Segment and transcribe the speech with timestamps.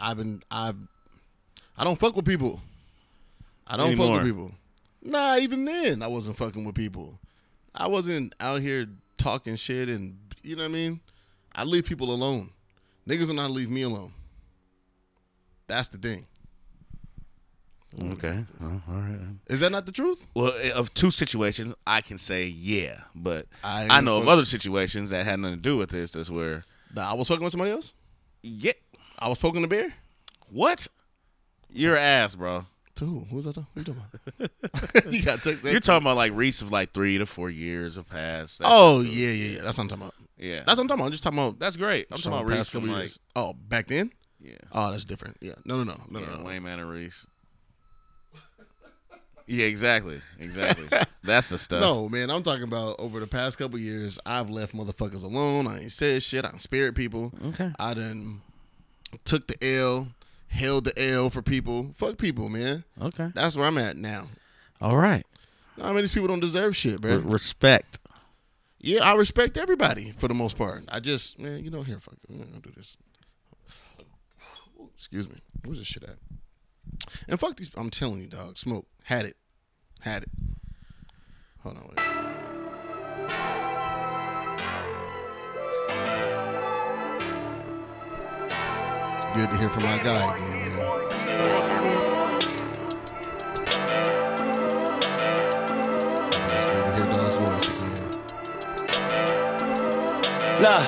[0.00, 0.76] I've been I've
[1.76, 2.60] I don't fuck with people.
[3.66, 4.52] I don't fuck with people.
[5.02, 7.18] Nah, even then I wasn't fucking with people.
[7.74, 11.00] I wasn't out here talking shit and you know what I mean?
[11.54, 12.50] I leave people alone.
[13.08, 14.12] Niggas will not leave me alone.
[15.66, 16.26] That's the thing.
[18.00, 18.44] Okay.
[18.62, 19.18] Oh, all right.
[19.48, 20.26] Is that not the truth?
[20.34, 24.44] Well, eh, of two situations, I can say yeah, but I I, know of other
[24.44, 26.12] situations that had nothing to do with this.
[26.12, 27.94] That's where, That I was fucking with somebody else?
[28.42, 28.72] yeah,
[29.18, 29.94] I was poking the bear?
[30.50, 30.86] what?
[31.70, 32.66] You're ass, bro.
[32.96, 33.18] To who?
[33.30, 33.66] Who was I talking?
[33.74, 34.02] Who you talking
[34.38, 35.12] about?
[35.12, 38.08] you got text You're talking about like Reese of like three to four years have
[38.08, 38.60] passed.
[38.60, 39.62] That's Oh yeah, yeah, yeah.
[39.62, 40.14] That's what I'm talking about.
[40.38, 40.62] yeah.
[40.64, 41.04] That's what I'm talking about.
[41.06, 42.06] I'm just talking about That's great.
[42.10, 43.18] I'm talking about past couple like years.
[43.36, 44.10] Oh, back then?
[44.40, 45.36] yeah, Oh, that's different.
[45.40, 45.54] Yeah.
[45.64, 46.44] No, no, no, no, yeah, no.
[46.44, 47.26] Wayne Man and Reese.
[49.46, 50.86] Yeah, exactly, exactly.
[51.22, 51.80] That's the stuff.
[51.80, 55.66] No, man, I'm talking about over the past couple years, I've left motherfuckers alone.
[55.66, 56.44] I ain't said shit.
[56.44, 57.32] I done spared people.
[57.46, 57.72] Okay.
[57.78, 58.42] I done
[59.24, 60.08] took the L,
[60.48, 61.94] held the L for people.
[61.96, 62.84] Fuck people, man.
[63.00, 63.30] Okay.
[63.34, 64.28] That's where I'm at now.
[64.80, 65.24] All right.
[65.80, 67.16] I mean, these people don't deserve shit, bro.
[67.16, 68.00] Re- respect.
[68.80, 70.84] Yeah, I respect everybody for the most part.
[70.88, 72.30] I just, man, you know, here, fuck it.
[72.30, 72.96] I'm gonna do this.
[74.94, 75.36] Excuse me.
[75.64, 76.16] Where's this shit at?
[77.28, 77.70] And fuck these.
[77.76, 78.56] I'm telling you, dog.
[78.58, 78.86] Smoke.
[79.04, 79.36] Had it.
[80.00, 80.30] Had it.
[81.62, 81.90] Hold on.
[81.96, 83.77] Wait.
[89.38, 90.78] Good to hear from my guy again, man.
[100.58, 100.82] Look,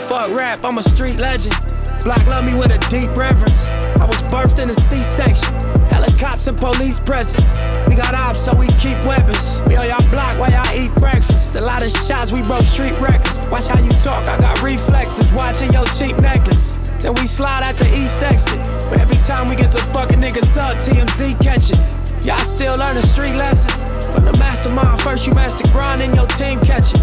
[0.00, 1.56] fuck rap, I'm a street legend.
[2.04, 3.68] Black love me with a deep reverence.
[3.68, 5.54] I was birthed in a C-section.
[5.88, 7.48] Helicopters and police presence.
[7.88, 9.62] We got ops, so we keep weapons.
[9.66, 11.56] We on y'all block while y'all eat breakfast.
[11.56, 13.38] A lot of shots, we broke street records.
[13.48, 15.32] Watch how you talk, I got reflexes.
[15.32, 16.79] Watching your cheap necklace.
[17.00, 18.58] Then we slide at the east exit.
[18.90, 21.80] But every time we get the fucking niggas up, TMZ catch it.
[22.24, 23.88] Y'all still learning street lessons.
[24.12, 27.00] From the mastermind, first you master grind and your team catch it.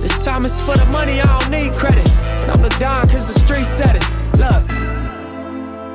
[0.00, 2.06] This time it's for the money, I don't need credit.
[2.42, 4.02] And I'm the Don cause the street said it.
[4.38, 4.62] Look.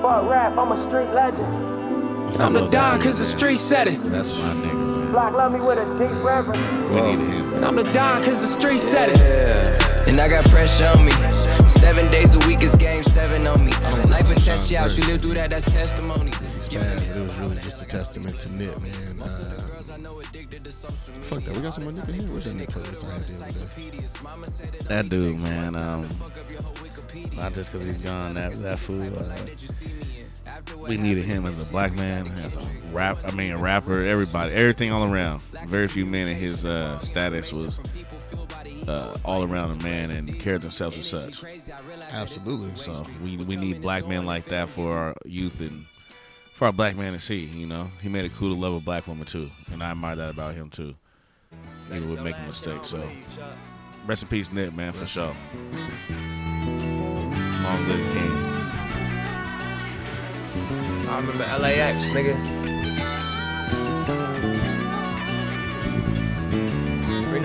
[0.04, 2.42] Fuck rap, I'm a street legend.
[2.42, 4.04] I'm the Don cause the street said it.
[4.12, 5.12] That's my nigga, man.
[5.12, 6.60] Black love me with a deep reverence.
[6.94, 7.54] We need him.
[7.54, 10.08] And I'm the Don cause the street said it.
[10.10, 11.14] And I got pressure on me.
[11.68, 13.72] Seven days a week is game seven on me.
[14.10, 14.98] Life and test you out.
[14.98, 16.32] You live through that, that's testimony.
[16.56, 19.22] It's bad, but it was really just a testament to Nip, man.
[19.22, 19.28] Uh,
[21.22, 21.56] fuck that.
[21.56, 22.28] We got some more Nip in here.
[22.30, 24.84] Where's that Nip playlist I had the other?
[24.86, 25.76] That dude, man.
[25.76, 26.08] Um,
[27.36, 28.34] not just because he's gone.
[28.34, 29.02] That that fool.
[29.02, 29.36] Uh,
[30.88, 32.60] we needed him as a black man, as a
[32.92, 33.18] rap.
[33.26, 34.04] I mean, a rapper.
[34.04, 35.42] Everybody, everything all around.
[35.68, 37.80] Very few men in his uh, status was
[38.88, 41.44] uh, all around a man and carried themselves as such.
[42.12, 42.76] Absolutely.
[42.76, 45.86] So we we need black men like that for our youth and
[46.54, 47.46] for our black man to see.
[47.46, 50.16] You know, he made it cool to love a black woman too, and I admire
[50.16, 50.96] that about him too.
[51.92, 52.90] Even with making mistakes.
[52.90, 53.08] So
[54.06, 55.34] rest in peace, Nip, man, for sure.
[57.64, 58.32] Long live the king.
[61.08, 62.65] I remember LAX, nigga.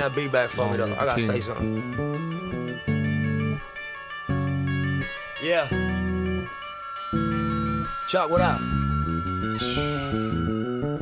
[0.00, 0.94] That beat back for me though.
[0.94, 2.80] I gotta say something.
[5.42, 5.68] Yeah.
[8.08, 8.60] Chuck, what up?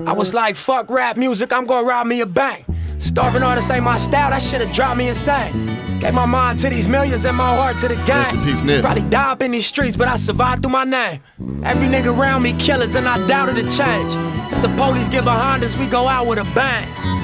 [0.07, 2.65] I was like, fuck rap music, I'm gonna rob me a bank.
[2.99, 6.01] Starving artists ain't my style, that shit'll drive me insane.
[6.01, 8.45] Gave my mind to these millions and my heart to the game.
[8.45, 8.81] Peace.
[8.81, 11.21] Probably die up in these streets, but I survived through my name.
[11.65, 14.13] Every nigga around me killers, and I doubted the change.
[14.53, 17.18] If the police get behind us, we go out with a bang.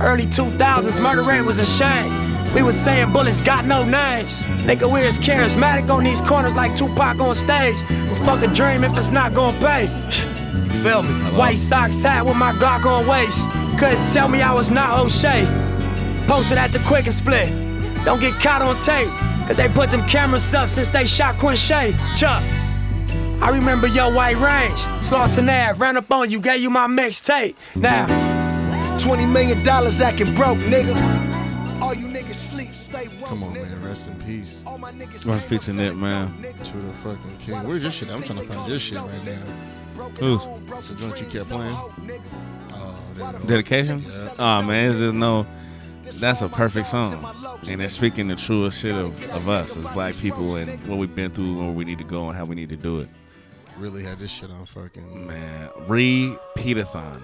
[0.00, 2.28] Early 2000s, murder rate was a shame.
[2.54, 4.42] We was saying bullets got no names.
[4.64, 7.76] Nigga, we as charismatic on these corners like Tupac on stage.
[7.88, 9.84] But fuck a dream if it's not gonna pay.
[10.64, 11.12] You feel me?
[11.36, 13.50] White socks hat with my Glock on waist.
[13.78, 15.44] Couldn't tell me I was not O'Shea.
[16.26, 17.48] Posted at the quick and split.
[18.04, 19.08] Don't get caught on tape.
[19.46, 21.96] Cause they put them cameras up since they shot Quincy.
[22.14, 22.42] Chuck.
[23.40, 24.80] I remember your white range.
[25.00, 27.54] Slauson Ave, ran up on you, gave you my mixtape.
[27.76, 28.27] Now,
[29.08, 30.94] 20 million dollars acting broke, nigga.
[31.80, 33.30] All you niggas sleep, stay woke.
[33.30, 33.82] Come on, man.
[33.82, 36.42] Rest in peace All my niggas Rest in peace to Nip, man.
[36.42, 37.66] to the fucking king.
[37.66, 38.10] Where's your shit?
[38.10, 40.02] I'm trying to find this shit right now.
[40.20, 40.46] Who's?
[40.76, 41.74] It's a joint you kept playing.
[41.74, 43.46] Oh, there you go.
[43.46, 44.04] Dedication?
[44.38, 45.46] Oh man, it's just no.
[46.20, 47.24] That's a perfect song,
[47.66, 51.14] and it's speaking the truest shit of, of us as black people and what we've
[51.14, 53.08] been through, where we need to go, and how we need to do it.
[53.78, 55.26] Really had this shit on fucking.
[55.26, 57.22] Man, repeatathon.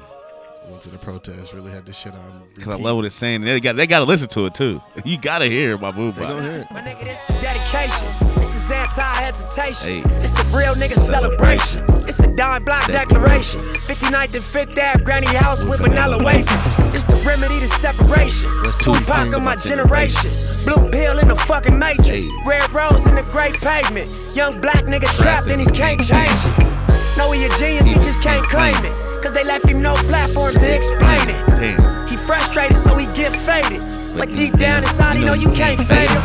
[0.69, 1.53] Went to the protest.
[1.53, 2.43] Really had this shit on.
[2.57, 3.43] Cause I love what it's saying.
[3.43, 4.81] They got they got to listen to it too.
[5.05, 6.49] You gotta hear my boo They gonna box.
[6.49, 6.67] hear it.
[6.71, 8.09] My nigga, this is dedication.
[8.37, 10.03] This is anti-hesitation.
[10.11, 10.21] Hey.
[10.23, 11.85] It's a real nigga celebration.
[11.89, 13.61] It's a dime block declaration.
[13.87, 14.45] 59th and
[14.77, 16.65] 5th Ave, granny house with vanilla wafers.
[16.95, 18.51] It's the remedy to separation.
[18.63, 20.33] What's Tupac Tupac thing of my about generation.
[20.65, 22.09] Blue pill in the fucking matrix.
[22.29, 22.43] Hey.
[22.47, 24.11] Red rose in the great pavement.
[24.35, 27.19] Young black nigga trapped and he can't change it.
[27.19, 29.04] Know he a genius, he just can't claim it.
[29.25, 31.47] Cause they left him no platforms to explain it.
[31.57, 32.07] Damn.
[32.09, 33.81] He frustrated, so he get faded.
[34.19, 36.21] But deep down inside, he know you can't fade him.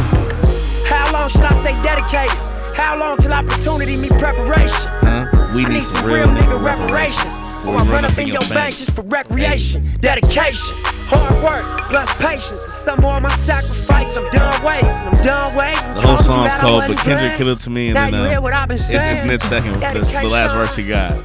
[0.83, 2.37] How long should I stay dedicated?
[2.75, 4.91] How long till opportunity meet preparation?
[4.99, 5.51] Huh?
[5.55, 7.35] We I need some real nigga reparations.
[7.65, 9.89] Or I run up in your bank just for recreation.
[10.01, 10.75] Dedication,
[11.07, 12.59] hard work, plus patience.
[12.59, 14.89] To some more of my sacrifice, I'm done waiting.
[14.89, 15.93] I'm done waiting.
[15.93, 18.11] The whole song's that I cold, wasn't but Kendrick killed it to me, and Now
[18.11, 19.27] then you hear uh, what I've been it's, it's saying.
[19.27, 19.79] Nip second.
[19.79, 21.23] That's the last verse he got.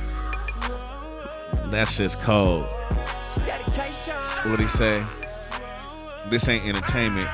[1.74, 2.66] That shit's cold.
[4.44, 5.04] What he say?
[6.30, 7.28] This ain't entertainment.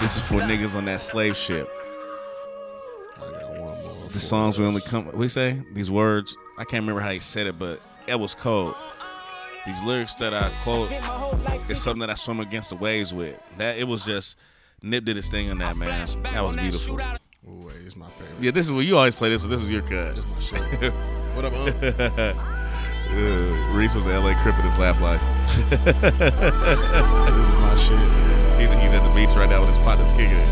[0.00, 1.70] This is for niggas on that slave ship.
[3.18, 4.08] I got one more.
[4.10, 5.06] The songs we only come.
[5.06, 5.62] What he say?
[5.74, 6.36] These words.
[6.58, 8.74] I can't remember how he said it, but it was cold.
[9.64, 10.90] These lyrics that I quote
[11.70, 13.40] is something that I swim against the waves with.
[13.58, 14.36] That it was just
[14.82, 16.08] Nip did his thing on that man.
[16.24, 16.98] That was beautiful.
[17.48, 18.42] Ooh, wait, it's my favorite.
[18.42, 19.42] Yeah, this is what you always play this.
[19.42, 20.16] So this is your cut.
[20.16, 20.92] This my shit.
[21.36, 22.54] what up, Unc?
[23.10, 25.22] Uh, Reese was an LA Crip in his laugh life.
[25.70, 27.96] This is my shit.
[27.96, 28.60] man.
[28.60, 30.48] He, he's at the beach right now with his partners kicking it.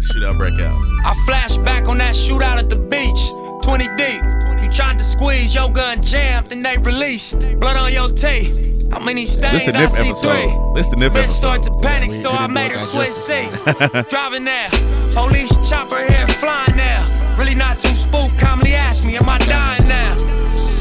[0.00, 0.76] Shootout breakout.
[1.04, 3.30] I flash back on that shootout at the beach,
[3.62, 4.22] 20 deep.
[4.62, 7.40] You tried to squeeze your gun jammed and they released.
[7.60, 8.90] Blood on your teeth.
[8.90, 9.64] How many stains?
[9.64, 10.32] This the I see episode.
[10.32, 10.74] three.
[10.74, 11.80] This the Nip Bitch start episode.
[11.82, 13.60] to panic, we so I made it her switch seats.
[14.10, 14.68] Driving there,
[15.12, 17.36] police chopper here flying now.
[17.38, 20.14] Really not too spooked, calmly ask me, am I dying now?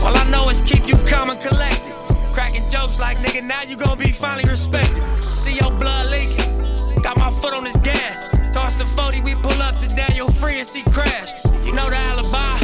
[0.03, 1.93] All I know keep you calm and collected.
[2.33, 5.03] Cracking jokes like, nigga, now you gon' be finally respected.
[5.23, 7.01] See your blood leaking.
[7.01, 8.23] Got my foot on his gas.
[8.53, 11.31] Toss the 40, we pull up to Daniel Free and see crash.
[11.65, 12.59] You know the alibi.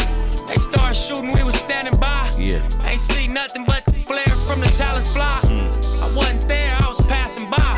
[0.47, 2.31] They start shooting, we was standing by.
[2.37, 2.61] Yeah.
[2.83, 5.39] Ain't see nothing but flare from the talents fly.
[5.43, 6.01] Mm.
[6.01, 7.75] I wasn't there, I was passing by.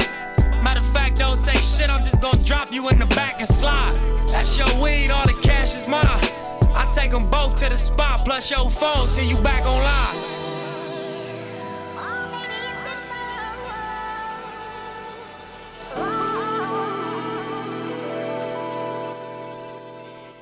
[0.64, 3.48] Matter of fact, don't say shit, I'm just gonna drop you in the back and
[3.48, 3.96] slide.
[4.30, 6.04] That's your weed, all the cash is mine.
[6.76, 10.20] I take them both to the spot, plus your phone till you back on live.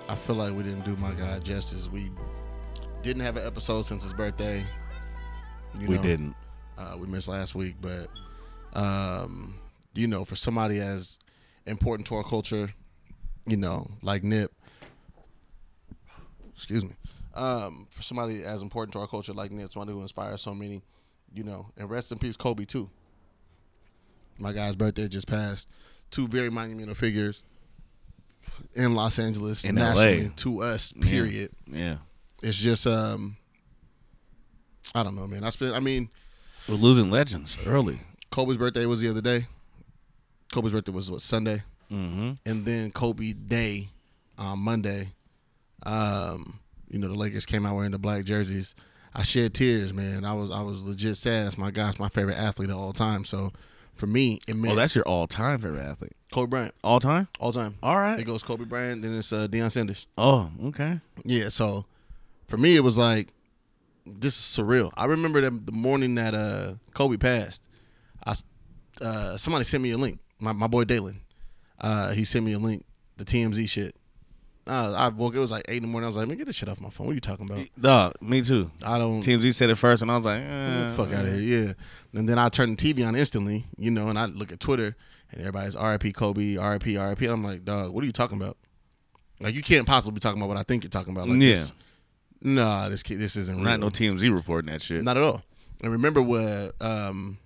[0.10, 1.90] I feel like we didn't do my guy justice.
[1.90, 2.12] We
[3.02, 4.64] didn't have an episode since his birthday.
[5.80, 6.36] You We know, didn't.
[6.78, 8.08] Uh, we missed last week, but
[8.74, 9.56] um,
[9.94, 11.18] you know, for somebody as
[11.66, 12.70] important to our culture,
[13.46, 14.52] you know, like Nip.
[16.62, 16.92] Excuse me.
[17.34, 20.82] Um, for somebody as important to our culture like Nip, somebody who inspires so many,
[21.34, 22.90] you know, and rest in peace, Kobe too.
[24.40, 25.68] My guy's birthday just passed.
[26.12, 27.44] Two very monumental figures
[28.76, 30.32] in Los Angeles, In nationally LA.
[30.38, 30.92] to us.
[30.94, 31.52] Period.
[31.68, 31.98] Yeah.
[32.44, 33.38] It's just um,
[34.94, 35.44] I don't know, man.
[35.44, 35.74] I spent.
[35.74, 36.10] I mean,
[36.68, 38.02] We're losing legends early.
[38.30, 39.48] Kobe's birthday was the other day.
[40.54, 42.32] Kobe's birthday was what Sunday, Mm-hmm.
[42.46, 43.90] and then Kobe Day
[44.38, 45.14] on Monday.
[45.86, 48.76] Um, you know the Lakers came out wearing the black jerseys.
[49.14, 50.24] I shed tears, man.
[50.24, 51.46] I was I was legit sad.
[51.46, 53.24] That's my guy's my favorite athlete of all time.
[53.26, 53.52] So
[53.94, 56.14] for me, it meant Oh, that's your all-time favorite athlete.
[56.32, 57.28] Kobe Bryant All time?
[57.42, 57.76] all time.
[57.84, 58.18] All right.
[58.18, 60.08] It goes Kobe Bryant, then it's uh, Deion Sanders.
[60.18, 60.96] Oh, okay.
[61.26, 61.86] Yeah, so
[62.48, 63.34] for me it was like
[64.06, 64.92] this is surreal.
[64.96, 67.64] I remember the, the morning that uh Kobe passed.
[68.26, 68.36] I,
[69.02, 70.20] uh somebody sent me a link.
[70.40, 71.20] My my boy Dalen.
[71.80, 72.84] Uh he sent me a link,
[73.18, 73.96] the TMZ shit.
[74.68, 75.36] Uh, I woke.
[75.36, 76.06] It was like eight in the morning.
[76.06, 77.08] I was like, "Man, get this shit off my phone.
[77.08, 77.66] What are you talking about?
[77.80, 78.70] Dog, me too.
[78.84, 79.22] I don't.
[79.22, 80.88] TMZ said it first, and I was like, eh.
[80.96, 81.66] fuck out of here.
[81.66, 81.74] Yeah.
[82.14, 84.96] And then I turned the TV on instantly, you know, and I look at Twitter
[85.32, 87.22] and everybody's RIP Kobe, RIP, RIP.
[87.22, 88.58] And I'm like, dog, what are you talking about?
[89.40, 91.28] Like, you can't possibly be talking about what I think you're talking about.
[91.28, 91.50] Like, Yeah.
[91.52, 91.74] This,
[92.42, 93.64] nah, this kid, this isn't real.
[93.64, 95.04] Not no TMZ reporting that shit.
[95.04, 95.42] Not at all.
[95.82, 97.40] And remember what um,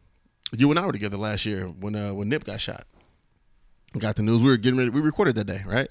[0.51, 2.83] you and I were together last year when uh, when Nip got shot.
[3.97, 4.43] Got the news.
[4.43, 4.89] We were getting ready.
[4.89, 5.89] We recorded that day, right?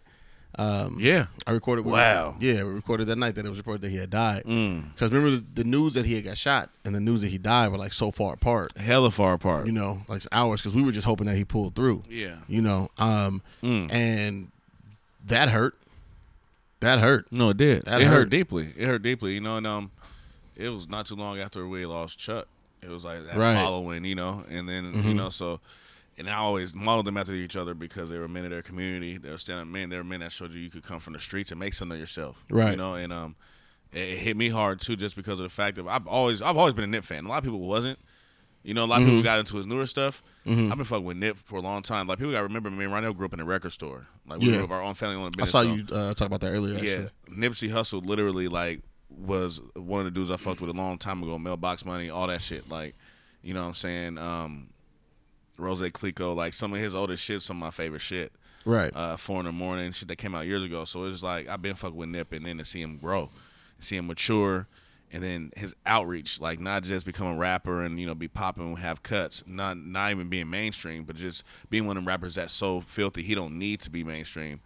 [0.58, 1.26] Um, yeah.
[1.46, 1.84] I recorded.
[1.84, 2.36] Wow.
[2.40, 4.44] Yeah, we recorded that night that it was reported that he had died.
[4.44, 4.92] Mm.
[4.94, 7.72] Because remember the, news that he had got shot and the news that he died
[7.72, 8.76] were like so far apart.
[8.76, 9.66] Hella far apart.
[9.66, 10.60] You know, like hours.
[10.62, 12.02] Because we were just hoping that he pulled through.
[12.08, 12.36] Yeah.
[12.48, 13.92] You know, um, Mm.
[13.92, 14.50] and
[15.26, 15.74] that hurt.
[16.80, 17.26] That hurt.
[17.32, 17.84] No, it did.
[17.86, 18.12] That it hurt.
[18.14, 18.30] hurt.
[18.30, 18.72] deeply.
[18.76, 19.34] It hurt deeply.
[19.34, 19.90] You know, and um,
[20.56, 22.46] it was not too long after we lost Chuck.
[22.82, 23.54] It was like that Right.
[23.54, 25.60] following, you know, and then you know, so
[26.18, 29.18] and I always modeled them after each other because they were men of their community.
[29.18, 29.88] They were stand-up men.
[29.90, 31.94] They were men that showed you you could come from the streets and make something
[31.96, 32.44] of yourself.
[32.50, 32.72] Right.
[32.72, 33.36] You know, and um,
[33.92, 36.56] it, it hit me hard too, just because of the fact that I've always I've
[36.56, 37.24] always been a Nip fan.
[37.24, 37.98] A lot of people wasn't.
[38.62, 40.22] You know, a lot of people got into his newer stuff.
[40.46, 42.06] I've been fucking with Nip for a long time.
[42.06, 44.06] Like people got to remember, me and Ronell grew up in a record store.
[44.26, 44.56] Like we Yeah.
[44.56, 45.50] grew up our own family owned I business.
[45.50, 46.74] saw so- you uh, talk about that earlier.
[46.76, 46.90] Actually.
[46.90, 47.08] yeah,
[47.48, 48.80] Nipsey Hussle literally like
[49.10, 51.38] was one of the dudes I fucked with a long time ago.
[51.38, 52.66] Mailbox money, all that shit.
[52.70, 52.94] Like,
[53.42, 54.16] you know what I'm saying?
[54.16, 54.68] Um,
[55.56, 58.32] Rose Clico, like some of his oldest shit, some of my favorite shit.
[58.64, 58.94] Right.
[58.94, 60.84] Uh, Four in the morning, shit that came out years ago.
[60.84, 63.30] So it's like I've been fucking with Nip, and then to see him grow,
[63.78, 64.66] see him mature,
[65.12, 68.64] and then his outreach, like not just become a rapper and you know be popping,
[68.68, 72.34] and have cuts, not not even being mainstream, but just being one of them rappers
[72.34, 74.60] that's so filthy he don't need to be mainstream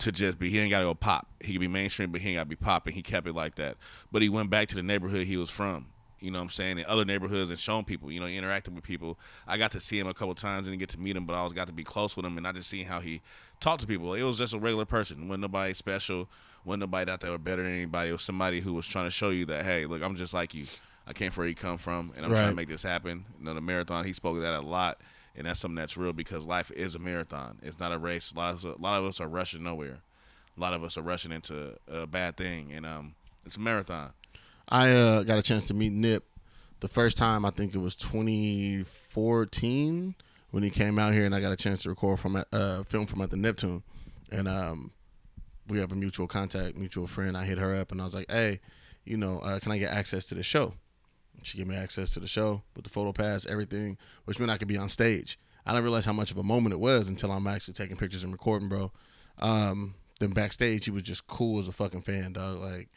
[0.00, 1.28] to just be he ain't gotta go pop.
[1.40, 2.94] He could be mainstream, but he ain't gotta be popping.
[2.94, 3.76] He kept it like that.
[4.10, 5.86] But he went back to the neighborhood he was from.
[6.20, 6.78] You know what I'm saying?
[6.78, 9.18] In other neighborhoods and showing people, you know, interacting with people.
[9.46, 11.38] I got to see him a couple times and get to meet him, but I
[11.38, 13.22] always got to be close with him and I just seen how he
[13.58, 14.14] talked to people.
[14.14, 15.28] It was just a regular person.
[15.28, 16.28] Wasn't nobody special.
[16.64, 18.10] Wasn't nobody out there better than anybody.
[18.10, 20.54] It was somebody who was trying to show you that, hey, look, I'm just like
[20.54, 20.66] you.
[21.06, 23.24] I came from where you come from and I'm trying to make this happen.
[23.38, 25.00] You know, the marathon, he spoke of that a lot.
[25.34, 27.58] And that's something that's real because life is a marathon.
[27.62, 28.32] It's not a race.
[28.32, 30.00] A lot of us, a lot of us are rushing nowhere.
[30.56, 33.14] A lot of us are rushing into a bad thing, and um,
[33.46, 34.12] it's a marathon.
[34.70, 36.24] I uh, got a chance to meet Nip
[36.80, 37.44] the first time.
[37.44, 40.14] I think it was 2014
[40.50, 42.84] when he came out here, and I got a chance to record from a uh,
[42.84, 43.82] film from at the Neptune,
[44.30, 44.92] and um,
[45.68, 47.36] we have a mutual contact, mutual friend.
[47.36, 48.60] I hit her up, and I was like, "Hey,
[49.04, 50.74] you know, uh, can I get access to the show?"
[51.42, 54.58] She gave me access to the show with the photo pass, everything, which meant I
[54.58, 55.38] could be on stage.
[55.64, 58.24] I didn't realize how much of a moment it was until I'm actually taking pictures
[58.24, 58.92] and recording, bro.
[59.38, 62.58] Um, then backstage, he was just cool as a fucking fan, dog.
[62.58, 62.88] Like,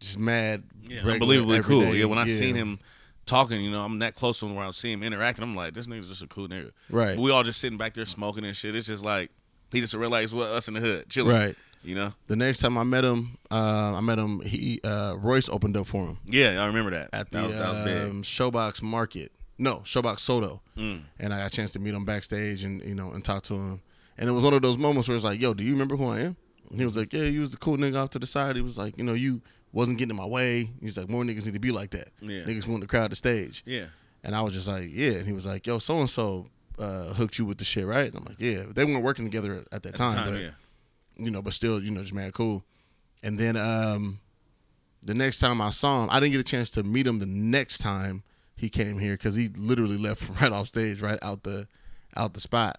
[0.00, 1.80] just mad, regular, unbelievably every cool.
[1.82, 1.96] day.
[1.98, 2.78] Yeah, when I seen him
[3.26, 5.42] talking, you know, I'm that close to him where I see him interacting.
[5.42, 6.72] I'm like, this nigga's just a cool nigga.
[6.90, 7.16] Right.
[7.16, 8.74] But we all just sitting back there smoking and shit.
[8.74, 9.30] It's just like
[9.70, 11.36] he just realized what us in the hood, chilling.
[11.36, 11.56] Right.
[11.84, 12.12] You know.
[12.26, 14.40] The next time I met him, uh, I met him.
[14.40, 17.10] He uh, Royce opened up for him Yeah, I remember that.
[17.12, 19.30] at the that, was, that was um, Showbox Market.
[19.58, 20.60] No, Showbox SoDo.
[20.76, 21.02] Mm.
[21.18, 23.54] And I got a chance to meet him backstage and you know and talk to
[23.54, 23.80] him.
[24.16, 26.06] And it was one of those moments where it's like, "Yo, do you remember who
[26.06, 26.36] I am?"
[26.70, 28.62] And he was like, "Yeah, you was the cool nigga off to the side." He
[28.62, 29.40] was like, "You know, you
[29.72, 32.10] wasn't getting in my way." He's like, "More niggas need to be like that.
[32.20, 32.42] Yeah.
[32.42, 33.86] Niggas want to crowd the stage." Yeah.
[34.24, 36.48] And I was just like, "Yeah." And he was like, "Yo, so and so
[36.78, 39.82] hooked you with the shit, right?" And I'm like, "Yeah." They weren't working together at
[39.82, 40.50] that time, Time, but yeah.
[41.16, 42.64] you know, but still, you know, just mad cool.
[43.22, 44.20] And then um
[45.02, 47.26] the next time I saw him, I didn't get a chance to meet him the
[47.26, 48.22] next time
[48.56, 51.66] he came here because he literally left right off stage, right out the
[52.16, 52.78] out the spot.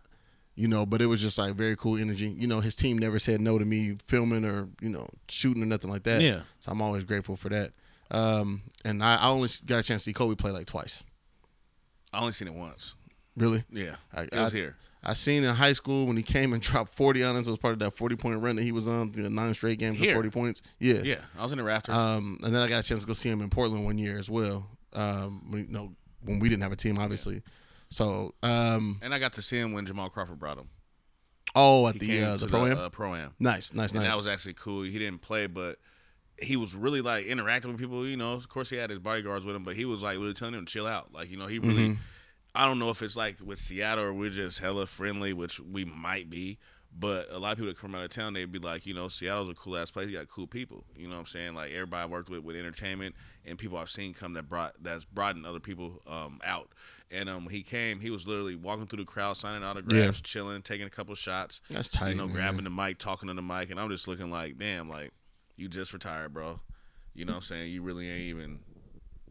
[0.60, 2.28] You know, but it was just like very cool energy.
[2.28, 5.66] You know, his team never said no to me filming or, you know, shooting or
[5.66, 6.20] nothing like that.
[6.22, 6.42] Yeah.
[6.60, 7.72] So I'm always grateful for that.
[8.12, 11.02] Um and I, I only got a chance to see Kobe play like twice.
[12.12, 12.96] I only seen it once.
[13.38, 13.64] Really?
[13.72, 13.96] Yeah.
[14.14, 14.76] I, it was I- here.
[15.02, 17.48] I seen in high school when he came and dropped 40 on us.
[17.48, 19.80] It was part of that 40 point run that he was on, the nine straight
[19.80, 20.10] games Here.
[20.12, 20.62] of 40 points.
[20.78, 21.02] Yeah.
[21.04, 21.22] Yeah.
[21.38, 21.96] I was in the rafters.
[21.96, 24.20] Um, and then I got a chance to go see him in Portland one year
[24.20, 24.68] as well.
[24.92, 25.94] Um, when, you know,
[26.26, 27.42] when we didn't have a team, obviously.
[27.90, 30.70] So, um, and I got to see him when Jamal Crawford brought him.
[31.56, 33.34] oh, at He the uh, the pro am, uh, pro am.
[33.40, 34.12] nice, nice, and nice.
[34.12, 34.84] that was actually cool.
[34.84, 35.80] He didn't play, but
[36.38, 38.06] he was really like interacting with people.
[38.06, 40.34] You know, of course he had his bodyguards with him, but he was like really
[40.34, 41.14] telling him to chill out.
[41.14, 41.90] Like you know, he really.
[41.90, 42.02] Mm-hmm.
[42.56, 45.86] I don't know if it's like with Seattle or we're just hella friendly, which we
[45.86, 46.58] might be.
[46.92, 49.08] But a lot of people that come out of town, they'd be like, you know,
[49.08, 50.08] Seattle's a cool ass place.
[50.10, 50.84] You got cool people.
[50.96, 51.54] You know what I'm saying?
[51.54, 53.14] Like everybody I worked with with entertainment
[53.46, 56.72] and people I've seen come that brought that's broadened other people um, out.
[57.12, 60.86] And um, he came, he was literally walking through the crowd, signing autographs, chilling, taking
[60.86, 61.60] a couple shots.
[61.70, 62.36] That's tight, You know, man.
[62.36, 65.12] grabbing the mic, talking on the mic, and I'm just looking like, damn, like
[65.58, 66.60] you just retired, bro.
[67.16, 67.72] You know what I'm saying?
[67.72, 68.60] You really ain't even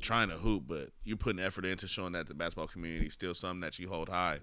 [0.01, 3.35] trying to hoop, but you're putting effort into showing that the basketball community is still
[3.35, 4.41] something that you hold high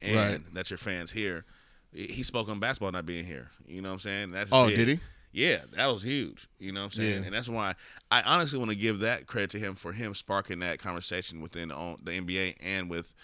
[0.00, 0.54] and Right.
[0.54, 1.44] that your fans hear.
[1.92, 3.50] He spoke on basketball not being here.
[3.66, 4.30] You know what I'm saying?
[4.32, 4.76] That's Oh, big.
[4.76, 5.00] did he?
[5.36, 6.48] Yeah, that was huge.
[6.58, 7.20] You know what I'm saying?
[7.20, 7.26] Yeah.
[7.26, 7.74] And that's why
[8.10, 11.68] I honestly want to give that credit to him for him sparking that conversation within
[11.68, 13.14] the, the NBA and with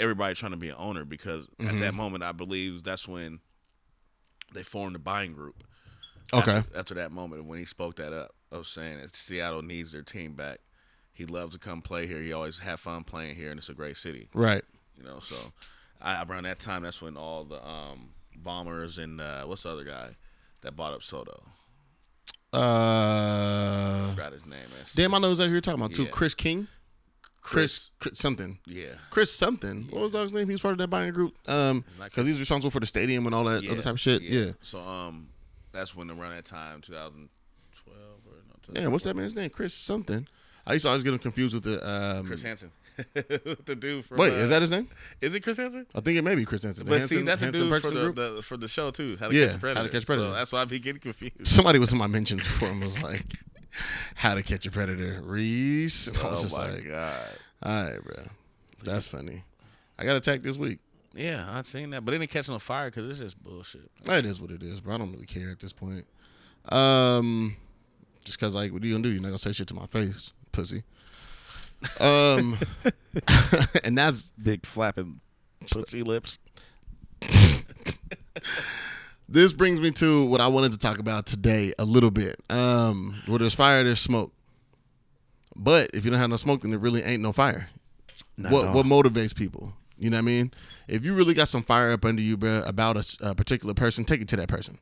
[0.00, 1.80] everybody trying to be an owner because at Mm-hmm.
[1.80, 3.40] that moment I believe that's when
[4.54, 5.62] they formed the buying group.
[6.32, 6.50] Okay.
[6.52, 10.02] After, after that moment when he spoke that up of saying that Seattle needs their
[10.02, 10.60] team back.
[11.12, 12.22] He loves to come play here.
[12.22, 14.28] He always have fun playing here, and it's a great city.
[14.32, 14.62] right.
[14.96, 15.36] You know, so
[16.00, 18.10] I, around that time, that's when all the um,
[18.42, 20.16] Ballmers and uh, what's the other guy
[20.62, 21.42] that bought up SoDo?
[22.52, 24.58] Uh, Forgot his name.
[24.60, 24.84] Man.
[24.94, 26.04] damn, I know exactly who you're talking about too.
[26.04, 26.10] Yeah.
[26.10, 26.68] Chris King,
[27.40, 28.58] Chris, Chris something.
[28.66, 28.94] Yeah.
[29.10, 29.88] Chris something.
[29.90, 30.46] What was his name?
[30.46, 31.36] He was part of that buying group.
[31.48, 34.22] Um, because he's responsible for the stadium and all that other type of shit.
[34.22, 34.52] Yeah.
[34.60, 35.28] So um,
[35.72, 38.88] that's when around that time, 2012 or no, Yeah.
[38.88, 39.50] What's that man's name?
[39.50, 40.26] Chris something.
[40.66, 41.84] I used to always get him confused with the.
[41.88, 42.70] Um, Chris Hansen,
[43.14, 44.18] the dude from.
[44.18, 44.88] wait, uh, is that his name?
[45.20, 45.86] Is it Chris Hansen?
[45.94, 46.86] I think it may be Chris Hansen.
[46.86, 49.16] But Hansen- see, that's a dude for the, the for the show too.
[49.18, 49.80] How to Yeah, catch a predator.
[49.80, 50.28] How to Catch Predator.
[50.28, 51.46] So that's why I be getting confused.
[51.46, 53.24] Somebody was in my mentions before and was like,
[54.14, 56.08] "How to Catch a Predator." Reese.
[56.08, 57.28] And I was oh just my like, god.
[57.62, 58.22] "All right, bro."
[58.84, 59.44] That's funny.
[59.98, 60.80] I got attacked this week.
[61.14, 63.90] Yeah, I've seen that, but it didn't catch on fire because it's just bullshit.
[64.06, 64.94] It is what it is, bro.
[64.94, 66.06] I don't really care at this point.
[66.70, 67.56] Um,
[68.24, 69.12] just cause like, what are you gonna do?
[69.12, 70.84] You're not gonna say shit to my face, pussy.
[72.00, 72.58] Um,
[73.84, 75.20] and that's Big flapping
[75.70, 76.38] pussy lips.
[79.28, 82.40] this brings me to what I wanted to talk about today a little bit.
[82.50, 84.32] Um, where there's fire, there's smoke.
[85.54, 87.68] But if you don't have no smoke, then there really ain't no fire.
[88.36, 89.74] what what motivates people?
[89.96, 90.52] You know what I mean?
[90.88, 94.20] If you really got some fire up under you, bro, about a particular person, take
[94.20, 94.78] it to that person.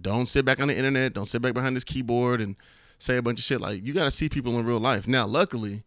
[0.00, 1.12] Don't sit back on the internet.
[1.12, 2.56] Don't sit back behind this keyboard and
[2.98, 3.60] say a bunch of shit.
[3.60, 5.06] Like you got to see people in real life.
[5.08, 5.82] Now, luckily,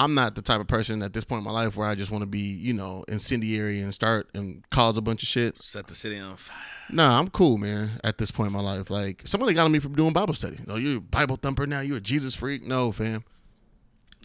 [0.00, 2.12] I'm not the type of person at this point in my life where I just
[2.12, 5.60] want to be, you know, incendiary and start and cause a bunch of shit.
[5.60, 6.56] Set the city on fire.
[6.90, 7.90] Nah, I'm cool, man.
[8.04, 10.58] At this point in my life, like somebody got on me from doing Bible study.
[10.68, 11.80] Oh, you a Bible thumper now?
[11.80, 12.64] You a Jesus freak?
[12.64, 13.24] No, fam.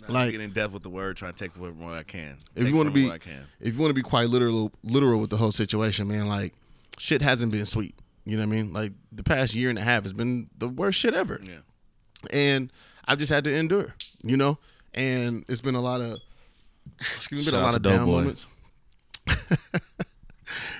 [0.01, 2.37] Like Like- get in depth with the word, trying to take what I can.
[2.55, 3.45] If Take you want to be, I can.
[3.59, 6.53] if you want to be quite literal, literal with the whole situation, man, like
[6.99, 7.95] shit hasn't been sweet.
[8.25, 8.73] You know what I mean?
[8.73, 11.41] Like the past year and a half has been the worst shit ever.
[11.43, 11.57] Yeah.
[12.31, 12.71] and
[13.05, 14.59] I've just had to endure, you know.
[14.93, 16.19] And it's been a lot of,
[16.99, 18.11] excuse me, been a lot of down Doughboy.
[18.11, 18.47] moments.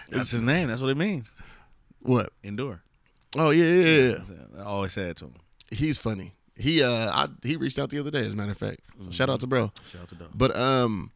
[0.10, 0.68] That's his name.
[0.68, 1.30] That's what it means.
[2.02, 2.30] What?
[2.44, 2.82] Endure.
[3.38, 4.62] Oh yeah, yeah, yeah.
[4.62, 5.34] I always say it to him.
[5.72, 6.34] He's funny.
[6.56, 8.82] He uh, I, he reached out the other day, as a matter of fact.
[9.06, 9.72] So Shout out to bro.
[9.90, 10.28] Shout out to Doug.
[10.36, 11.12] But um,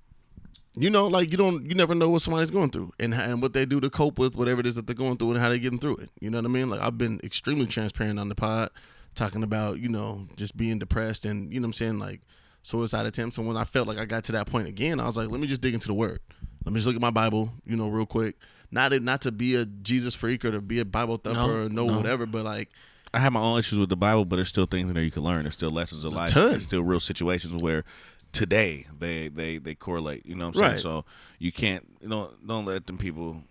[0.75, 3.54] you know, like you don't, you never know what somebody's going through and and what
[3.54, 5.60] they do to cope with whatever it is that they're going through and how they're
[5.60, 6.10] getting through it.
[6.20, 6.70] You know what I mean?
[6.70, 8.70] Like I've been extremely transparent on the pod,
[9.13, 12.22] talking about you know just being depressed and you know what I'm saying like
[12.67, 13.38] suicide attempts.
[13.38, 15.39] And when I felt like I got to that point again, I was like, let
[15.39, 16.19] me just dig into the word.
[16.65, 18.36] Let me just look at my Bible, you know, real quick.
[18.71, 21.50] Not to, not to be a Jesus freak or to be a Bible thumper No,
[21.65, 21.95] or no, no.
[21.95, 22.69] whatever, but like
[23.13, 25.12] I have my own issues with the Bible, but there's still things in there you
[25.12, 25.43] can learn.
[25.43, 26.33] There's still lessons of life.
[26.33, 27.86] There's still real situations where
[28.33, 30.25] today they they they correlate.
[30.25, 30.71] You know what I'm saying?
[30.74, 30.79] Right.
[30.81, 31.05] So
[31.39, 33.43] you can't you know don't let them people.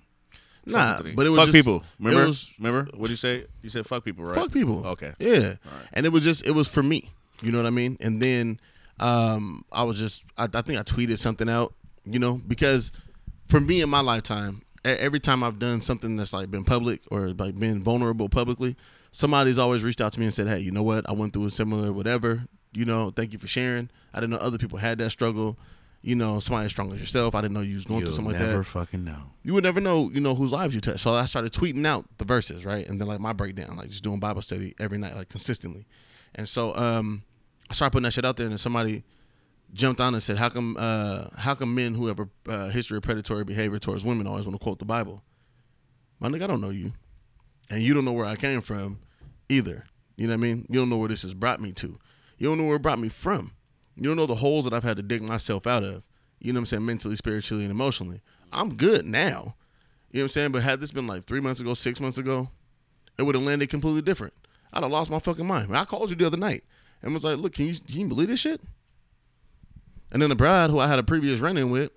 [0.66, 1.82] Nah, but it was fuck just- people.
[1.98, 2.26] Remember?
[2.26, 3.46] was- Remember what you say?
[3.62, 4.34] You said fuck people, right?
[4.34, 4.86] fuck people.
[4.88, 5.14] Okay.
[5.18, 5.54] Yeah.
[5.94, 7.10] And it was just it was for me.
[7.40, 7.96] You know what I mean?
[8.00, 8.60] And then
[9.00, 12.92] um I was just I, I think I tweeted something out, you know, because
[13.48, 17.28] for me in my lifetime, every time I've done something that's like been public or
[17.28, 18.76] like been vulnerable publicly,
[19.12, 21.08] somebody's always reached out to me and said, "Hey, you know what?
[21.08, 22.46] I went through a similar whatever.
[22.72, 23.90] You know, thank you for sharing.
[24.12, 25.58] I didn't know other people had that struggle.
[26.02, 27.34] You know, somebody as strong as yourself.
[27.34, 28.48] I didn't know you was going You'll through something like that.
[28.48, 29.32] never fucking know.
[29.42, 31.00] you would never know, you know, whose lives you touch.
[31.00, 32.86] So I started tweeting out the verses, right?
[32.88, 35.86] And then like my breakdown, like just doing Bible study every night, like consistently.
[36.34, 37.22] And so um
[37.70, 39.04] I started putting that shit out there and then somebody
[39.72, 42.96] jumped on and said, How come uh how come men who have a uh, history
[42.96, 45.22] of predatory behavior towards women always want to quote the Bible?
[46.20, 46.92] My nigga, I don't know you.
[47.68, 49.00] And you don't know where I came from
[49.48, 49.86] either.
[50.16, 50.66] You know what I mean?
[50.70, 51.98] You don't know where this has brought me to.
[52.38, 53.52] You don't know where it brought me from.
[53.96, 56.02] You don't know the holes that I've had to dig myself out of.
[56.38, 56.86] You know what I'm saying?
[56.86, 58.20] Mentally, spiritually, and emotionally.
[58.52, 59.56] I'm good now.
[60.10, 60.52] You know what I'm saying?
[60.52, 62.50] But had this been like three months ago, six months ago,
[63.18, 64.34] it would have landed completely different.
[64.72, 65.74] I'd have lost my fucking mind.
[65.76, 66.62] I called you the other night
[67.06, 68.60] and was like, look, can you, can you believe this shit?
[70.10, 71.92] And then the bride who I had a previous run in with,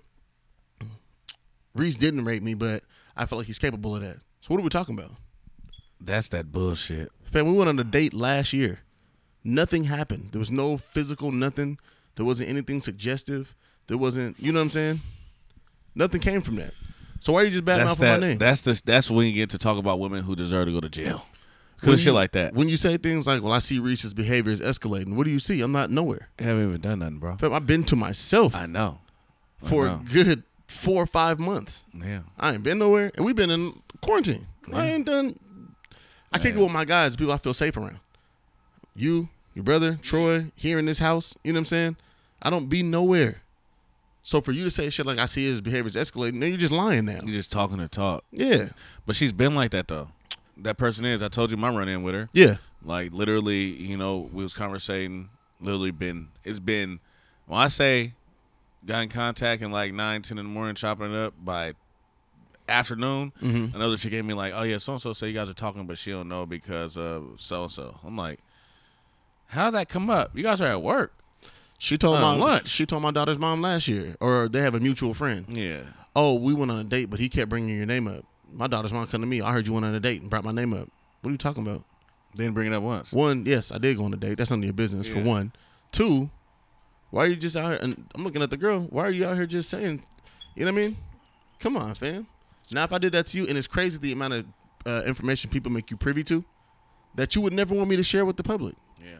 [1.74, 2.82] Reese didn't rape me, but
[3.16, 4.18] I feel like he's capable of that.
[4.40, 5.10] So what are we talking about?
[6.00, 7.10] That's that bullshit.
[7.24, 8.80] Fam, we went on a date last year.
[9.42, 10.30] Nothing happened.
[10.30, 11.78] There was no physical nothing.
[12.14, 13.56] There wasn't anything suggestive.
[13.88, 15.00] There wasn't, you know what I'm saying?
[15.96, 16.72] Nothing came from that.
[17.18, 18.38] So why are you just batting That's off of my name?
[18.38, 18.80] That's the.
[18.84, 21.26] That's when you get to talk about women who deserve to go to jail.
[21.82, 22.52] When Cause shit you- like that.
[22.54, 25.40] When you say things like, "Well, I see Reese's behavior is escalating," what do you
[25.40, 25.60] see?
[25.62, 26.28] I'm not nowhere.
[26.38, 27.36] I haven't even done nothing, bro.
[27.36, 29.00] Fam, I've been to myself I know.
[29.62, 31.84] I for a good four or five months.
[31.94, 32.20] Yeah.
[32.38, 34.46] I ain't been nowhere, and we've been in quarantine.
[34.72, 35.36] I ain't done.
[36.32, 37.98] I can't go with my guys, people I feel safe around.
[38.94, 41.34] You, your brother, Troy, here in this house.
[41.42, 41.96] You know what I'm saying?
[42.42, 43.42] I don't be nowhere.
[44.22, 46.72] So for you to say shit like I see his behavior's escalating, then you're just
[46.72, 47.20] lying now.
[47.24, 48.22] You're just talking to talk.
[48.30, 48.68] Yeah,
[49.06, 50.08] But she's been like that though.
[50.62, 51.22] That person is.
[51.22, 52.28] I told you my run in with her.
[52.32, 52.56] yeah.
[52.82, 55.28] Like literally, you know, we was conversating.
[55.60, 56.28] Literally been.
[56.44, 57.00] It's been.
[57.46, 58.14] When I say
[58.86, 61.74] got in contact in like nine, ten in the morning, chopping it up by
[62.68, 63.32] afternoon.
[63.42, 63.76] Mm-hmm.
[63.76, 65.86] Another she gave me like, oh yeah, so and so say you guys are talking,
[65.86, 67.98] but she don't know because of so and so.
[68.04, 68.38] I'm like,
[69.48, 70.30] how would that come up?
[70.34, 71.12] You guys are at work.
[71.78, 72.68] She told On my lunch.
[72.68, 75.46] she told my daughter's mom last year, or they have a mutual friend.
[75.48, 75.80] Yeah.
[76.14, 78.24] Oh, we went on a date, but he kept bringing your name up.
[78.52, 79.40] My daughter's mom come to me.
[79.40, 80.88] I heard you went on a date and brought my name up.
[81.20, 81.84] What are you talking about?
[82.34, 83.12] They didn't bring it up once.
[83.12, 84.38] One, yes, I did go on a date.
[84.38, 85.08] That's none of your business.
[85.08, 85.52] For one,
[85.92, 86.30] two,
[87.10, 87.78] why are you just out here?
[87.82, 88.80] And I'm looking at the girl.
[88.90, 90.02] Why are you out here just saying?
[90.54, 90.96] You know what I mean?
[91.58, 92.26] Come on, fam.
[92.70, 94.46] Now, if I did that to you, and it's crazy the amount of
[94.86, 96.44] uh, information people make you privy to,
[97.16, 98.76] that you would never want me to share with the public.
[99.02, 99.18] Yeah.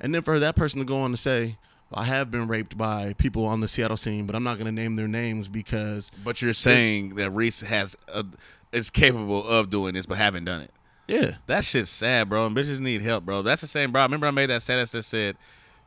[0.00, 1.56] And then for that person to go on to say,
[1.92, 4.72] I have been raped by people on the Seattle scene, but I'm not going to
[4.72, 8.24] name their names because But you're saying that Reese has a,
[8.72, 10.70] is capable of doing this, but haven't done it.
[11.06, 12.46] yeah, That shit's sad, bro.
[12.46, 13.42] And bitches need help, bro.
[13.42, 14.02] That's the same, bro.
[14.02, 15.36] Remember I made that status that said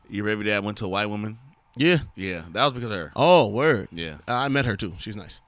[0.08, 1.38] your baby dad went to a white woman.
[1.76, 1.98] yeah.
[2.16, 3.12] Yeah, that was because of her.
[3.14, 3.88] Oh, word.
[3.92, 4.16] Yeah.
[4.26, 4.94] I met her too.
[4.98, 5.40] She's nice.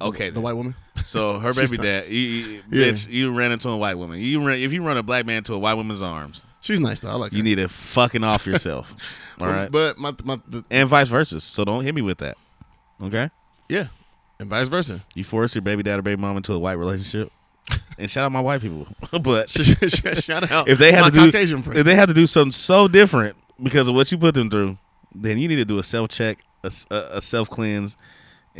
[0.00, 0.74] Okay, The white woman.
[1.04, 2.06] So her baby nice.
[2.06, 2.86] dad, you, you, Yeah.
[2.88, 4.20] bitch, you ran into a white woman.
[4.20, 7.00] You ran, if you run a black man to a white woman's arms, She's nice
[7.00, 7.08] though.
[7.10, 7.36] I like her.
[7.38, 8.94] you need to fucking off yourself.
[9.40, 11.40] All right, But my my the, and vice versa.
[11.40, 12.36] So don't hit me with that.
[13.02, 13.30] Okay,
[13.68, 13.86] yeah,
[14.38, 15.00] and vice versa.
[15.14, 17.32] you force your baby dad or baby mom into a white relationship.
[17.98, 18.86] And shout out my white people,
[19.22, 21.78] but Shout out if they my to do Caucasian friend.
[21.78, 24.76] if they have to do something so different because of what you put them through,
[25.14, 27.96] then you need to do a self check, a, a self cleanse,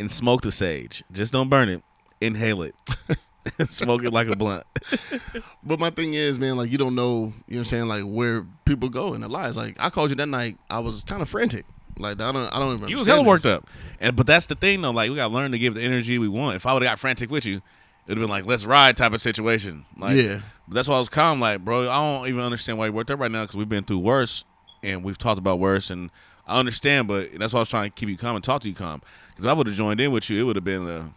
[0.00, 1.04] and smoke the sage.
[1.12, 1.82] Just don't burn it.
[2.20, 2.74] Inhale it.
[3.68, 4.64] smoke it like a blunt.
[5.62, 8.02] But my thing is, man, like you don't know, you know what I'm saying, like
[8.02, 9.56] where people go in their lives.
[9.56, 11.64] Like I called you that night, I was kind of frantic.
[11.98, 12.88] Like I don't, I don't even.
[12.88, 13.52] You was hella worked this.
[13.52, 13.68] up.
[14.00, 14.90] And but that's the thing though.
[14.90, 16.56] Like we gotta learn to give the energy we want.
[16.56, 17.60] If I would have got frantic with you,
[18.06, 19.84] it'd have been like let's ride type of situation.
[19.98, 20.40] Like, Yeah.
[20.66, 21.40] But that's why I was calm.
[21.40, 23.84] Like, bro, I don't even understand why you worked up right now because we've been
[23.84, 24.44] through worse
[24.82, 25.90] and we've talked about worse.
[25.90, 26.10] And
[26.46, 28.68] I understand, but that's why I was trying to keep you calm and talk to
[28.68, 29.02] you calm.
[29.30, 31.10] Because if I would have joined in with you, it would have been a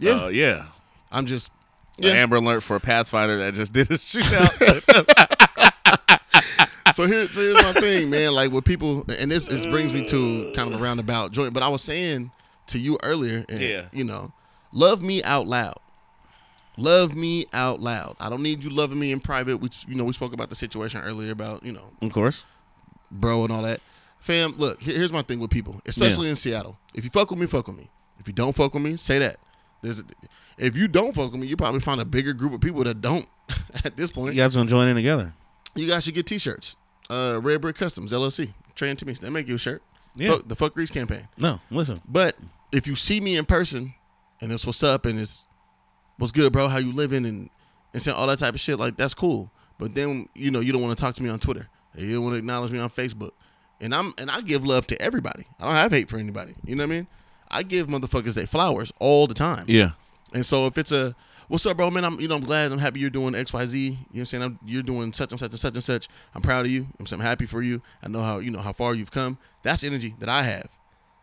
[0.00, 0.64] Yeah, uh, yeah.
[1.10, 1.50] I'm just.
[1.98, 2.12] Yeah.
[2.12, 4.50] Amber Alert for a Pathfinder that just did a shootout.
[6.94, 8.32] so, here, so here's my thing, man.
[8.32, 11.52] Like with people, and this, this brings me to kind of a roundabout joint.
[11.52, 12.30] But I was saying
[12.68, 13.82] to you earlier, and, Yeah.
[13.92, 14.32] you know,
[14.72, 15.76] love me out loud.
[16.78, 18.16] Love me out loud.
[18.18, 19.58] I don't need you loving me in private.
[19.58, 22.44] We, you know, we spoke about the situation earlier about, you know, of course.
[23.12, 23.80] Bro and all that.
[24.18, 26.78] Fam, look, here's my thing with people, especially in Seattle.
[26.94, 27.90] If you fuck with me, fuck with me.
[28.20, 29.36] If you don't fuck with me, say that.
[29.82, 30.04] There's, a,
[30.58, 33.00] if you don't fuck with me, you probably find a bigger group of people that
[33.00, 33.26] don't.
[33.84, 35.34] At this point, You guys gonna join in together.
[35.74, 36.76] you guys should get T-shirts.
[37.10, 39.82] Uh, Red Brick Customs LLC, Trey and Timmy, they make you a shirt.
[40.14, 40.30] Yeah.
[40.32, 41.26] Fuck, the Fuck Grease campaign.
[41.36, 41.98] No, listen.
[42.08, 42.36] But
[42.72, 43.94] if you see me in person,
[44.40, 45.48] and it's what's up, and it's
[46.18, 47.50] what's good, bro, how you living, and
[47.92, 49.50] and saying all that type of shit, like that's cool.
[49.78, 51.68] But then you know you don't want to talk to me on Twitter.
[51.96, 53.30] You don't want to acknowledge me on Facebook.
[53.80, 55.46] And I'm and I give love to everybody.
[55.58, 56.54] I don't have hate for anybody.
[56.64, 57.06] You know what I mean?
[57.50, 59.64] I give motherfuckers their flowers all the time.
[59.68, 59.90] Yeah.
[60.32, 61.14] And so if it's a
[61.48, 63.66] what's up, bro, man, I'm you know I'm glad I'm happy you're doing X Y
[63.66, 63.78] Z.
[63.78, 64.42] You know what I'm saying?
[64.42, 66.08] I'm, you're doing such and such and such and such.
[66.34, 66.86] I'm proud of you.
[66.98, 67.82] I'm, so I'm happy for you.
[68.02, 69.36] I know how you know how far you've come.
[69.62, 70.68] That's energy that I have.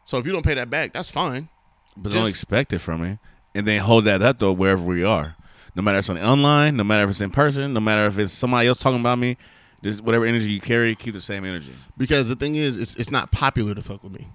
[0.05, 1.49] So if you don't pay that back, that's fine.
[1.95, 3.17] But don't expect it from me.
[3.55, 5.35] And then hold that up though wherever we are.
[5.75, 8.17] No matter if it's on online, no matter if it's in person, no matter if
[8.17, 9.37] it's somebody else talking about me,
[9.83, 11.73] just whatever energy you carry, keep the same energy.
[11.97, 14.27] Because the thing is, it's it's not popular to fuck with me.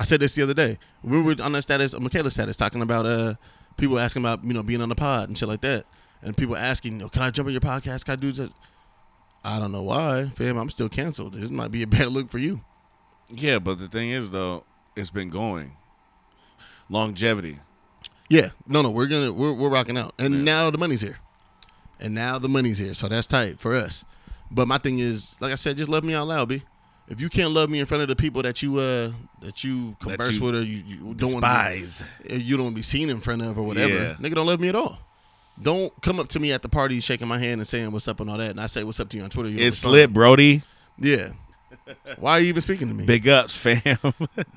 [0.00, 0.78] I said this the other day.
[1.02, 3.34] We were on that status, Michaela's status, talking about uh
[3.76, 5.84] people asking about you know being on the pod and shit like that,
[6.22, 8.04] and people asking, you know, can I jump on your podcast?
[8.04, 8.50] Can I do this?
[9.44, 10.56] I don't know why, fam.
[10.56, 11.34] I'm still canceled.
[11.34, 12.62] This might be a bad look for you.
[13.28, 14.64] Yeah, but the thing is though,
[14.96, 15.76] it's been going.
[16.88, 17.58] Longevity.
[18.28, 21.18] Yeah, no, no, we're gonna we're we're rocking out, and now the money's here,
[22.00, 24.04] and now the money's here, so that's tight for us.
[24.54, 26.62] But my thing is, like I said, just love me out loud, b.
[27.08, 29.10] If you can't love me in front of the people that you uh
[29.40, 32.02] that you converse you with or you, you don't Despise.
[32.30, 34.14] you don't be seen in front of or whatever, Yeah.
[34.14, 34.98] nigga don't love me at all.
[35.60, 38.20] Don't come up to me at the party shaking my hand and saying what's up
[38.20, 39.48] and all that, and I say what's up to you on Twitter.
[39.50, 40.62] You It's lit, Brody.
[40.98, 41.30] Yeah.
[42.18, 43.04] Why are you even speaking to me?
[43.04, 43.98] Big ups, fam.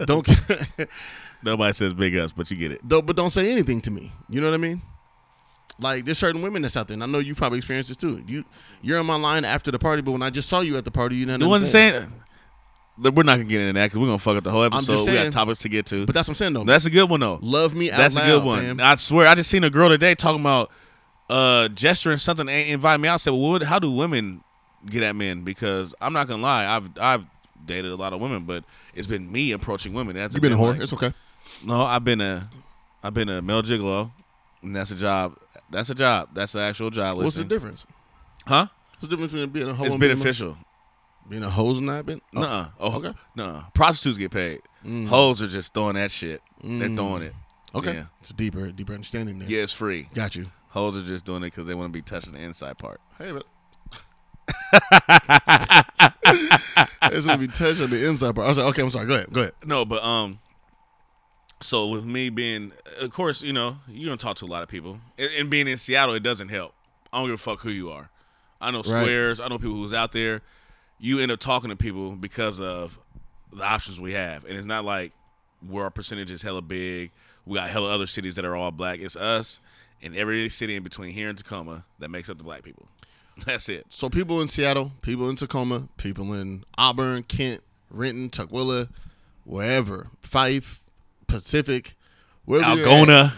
[0.05, 0.27] Don't
[1.43, 2.88] Nobody says big ups, but you get it.
[2.88, 4.12] don't, but don't say anything to me.
[4.29, 4.81] You know what I mean?
[5.79, 8.23] Like there's certain women that's out there, and I know you probably experienced this too.
[8.27, 8.45] You
[8.81, 10.91] you're in my line after the party, but when I just saw you at the
[10.91, 12.11] party, you know what I'm saying
[12.99, 14.93] that we're not gonna get into that because we're gonna fuck up the whole episode.
[14.93, 16.05] just we got topics to get to.
[16.05, 16.63] But that's what I'm saying though.
[16.63, 17.39] That's a good one though.
[17.41, 18.61] Love me out That's loud, a good one.
[18.63, 18.79] fam.
[18.79, 20.71] I swear, I just seen a girl today talking about
[21.29, 23.15] uh gesturing something and invite me out.
[23.15, 24.41] I said, well, what, how do women
[24.89, 25.43] get at men?
[25.43, 27.25] Because I'm not gonna lie, I've I've
[27.65, 30.15] dated a lot of women, but it's been me approaching women.
[30.15, 30.71] That's You've been a whore.
[30.73, 31.11] like- it's okay.
[31.65, 32.49] no, I've been a
[33.03, 34.11] I've been a male gigolo,
[34.61, 35.38] and that's a job.
[35.69, 36.30] That's a job.
[36.34, 37.17] That's an actual job.
[37.17, 37.86] What's the difference?
[38.45, 38.67] Huh?
[38.93, 40.58] What's the difference between being a hoe It's and being a- beneficial.
[41.28, 42.21] Being a hoe and not being?
[42.36, 42.67] Oh, Nuh-uh.
[42.80, 43.13] Oh, okay.
[43.36, 43.63] Nuh-uh.
[43.73, 44.62] Prostitutes get paid.
[45.08, 46.41] Hoes are just throwing that shit.
[46.63, 47.34] They're throwing it.
[47.73, 47.93] Okay.
[47.95, 48.04] Yeah.
[48.21, 49.49] It's a deeper, deeper understanding there.
[49.49, 50.08] Yeah, it's free.
[50.13, 50.51] Got you.
[50.69, 53.01] Hoes are just doing it because they want to be touching the inside part.
[53.17, 53.45] Hey, but.
[57.08, 58.45] It's gonna be touching the inside part.
[58.45, 59.08] I was like, okay, I'm sorry.
[59.08, 59.32] Go ahead.
[59.32, 59.54] Go ahead.
[59.63, 60.39] No, but um,
[61.61, 64.69] so with me being, of course, you know, you don't talk to a lot of
[64.69, 66.73] people, and, and being in Seattle, it doesn't help.
[67.11, 68.09] I don't give a fuck who you are.
[68.59, 69.39] I know squares.
[69.39, 70.41] I know people who's out there.
[70.99, 72.99] You end up talking to people because of
[73.51, 75.13] the options we have, and it's not like
[75.67, 77.11] where our percentage is hella big.
[77.45, 78.99] We got hella other cities that are all black.
[78.99, 79.59] It's us
[80.01, 82.87] and every city in between here and Tacoma that makes up the black people.
[83.45, 83.87] That's it.
[83.89, 88.89] So people in Seattle, people in Tacoma, people in Auburn, Kent, Renton, Tukwila,
[89.43, 90.81] wherever, Fife,
[91.27, 91.95] Pacific,
[92.45, 93.33] wherever you're Algona.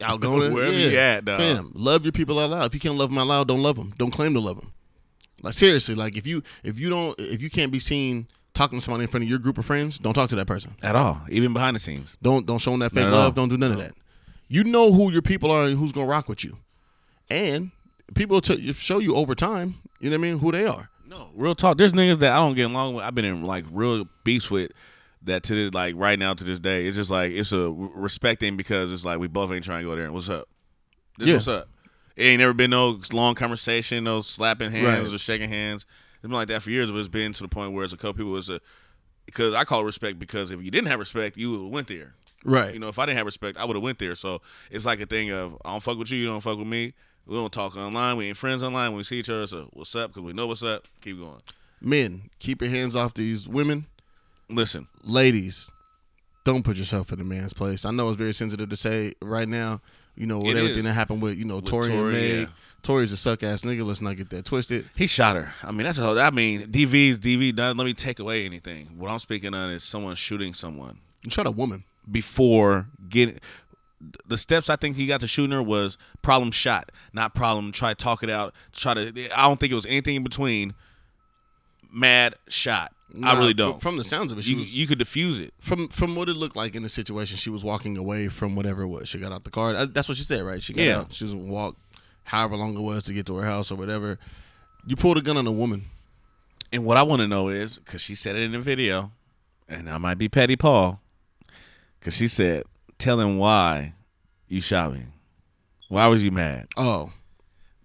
[0.00, 0.10] at.
[0.10, 0.88] Algona, Wherever yeah.
[0.88, 1.38] you at, dog.
[1.38, 2.66] Fam, love your people out loud.
[2.66, 3.92] If you can't love them out loud, don't love them.
[3.98, 4.72] Don't claim to love them.
[5.42, 8.82] Like seriously, like if you if you don't if you can't be seen talking to
[8.82, 10.74] somebody in front of your group of friends, don't talk to that person.
[10.82, 12.16] At all, even behind the scenes.
[12.22, 13.14] Don't don't show them that fake love.
[13.14, 13.30] all.
[13.32, 13.92] Don't do none of that.
[14.48, 16.56] You know who your people are and who's gonna rock with you,
[17.28, 17.70] and
[18.14, 19.74] people t- show you over time.
[20.00, 20.38] You know what I mean?
[20.38, 20.88] Who they are.
[21.06, 21.76] No, real talk.
[21.78, 23.04] There's niggas that I don't get along with.
[23.04, 24.72] I've been in like real beefs with
[25.26, 26.86] that to this, like right now to this day.
[26.86, 29.94] It's just like it's a respecting because it's like we both ain't trying to go
[29.94, 30.04] there.
[30.06, 30.48] And what's up?
[31.18, 31.34] This Yeah.
[31.36, 31.68] what's up?
[32.16, 35.14] It ain't never been no long conversation, no slapping hands Right.
[35.14, 35.84] or shaking hands.
[36.14, 37.96] It's been like that for years, but it's been to the point where it's a
[37.96, 38.36] couple people.
[38.38, 38.60] It's a
[39.26, 42.14] because I call it respect because if you didn't have respect, you went there.
[42.44, 42.72] Right.
[42.72, 44.14] You know, if I didn't have respect, I would have went there.
[44.14, 46.68] So it's like a thing of I don't fuck with you, you don't fuck with
[46.68, 46.94] me.
[47.26, 48.16] We don't talk online.
[48.16, 48.90] We ain't friends online.
[48.92, 50.10] When we see each other, so what's up?
[50.10, 50.86] Because we know what's up.
[51.00, 51.40] Keep going.
[51.80, 53.86] Men, keep your hands off these women.
[54.48, 55.70] Listen, Ladies,
[56.44, 57.84] don't put yourself in a man's place.
[57.84, 59.80] I know it's very sensitive to say right now.
[60.14, 60.84] You know, with It everything is.
[60.84, 62.40] that happened with you know Tory, and Tory, Meg.
[62.40, 62.46] yeah.
[62.82, 63.84] Tory's a suck ass nigga.
[63.84, 64.88] Let's not get that twisted.
[64.94, 65.52] he shot her.
[65.62, 66.18] I mean, that's a whole.
[66.18, 67.54] I mean, DV's DV.
[67.54, 68.96] Doesn't let me take away anything.
[68.96, 71.84] What I'm speaking on is someone shooting someone You shot a woman.
[72.10, 73.40] before getting.
[74.26, 77.72] The steps I think he got to shooting her was problem shot, not problem.
[77.72, 78.54] Try to talk it out.
[78.72, 79.08] Try to.
[79.38, 80.72] I don't think it was anything in between.
[81.92, 82.92] Mad shot.
[83.24, 83.80] I really don't.
[83.80, 85.54] From, the sounds of it, she you, was you could diffuse it.
[85.60, 87.36] from from what it looked like in the situation.
[87.36, 89.08] She was walking away from whatever it was.
[89.08, 89.86] She got out the car.
[89.86, 90.62] That's what she said, right?
[90.62, 90.98] She got Yeah.
[91.00, 91.12] out.
[91.14, 91.76] She was walk,
[92.24, 94.18] however long it was to get to her house or whatever.
[94.86, 95.86] You pulled a gun on a woman.
[96.72, 99.12] And what I want to know is because she said it in the video,
[99.68, 101.00] and I might be petty Paul,
[102.00, 102.64] because she said,
[102.98, 103.94] "Tell him why
[104.48, 105.04] you shot me.
[105.88, 107.12] Why was you mad, Oh,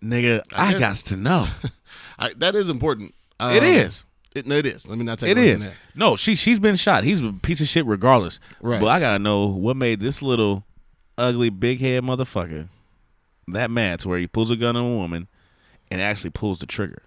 [0.03, 0.41] nigga?
[0.51, 1.47] I, guess- got to know.
[2.19, 3.13] I, that is important.
[3.39, 4.05] Um, it is.
[4.33, 4.87] It, no, it is.
[4.87, 5.67] Let me not take It is.
[5.93, 7.03] No, she she's been shot.
[7.03, 8.39] He's a piece of shit regardless.
[8.61, 8.79] Right.
[8.79, 10.63] But I gotta know what made this little
[11.17, 12.67] ugly big head motherfucker
[13.49, 15.27] that mad to where he pulls a gun on a woman
[15.91, 17.03] and actually pulls the trigger.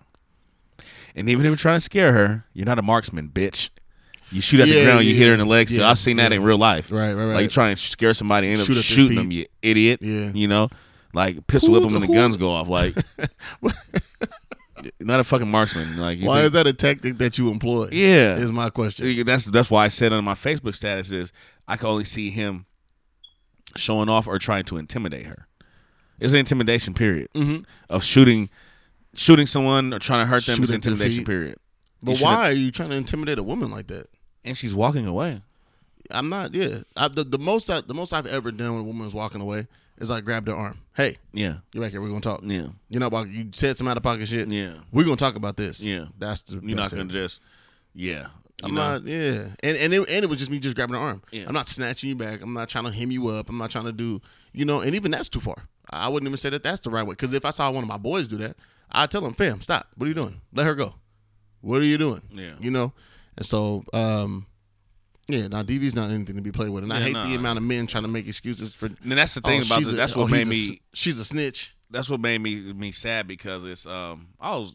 [1.17, 3.71] And even if you're trying to scare her, you're not a marksman, bitch.
[4.31, 5.75] You shoot at the Yeah, ground, you yeah, hit her in the legs.
[5.77, 6.91] yeah, I've seen that in real life.
[6.91, 7.35] Right, right, right.
[7.35, 10.01] Like you try and scare somebody, and end Shoot up shooting them, you idiot.
[10.03, 10.31] Yeah.
[10.35, 10.69] You know,
[11.15, 12.69] like pistol Who whip them when the- the guns go off.
[12.69, 12.97] Like,
[15.01, 15.97] not a fucking marksman.
[15.99, 17.89] Like, you Why think- is that a tactic that you employ?
[17.93, 18.37] Yeah.
[18.37, 19.25] is my question.
[19.25, 21.33] that's that's why I said on my Facebook status is
[21.69, 22.67] I can only see him
[23.77, 25.47] showing off or trying to intimidate her.
[26.21, 27.63] It's an intimidation period Mm-hmm.
[27.91, 28.49] of shooting,
[29.15, 30.57] shooting someone or trying to hurt them.
[30.57, 31.57] Shoot is their intimidation period.
[32.03, 34.07] But You why are you trying to intimidate a woman like that?
[34.45, 35.41] And she's walking away.
[36.11, 36.55] I'm not.
[36.55, 39.15] Yeah, I, the the most I, the most I've ever done when a woman was
[39.15, 39.67] walking away
[39.99, 40.79] is I grabbed her arm.
[40.97, 42.01] Hey, Yeah, you back here?
[42.01, 42.41] We're gonna talk.
[42.45, 44.49] yeah, You know about you said some out of pocket shit.
[44.51, 44.75] yeah.
[44.93, 45.81] we're gonna talk about this.
[45.83, 46.07] Yeah.
[46.19, 46.61] that's the.
[46.63, 47.09] You're not gonna it.
[47.09, 47.41] just,
[47.95, 48.27] yeah.
[48.63, 48.93] You I'm know?
[48.99, 49.05] not.
[49.05, 51.23] Yeah, and and it, and it was just me just grabbing her arm.
[51.33, 51.45] Yeah.
[51.47, 52.41] I'm not snatching you back.
[52.41, 53.49] I'm not trying to hem you up.
[53.49, 54.21] I'm not trying to do.
[54.53, 55.57] You know, and even that's too far.
[55.91, 57.11] I wouldn't even say that that's the right way.
[57.13, 58.57] Because if I saw one of my boys do that,
[58.93, 59.89] I'd tell him, "Fam, stop.
[59.97, 60.41] What are you doing?
[60.53, 60.95] Let her go.
[61.61, 62.23] What are you doing?
[62.31, 62.53] Yeah.
[62.61, 62.93] you know."
[63.37, 64.47] And so, um,
[65.29, 67.27] yeah, now DV's not anything to be played with, and I Yeah, hate nah.
[67.27, 68.87] the amount of men trying to make excuses for.
[68.87, 69.95] And that's the thing oh, about she's this.
[69.95, 70.77] a- That's oh, what made he's a me.
[70.77, 71.75] s- she's a snitch.
[71.91, 74.75] that's what made me me sad because it's um I was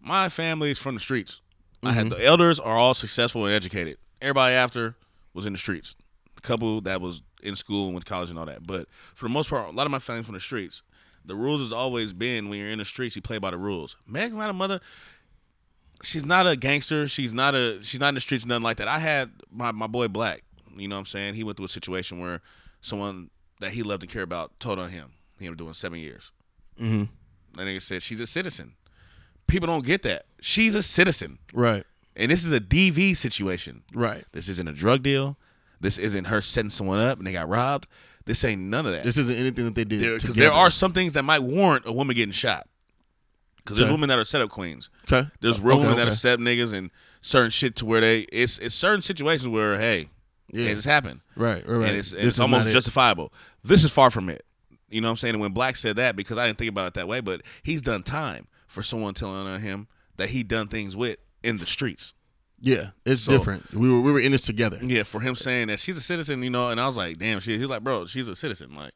[0.00, 1.40] my family is from the streets.
[1.82, 3.98] I had the elders are all successful and educated.
[4.20, 4.96] Everybody after
[5.34, 5.94] was in the streets.
[6.36, 8.66] A couple that was in school and went to college and all that.
[8.66, 10.82] But for the most part, a lot of my family from the streets.
[11.24, 13.96] The rules has always been when you're in the streets, you play by the rules.
[14.06, 14.80] Meg's not a mother.
[16.02, 17.08] She's not a gangster.
[17.08, 17.82] She's not a.
[17.82, 18.44] She's not in the streets.
[18.46, 18.88] Nothing like that.
[18.88, 20.42] I had my my boy Black.
[20.76, 21.34] You know what I'm saying?
[21.34, 22.42] He went through a situation where
[22.82, 23.30] someone
[23.60, 25.12] that he loved and cared about told on him.
[25.38, 26.32] He ended up doing seven years.
[26.80, 27.04] Mm-hmm.
[27.58, 28.74] That nigga said she's a citizen.
[29.46, 30.26] People don't get that.
[30.40, 31.84] She's a citizen, Right,
[32.16, 33.84] and this is a DV situation.
[33.94, 34.24] right.
[34.32, 35.38] This isn't a drug deal.
[35.80, 37.86] This isn't her setting someone up and they got robbed.
[38.24, 39.04] This ain't none of that.
[39.04, 40.00] This isn't anything that they did.
[40.00, 40.40] Because together.
[40.40, 42.66] there are some things that might warrant a woman getting shot.
[43.66, 43.94] Because there's Okay.
[43.94, 44.88] women that are setup queens.
[45.12, 45.28] Okay.
[45.40, 46.12] There's uh, real Okay, women that okay.
[46.12, 50.08] are set niggas and certain shit to where they it's it's certain situations where hey,
[50.52, 50.68] Yeah.
[50.70, 51.20] it's happened.
[51.34, 51.88] Right, right, right.
[51.90, 52.72] And it's, This it's is almost not it.
[52.72, 53.32] justifiable.
[53.64, 54.44] This is far from it.
[54.88, 55.34] You know what I'm saying?
[55.34, 57.82] And when Black said that, because I didn't think about it that way, but he's
[57.82, 62.14] done time for someone telling on him that he done things with in the streets.
[62.60, 63.74] Yeah, it's So- different.
[63.74, 64.78] We were we were in this together.
[64.82, 67.40] Yeah, for him saying that she's a citizen, you know, and I was like, damn,
[67.40, 67.58] she.
[67.58, 68.92] He's like, bro, she's a citizen, like.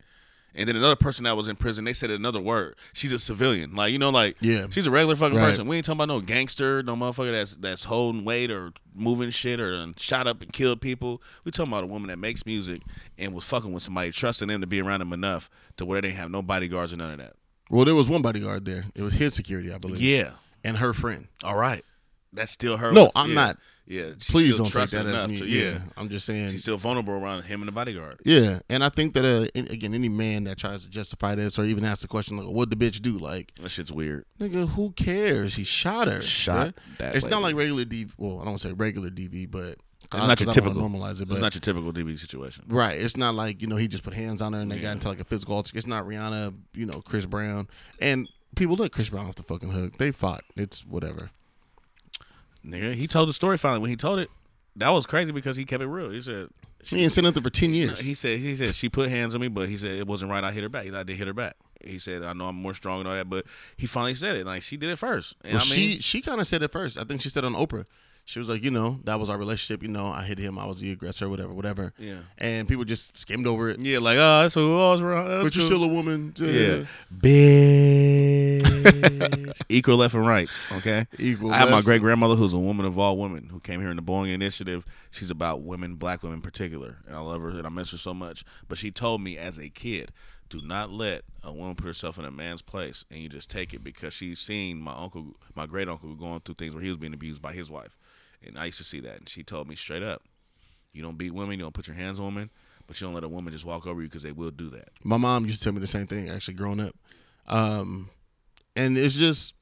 [0.54, 2.74] And then another person that was in prison, they said another word.
[2.92, 4.66] She's a civilian, like you know, like Yeah.
[4.70, 5.50] she's a regular fucking Right.
[5.50, 5.66] person.
[5.66, 9.60] We ain't talking about no gangster, no motherfucker that's that's holding weight or moving shit
[9.60, 11.22] or shot up and killed people.
[11.44, 12.82] We talking about a woman that makes music
[13.18, 16.08] and was fucking with somebody, trusting them to be around them enough to where they
[16.08, 17.34] didn't have no bodyguards or none of that.
[17.70, 18.86] Well, there was one bodyguard there.
[18.96, 20.00] It was his security, I believe.
[20.00, 20.32] Yeah.
[20.64, 21.28] and her friend.
[21.44, 21.84] All right.
[22.32, 22.92] That's still her.
[22.92, 23.34] No, with- I'm yeah.
[23.34, 23.58] not.
[23.90, 24.10] Yeah.
[24.28, 25.38] Please don't take that as me.
[25.40, 25.80] to- yeah.
[25.96, 26.50] I'm just saying.
[26.50, 28.20] She's still vulnerable around him and the bodyguard.
[28.24, 31.58] Yeah, and I think that uh, in- again, any man that tries to justify this
[31.58, 34.26] or even ask the question like, "What the bitch do?" Like, That shit's weird.
[34.38, 35.56] nigga, who cares?
[35.56, 36.22] He shot her.
[36.22, 38.12] Shot that It's not like regular DV.
[38.16, 39.74] Well, I don't want to say regular DV, but
[40.04, 40.88] It's not your 'cause I don't typical.
[40.88, 41.26] normalize it.
[41.26, 42.66] But It's not your typical DV situation.
[42.68, 44.82] right, it's not like you know he just put hands on her and they Yeah.
[44.82, 45.78] got into like a physical altercation.
[45.78, 47.66] It's not Rihanna, you know, Chris Brown,
[48.00, 49.98] and people let Chris Brown off the fucking hook.
[49.98, 50.44] They fought.
[50.56, 51.30] It's whatever.
[52.64, 53.80] Nigga, he told the story finally.
[53.80, 54.30] When he told it,
[54.76, 56.10] that was crazy because he kept it real.
[56.10, 56.48] He said,
[56.82, 58.00] she ain't said nothing for ten years.
[58.00, 60.42] he said, he said she put hands on me, but he said it wasn't right.
[60.44, 60.84] I hit her back.
[60.84, 61.56] He said, I did hit her back.
[61.84, 63.46] He said, I know I'm more strong and all that, but
[63.76, 64.46] he finally said it.
[64.46, 65.34] Like she did it first.
[65.42, 66.98] And Well, I mean, she she kind of said it first.
[66.98, 67.86] I think she said on Oprah.
[68.30, 69.82] She was like, you know, that was our relationship.
[69.82, 70.56] You know, I hit him.
[70.56, 71.92] I was the aggressor, whatever, whatever.
[71.98, 72.18] Yeah.
[72.38, 73.80] And people just skimmed over it.
[73.80, 75.26] yeah, like oh, that's what was wrong.
[75.26, 75.78] That's but you're cool.
[75.78, 76.32] still a woman.
[76.36, 78.62] Yeah, bitch.
[79.68, 80.62] Equal left and rights.
[80.74, 81.08] Okay.
[81.18, 83.90] Equal I have my great grandmother, who's a woman of all women, who came here
[83.90, 84.84] in the Boeing Initiative.
[85.10, 87.98] She's about women, black women in particular, and I love her and I miss her
[87.98, 88.44] so much.
[88.68, 90.12] But she told me as a kid,
[90.50, 93.72] do not let a woman put herself in a man's place, and you just take
[93.72, 96.98] it because she's seen my uncle, my great uncle, going through things where he was
[96.98, 97.96] being abused by his wife,
[98.46, 100.22] and I used to see that, and she told me straight up,
[100.92, 102.50] you don't beat women, you don't put your hands on women.
[102.86, 104.88] But you don't let a woman just walk over you because they will do that.
[105.04, 106.28] My mom used to tell me the same thing.
[106.28, 106.94] Actually, growing up,
[107.46, 108.10] um,
[108.74, 109.54] and it's just.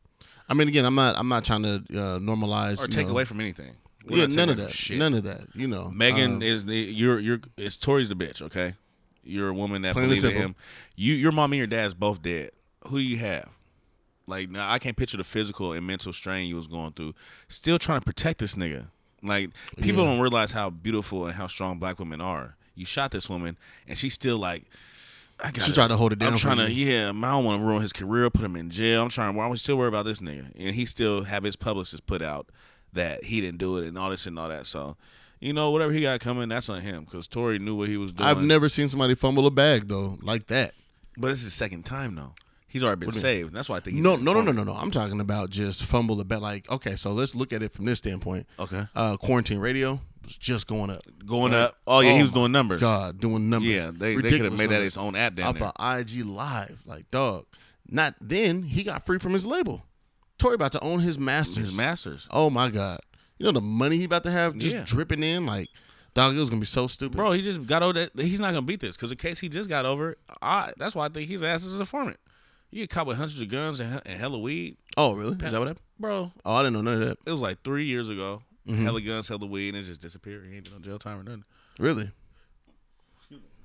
[0.48, 1.14] I mean, again, I'm not.
[1.18, 3.72] I'm not trying to uh, normalize Or take know- away from anything.
[4.06, 4.70] We're Yeah, none of that.
[4.70, 4.96] shit.
[4.98, 5.42] None of that.
[5.54, 8.72] You know, Megan Um, is the you're you're it's Tory's the bitch, okay?
[9.22, 10.54] You're a woman that believes in him.
[10.96, 12.52] You your mom and your dad's both dead.
[12.86, 13.50] Who do you have?
[14.28, 17.14] Like now I can't picture the physical and mental strain you was going through.
[17.48, 18.86] Still trying to protect this nigga.
[19.22, 20.10] Like people Yeah.
[20.10, 22.56] don't realize how beautiful and how strong black women are.
[22.74, 23.56] You shot this woman
[23.88, 24.64] and she's still like
[25.40, 26.86] I got She tried to hold it down I'm trying to, you.
[26.90, 27.08] yeah.
[27.08, 29.02] I don't want to ruin his career, put him in jail.
[29.02, 29.34] I'm trying.
[29.36, 30.52] Why am I still worried about this nigga?
[30.58, 32.48] And he still have his publicist put out
[32.92, 34.66] that he didn't do it and all this and all that.
[34.66, 34.96] So,
[35.40, 38.12] you know, whatever he got coming, that's on him because Tory knew what he was
[38.12, 38.28] doing.
[38.28, 40.72] I've never seen somebody fumble a bag though like that.
[41.16, 42.32] but this is the second time though.
[42.68, 43.54] He's already been saved.
[43.54, 43.96] That's why I think.
[43.96, 44.74] He's No, no, no, no, no, no.
[44.74, 46.42] I'm talking about just fumble the bet.
[46.42, 48.46] Like, okay, so let's look at it from this standpoint.
[48.58, 48.86] Okay.
[48.94, 51.00] Uh, quarantine radio was just going up.
[51.24, 51.62] Going right?
[51.62, 51.78] up.
[51.86, 52.80] Oh yeah, he was doing numbers.
[52.80, 53.70] God, doing numbers.
[53.70, 55.72] Yeah, they, they could have made that his own app down there.
[55.80, 56.82] IG Live.
[56.84, 57.46] Like, dog.
[57.90, 58.62] Not then.
[58.62, 59.86] He got free from his label.
[60.38, 61.68] Tory about to own his masters.
[61.68, 62.28] His masters.
[62.30, 63.00] Oh my God.
[63.38, 64.82] You know the money he about to have just Yeah.
[64.84, 65.46] dripping in.
[65.46, 65.68] Like,
[66.14, 67.16] dog, it was gonna be so stupid.
[67.16, 68.18] Bro, he just got over that.
[68.18, 70.16] He's not gonna beat this because the case he just got over.
[70.42, 72.18] I that's why I think his ass is a informant.
[72.70, 75.32] You get caught with hundreds of guns and, and hella weed, Oh really?
[75.44, 75.84] Is that what happened?
[75.98, 76.32] bro.
[76.44, 77.18] Oh, I didn't know none of that.
[77.26, 78.42] It was like three years ago.
[78.68, 78.84] Mm-hmm.
[78.84, 80.46] Hella guns, hella weed, and it just disappeared.
[80.48, 81.44] He ain't did no jail time or nothing.
[81.78, 82.10] Really?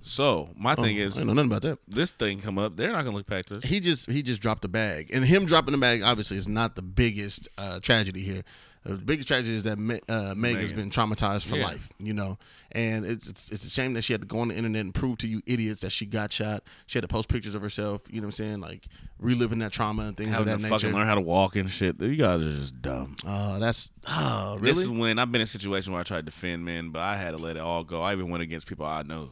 [0.05, 1.79] So my thing Oh, is, I know nothing about that.
[1.87, 3.63] this thing come up, they're not gonna look past this.
[3.63, 6.75] He just he just dropped the bag, and him dropping the bag obviously is not
[6.75, 8.43] the biggest uh, tragedy here.
[8.85, 9.77] The biggest tragedy is that
[10.09, 11.67] uh, Meg has been traumatized for Yeah.
[11.67, 12.37] life, you know,
[12.73, 14.93] and it's, it's it's a shame that she had to go on the internet and
[14.93, 16.63] prove to you idiots that she got shot.
[16.85, 18.87] She had to post pictures of herself, you know what I'm saying, like
[19.19, 20.97] reliving that trauma and things Having of to that fucking nature.
[20.99, 22.01] learn how to walk and shit.
[22.01, 23.15] You guys are just dumb.
[23.25, 24.99] Uh, that's oh This is really?
[24.99, 27.31] when I've been in a situation where I tried to defend men, but I had
[27.31, 28.01] to let it all go.
[28.01, 29.31] I even went against people I know.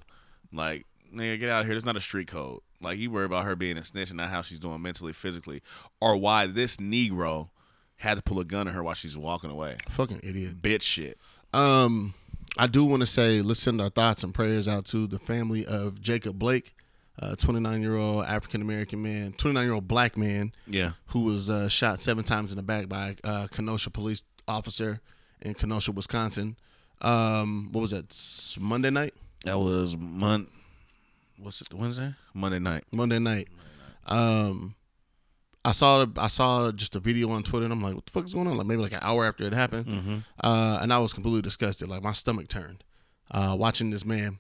[0.53, 1.73] Like, nigga, get out of here.
[1.75, 2.61] There's not a street code.
[2.81, 5.61] Like, you worry about her being a snitch and not how she's doing mentally, physically,
[5.99, 7.49] or why this Negro
[8.01, 9.77] had to pull a gun on her while she's walking away.
[9.89, 10.61] Fucking idiot.
[10.61, 11.17] Bitch shit.
[11.53, 12.13] Um,
[12.57, 15.65] I do want to say let's send our thoughts and prayers out to the family
[15.65, 16.73] of Jacob Blake,
[17.19, 20.91] a 29 year old African American man, 29 year old black man Yeah.
[21.07, 24.99] who was uh, shot seven times in the back by a uh, Kenosha police officer
[25.41, 26.55] in Kenosha, Wisconsin.
[27.01, 28.57] Um, what was that?
[28.61, 29.13] Monday night.
[29.45, 30.49] That was month.
[31.37, 31.73] What's it?
[31.73, 32.13] Wednesday?
[32.33, 32.83] Monday night.
[32.91, 33.47] Monday night.
[34.05, 34.75] Um,
[35.63, 38.25] I saw I saw just a video on Twitter, and I'm like, "What the fuck
[38.25, 41.13] is going on?" Like maybe like an hour after it happened, uh, and I was
[41.13, 41.87] completely disgusted.
[41.87, 42.83] Like my stomach turned
[43.29, 44.39] uh, watching this man.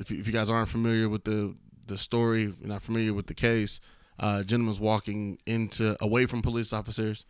[0.00, 1.54] If you, if you guys aren't familiar with the
[1.86, 3.80] the story, you're not familiar with the case.
[4.18, 7.26] Uh, gentleman's walking into away from police officers,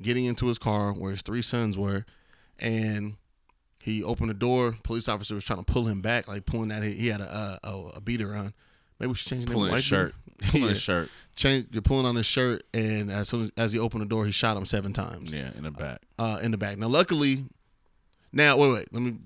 [0.00, 2.06] getting into his car where his three sons were,
[2.58, 3.16] and
[3.82, 4.76] he opened the door.
[4.84, 6.82] Police officer was trying to pull him back, like pulling that.
[6.82, 8.54] He had a a, a beater on.
[8.98, 9.54] Maybe we should change the name.
[9.56, 10.14] Pulling his white shirt.
[10.48, 10.68] Pulling Yeah.
[10.70, 11.08] his shirt.
[11.36, 11.66] Change.
[11.70, 14.32] You're pulling on his shirt, and as soon as, as he opened the door, he
[14.32, 16.00] shot him seven times Yeah, in the back.
[16.18, 16.76] uh, in the back.
[16.78, 17.44] Now, luckily,
[18.32, 18.92] now wait, wait.
[18.92, 19.16] Let me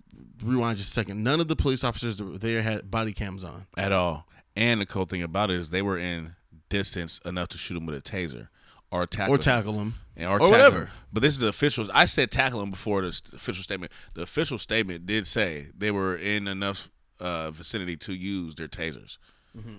[0.43, 1.23] rewind just a second.
[1.23, 3.67] None of the police officers there had body cams on.
[3.77, 4.27] At all.
[4.57, 6.35] And the cool thing about it is they were in
[6.69, 8.49] distance enough to shoot him with a taser
[8.91, 9.41] or tackle Or him.
[9.43, 9.95] tackle him.
[10.17, 10.79] And- or, Or tackle whatever.
[10.87, 10.89] him.
[11.13, 11.89] But this is the official.
[11.93, 13.91] I said tackle him before the official statement.
[14.15, 16.91] The official statement did say they were in enough
[17.21, 19.19] uh, vicinity to use their tasers.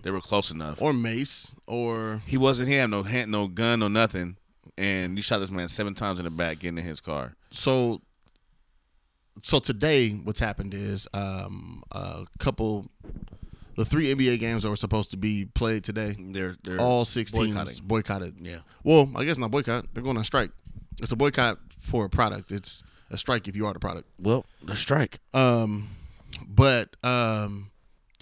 [0.03, 0.82] They were close enough.
[0.82, 2.69] or mace or he wasn't.
[2.69, 4.38] He had no hand, no gun, no nothing.
[4.78, 7.36] And you shot this man seven times in the back, getting in his car.
[7.51, 8.01] so
[9.41, 12.88] so today what's happened is um a couple
[13.76, 17.32] the three NBA games that were supposed to be played today They're they're all six
[17.34, 18.36] teams boycotted.
[18.41, 18.59] Yeah.
[18.84, 19.88] Well, I guess not boycott.
[19.93, 20.51] They're going on strike.
[21.01, 22.53] It's a boycott for a product.
[22.53, 24.07] It's a strike if you are the product.
[24.17, 25.19] Well, the strike.
[25.34, 25.89] Um,
[26.47, 27.71] but um,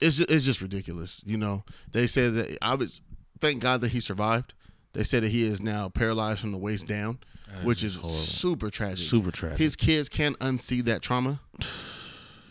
[0.04, 1.24] it's just, it's just ridiculous.
[1.26, 3.02] You know, they said that I was
[3.40, 4.54] thank God that he survived.
[4.94, 7.20] They said that he is now paralyzed from the waist down,
[7.64, 9.00] which is super tragic.
[9.06, 9.58] Super tragic.
[9.58, 11.40] His kids can't unsee that trauma.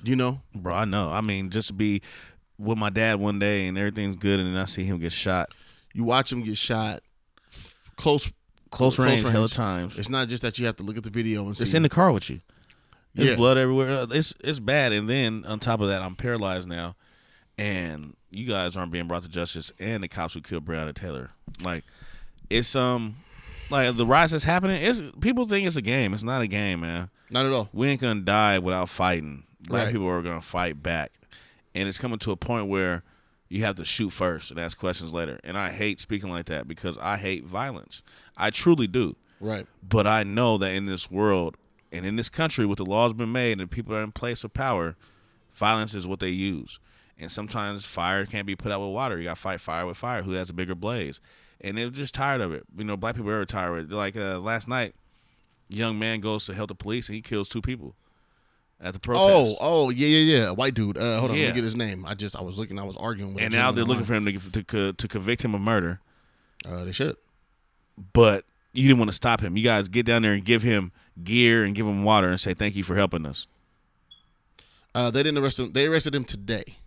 [0.04, 1.12] You know, Bro, I know.
[1.12, 2.02] I mean, just to be
[2.58, 5.52] with my dad one day and everything's good, and then I see him get shot
[5.94, 7.00] you watch him get shot
[7.96, 8.32] close
[8.70, 9.98] close range, hella times.
[9.98, 11.64] It's not just that you have to look at the video and see.
[11.64, 12.40] It's in the car with you.
[13.14, 13.36] There's Yeah.
[13.36, 14.06] blood everywhere.
[14.10, 14.92] It's it's bad.
[14.92, 16.96] And then on top of that, I'm paralyzed now,
[17.58, 19.72] and you guys aren't being brought to justice.
[19.78, 21.30] And the cops who killed Breonna Taylor,
[21.62, 21.84] like
[22.50, 23.16] it's um,
[23.70, 24.80] like the rise that's happening.
[24.82, 26.14] Is people think it's a game.
[26.14, 27.10] It's not a game, man.
[27.30, 27.68] not at all.
[27.72, 29.44] We ain't gonna die without fighting.
[29.68, 29.92] Black Right.
[29.92, 31.12] people are gonna fight back,
[31.74, 33.02] and it's coming to a point where
[33.48, 35.38] you have to shoot first and ask questions later.
[35.44, 38.02] And I hate speaking like that because I hate violence.
[38.36, 39.14] I truly do.
[39.40, 39.66] Right.
[39.86, 41.56] But I know that in this world
[41.92, 44.12] and in this country, with the laws been made and the people that are in
[44.12, 44.96] place of power,
[45.52, 46.78] violence is what they use.
[47.22, 49.16] And sometimes fire can't be put out with water.
[49.16, 50.22] You got to fight fire with fire.
[50.22, 51.20] Who has a bigger blaze?
[51.60, 52.64] And they're just tired of it.
[52.76, 53.94] You know, black people are tired of it.
[53.94, 54.96] Like uh, last night,
[55.68, 57.94] young man goes to help the police and he kills two people
[58.80, 59.56] at the protest.
[59.60, 60.50] Oh, oh, yeah, yeah, yeah.
[60.50, 60.98] A white dude.
[60.98, 62.04] Uh, hold on, let me get his name.
[62.04, 63.44] I just, I was looking, I was arguing with.
[63.44, 66.00] and now they're looking for him to, to to convict him of murder.
[66.68, 67.14] Uh, they should.
[68.12, 69.56] But you didn't want to stop him.
[69.56, 70.90] You guys get down there and give him
[71.22, 73.46] gear and give him water and say thank you for helping us.
[74.94, 75.72] Uh, they didn't arrest him.
[75.72, 76.78] They arrested him today.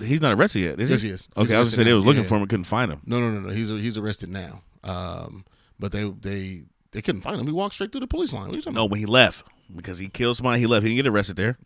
[0.00, 0.90] He's not arrested yet, is?
[0.90, 1.28] Yes, he is.
[1.34, 2.28] He's Okay, I was arrested gonna say they was looking Yeah.
[2.28, 3.00] for him and couldn't find him.
[3.06, 3.48] No, no, no, no.
[3.50, 4.62] He's he's arrested now.
[4.84, 5.44] Um,
[5.78, 7.46] but they they they couldn't find him.
[7.46, 8.46] He walked straight through the police line.
[8.46, 8.90] What are you talking No, about?
[8.92, 9.44] when he left
[9.74, 10.82] because he killed somebody, he left.
[10.84, 11.58] He didn't get arrested there.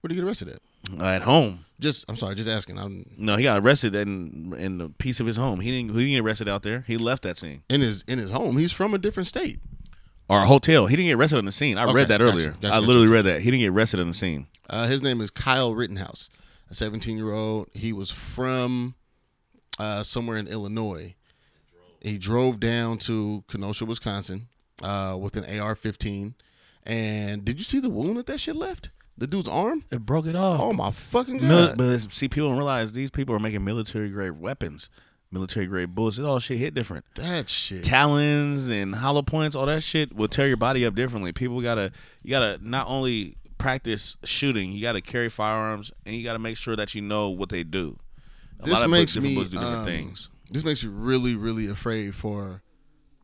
[0.00, 0.58] Where did he get arrested at?
[1.00, 1.64] Uh, at home.
[1.80, 2.78] Just, I'm sorry, just asking.
[2.78, 5.60] I'm No, he got arrested in in the piece of his home.
[5.60, 5.90] He didn't.
[5.92, 6.84] He didn't get arrested out there.
[6.86, 8.58] He left that scene in his in his home.
[8.58, 9.60] He's from a different state.
[10.28, 10.86] or a hotel.
[10.86, 11.76] He didn't get arrested on the scene.
[11.76, 12.52] I Okay, read that earlier.
[12.60, 13.12] gotcha, I literally gotcha.
[13.14, 13.40] read that.
[13.42, 14.46] He didn't get arrested on the scene.
[14.70, 16.30] Uh, his name is Kyle Rittenhouse,
[16.70, 17.68] a 17 year old.
[17.72, 18.94] He was from
[19.78, 21.14] uh, somewhere in Illinois.
[22.00, 24.48] He drove down to Kenosha, Wisconsin,
[24.82, 26.34] uh, with an AR-15.
[26.84, 28.90] And did you see the wound that that shit left?
[29.16, 29.84] The dude's arm.
[29.90, 30.60] It broke it off.
[30.60, 31.48] Oh my fucking god!
[31.48, 34.90] Mil- but see, people don't realize these people are making military grade weapons,
[35.30, 36.18] military grade bullets.
[36.18, 37.04] It all shit hit different.
[37.14, 37.84] that shit.
[37.84, 41.32] talons and hollow points, all that shit will tear your body up differently.
[41.32, 41.92] People gotta
[42.22, 46.76] you gotta not only practice shooting, you gotta carry firearms and you gotta make sure
[46.76, 47.98] that you know what they do.
[48.60, 50.28] A this lot of makes different me books do different um, things.
[50.50, 52.62] This makes me really, really afraid for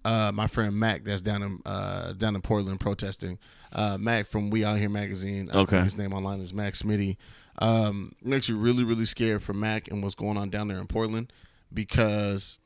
[0.07, 3.38] uh, my friend Mac that's down in uh, down in Portland protesting.
[3.70, 5.51] Uh, Mac from We Out Here magazine.
[5.53, 5.82] Okay.
[5.82, 7.18] his name online is Mac Smitty.
[7.59, 10.86] Um, makes you really, really scared for Mac and what's going on down there in
[10.86, 11.30] Portland
[11.70, 12.59] because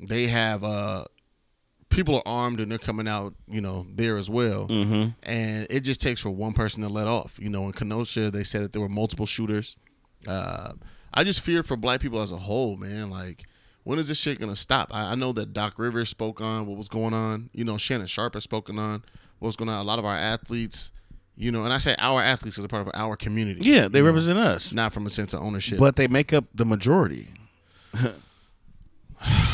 [0.00, 1.04] they have uh,
[1.90, 4.68] people are armed and they're coming out, you know, there as well.
[4.68, 5.10] Mm-hmm.
[5.22, 7.38] And it just takes for one person to let off.
[7.38, 9.76] You know, in Kenosha, they said that there were multiple shooters.
[10.26, 10.72] Uh,
[11.12, 13.10] I just fear for black people as a whole, man.
[13.10, 13.44] Like,
[13.82, 14.88] when is this shit gonna stop?
[14.92, 17.50] I, I know that Doc Rivers spoke on what was going on.
[17.52, 19.04] You know, Shannon Sharpe has spoken on
[19.40, 19.78] what's going on.
[19.78, 20.92] A lot of our athletes,
[21.36, 23.68] you know, and I say our athletes as a part of our community.
[23.68, 24.72] Yeah, they you know, represent us.
[24.72, 25.78] not from a sense of ownership.
[25.78, 27.28] But they make up the majority.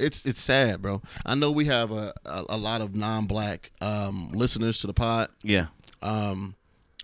[0.00, 1.02] it's it's sad, bro.
[1.26, 5.28] I know we have a a, a lot of non-black um, listeners to the pod.
[5.42, 5.66] Yeah.
[6.02, 6.54] Um,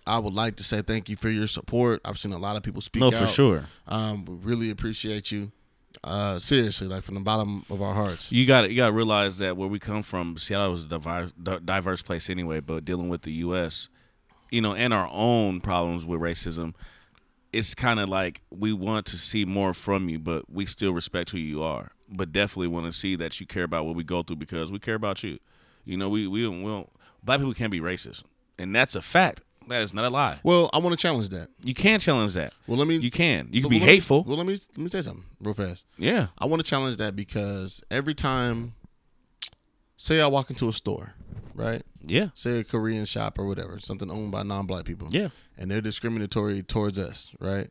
[0.07, 1.99] I would like to say thank you for your support.
[2.05, 3.13] I've seen a lot of people speak No, out.
[3.15, 3.65] for sure.
[3.87, 5.51] Um, we really appreciate you.
[6.03, 8.31] Uh, seriously, like from the bottom of our hearts.
[8.31, 11.31] You got you got to realize that where we come from, Seattle was a diverse,
[11.65, 12.59] diverse place anyway.
[12.59, 13.89] But dealing with the U.S.,
[14.51, 16.75] you know, and our own problems with racism,
[17.51, 21.31] it's kind of like we want to see more from you, but we still respect
[21.31, 21.91] who you are.
[22.07, 24.79] But definitely want to see that you care about what we go through because we
[24.79, 25.39] care about you.
[25.83, 26.89] You know, we we don't we don't
[27.23, 28.23] black people can't be racist,
[28.57, 29.41] and that's a fact.
[29.67, 30.39] That is not a lie.
[30.43, 31.49] Well, I want to challenge that.
[31.63, 32.53] You can't challenge that.
[32.67, 32.97] Well, let me.
[32.97, 33.47] You can.
[33.51, 34.23] You can well, be hateful.
[34.23, 35.85] well, let me let me say something real fast.
[35.97, 36.27] Yeah.
[36.37, 38.75] I want to challenge that because every time,
[39.97, 41.13] say I walk into a store,
[41.55, 41.81] right?
[42.05, 42.29] Yeah.
[42.35, 45.07] Say a Korean shop or whatever, something owned by non-black people.
[45.09, 45.29] Yeah.
[45.57, 47.69] And they're discriminatory towards us, right?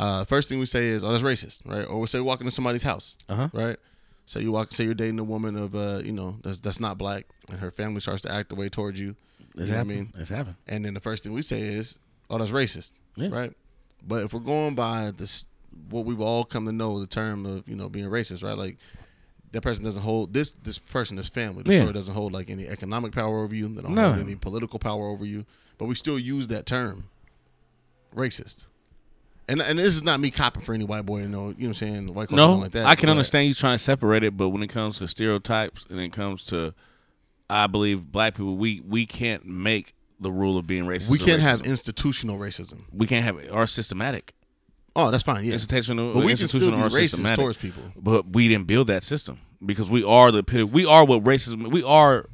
[0.00, 1.84] Uh, first thing we say is, "Oh, that's racist," right?
[1.86, 3.48] Or we say walk into somebody's house, Uh-huh.
[3.52, 3.76] right?
[4.26, 6.96] So you walk, say you're dating a woman of, uh, you know, that's that's not
[6.96, 9.14] black, and her family starts to act the way towards you.
[9.54, 10.12] You It's know what I mean?
[10.16, 10.56] It's happened.
[10.68, 11.98] And then the first thing we say is,
[12.30, 13.28] "Oh, that's racist," Yeah.
[13.28, 13.52] right?
[14.06, 15.46] But if we're going by the s-
[15.90, 18.56] what we've all come to know the term of you know being racist, right?
[18.56, 18.78] Like
[19.52, 21.62] that person doesn't hold this this person is family.
[21.64, 21.80] The Yeah.
[21.80, 23.68] story doesn't hold like any economic power over you.
[23.68, 24.12] They don't No.
[24.12, 25.44] hold any political power over you.
[25.76, 27.04] But we still use that term,
[28.14, 28.66] racist.
[29.50, 31.48] And and this is not me copping for any white boy to know.
[31.48, 32.14] You know what I'm saying?
[32.14, 32.86] White culture No, like that.
[32.86, 35.86] I can but understand you trying to separate it, but when it comes to stereotypes
[35.90, 36.72] and it comes to,
[37.48, 41.10] I believe black people, we we can't make the rule of being racist.
[41.10, 42.84] We can't have institutional racism.
[42.92, 44.34] we can't have it or systematic.
[44.96, 45.44] Oh, that's fine.
[45.44, 47.38] Yeah, Institutional, but we can still be institutional or racist systematic.
[47.38, 47.82] towards people.
[47.96, 51.82] But we didn't build that system because we are the we are what racism we
[51.82, 52.26] are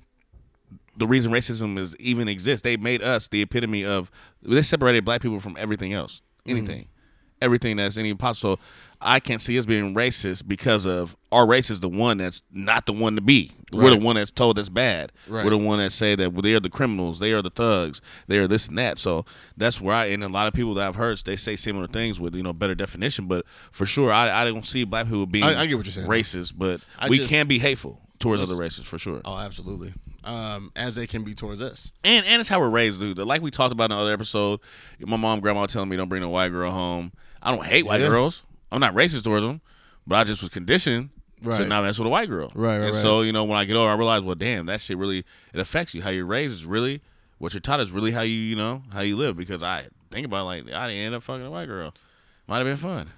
[0.97, 2.63] the reason racism is even exists.
[2.63, 4.11] They made us the epitome of
[4.43, 6.23] they separated black people from everything else.
[6.47, 6.83] Mm-hmm.
[7.43, 8.57] Everything that's any possible.
[8.57, 8.63] So
[9.01, 12.87] I can't see us being racist because of our race is the one that's not
[12.87, 13.53] the one to be.
[13.71, 15.13] We're the one that's told that's bad.
[15.29, 15.45] Right.
[15.45, 18.39] We're the one that say that they are the criminals, they are the thugs, they
[18.39, 18.99] are this and that.
[18.99, 19.27] So
[19.57, 22.19] that's where I and a lot of people that I've heard they say similar things
[22.19, 23.27] with you know better definition.
[23.27, 25.93] But for sure, I, I don't see black people being I- I get what you're
[25.93, 26.09] saying.
[26.09, 29.21] racist, but I we just- can be hateful towards other races for sure.
[29.27, 29.93] Oh, absolutely.
[30.27, 31.93] Um, as they can be towards us.
[32.05, 33.17] And and it's how we're raised, dude.
[33.19, 34.59] Like we talked about in another episode,
[35.01, 37.13] my mom, grandma telling me don't bring a white girl home.
[37.43, 38.09] I don't hate white Yeah.
[38.09, 38.43] girls.
[38.73, 39.61] I'm not racist towards them,
[40.07, 41.11] but I just was conditioned
[41.45, 41.69] to Right.
[41.69, 42.51] not mess with a white girl.
[42.55, 44.81] Right, right, And so you know when I get older, I realize, well, damn, that
[44.81, 45.19] shit really
[45.55, 46.03] it affects you.
[46.03, 47.03] How you're raised is really
[47.39, 49.37] what you're taught is really how you you know how you live.
[49.37, 51.95] Because I think about it, like I didn't end up fucking a white girl.
[52.49, 53.11] Might have been fun.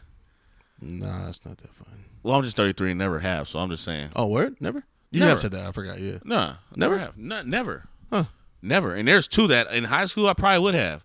[0.80, 2.04] Nah, it's not that fun.
[2.22, 4.10] Well, I'm just 33 and never have, so I'm just saying.
[4.14, 4.56] Oh, word?
[4.60, 4.84] Never?
[5.10, 5.30] You Never.
[5.30, 5.66] have said that.
[5.66, 5.98] I forgot.
[6.00, 6.18] Yeah.
[6.24, 6.94] Nah, Never?
[6.94, 7.16] never have.
[7.16, 7.84] No, never.
[8.12, 8.24] Huh.
[8.60, 8.94] Never.
[8.94, 11.04] And there's two that in high school I probably would have.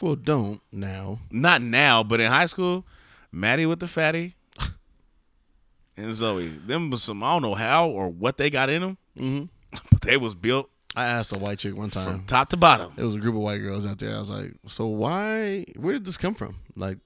[0.00, 1.20] Well, don't now.
[1.30, 2.86] Not now, but in high school,
[3.32, 4.36] Maddie with the fatty
[5.96, 6.48] and Zoe.
[6.48, 9.78] Them was some I don't know how or what they got in them, Mm-hmm.
[9.90, 12.24] but they was built I asked a white chick one from time.
[12.26, 12.92] top to bottom.
[12.96, 14.14] It was a group of white girls out there.
[14.14, 15.64] I was like, "So why?
[15.76, 16.98] Where did this come from?" Like,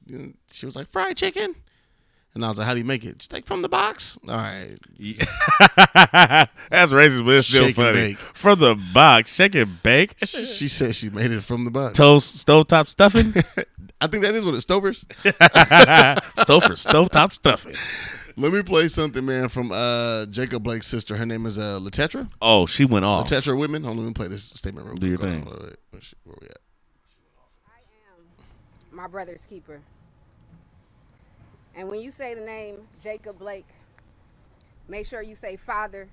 [0.52, 1.54] she was like, "Fried chicken,"
[2.38, 4.16] and I was like, "How do you make it?" Just like from the box.
[4.28, 4.76] All right.
[4.96, 5.24] Yeah.
[6.70, 7.92] That's racist, but it's still Shake and funny.
[8.14, 8.18] bake.
[8.18, 10.14] From the box, shake and bake.
[10.24, 11.98] She said she made it from the box.
[11.98, 13.32] Toast stovetop stuffing.
[14.00, 15.04] I think that is what it's Stovers.
[16.40, 17.74] Stover stovetop stuffing.
[18.36, 21.16] Let me play something, man, from uh, Jacob Blake's sister.
[21.16, 22.30] Her name is uh, Letetra.
[22.40, 23.28] Oh, she went off.
[23.28, 23.82] Letetra Widman.
[23.84, 25.32] Hold on, let me play this statement real Do your quick.
[25.32, 25.52] Hold thing.
[25.52, 26.58] on, wait, wait, where she- Where we at?
[28.92, 29.80] my brother's keeper.
[31.78, 33.68] And when you say the name Jacob Blake,
[34.88, 36.08] make sure you say father.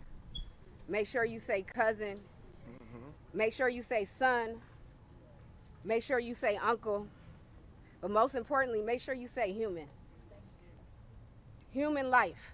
[0.88, 2.20] Make sure you say cousin.
[2.70, 3.10] Mm-hmm.
[3.34, 4.62] Make sure you say son.
[5.84, 7.08] Make sure you say uncle.
[8.00, 9.88] But most importantly, make sure you say human.
[11.72, 12.54] Human life.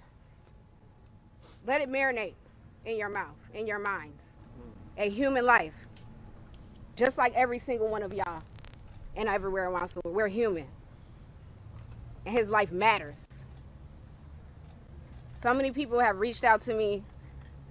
[1.68, 2.36] Let it marinate
[2.86, 4.24] in your mouth, in your minds.
[4.24, 5.02] Mm-hmm.
[5.02, 5.74] A human life.
[6.96, 8.42] Just like every single one of y'all
[9.18, 10.16] and everywhere around the world.
[10.16, 10.68] We're human.
[12.26, 13.28] And his life matters.
[15.42, 17.04] So many people have reached out to me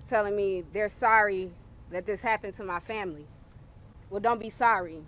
[0.08, 1.50] telling me they're sorry
[1.90, 3.26] that this happened to my family.
[4.10, 4.98] Well, don't be sorry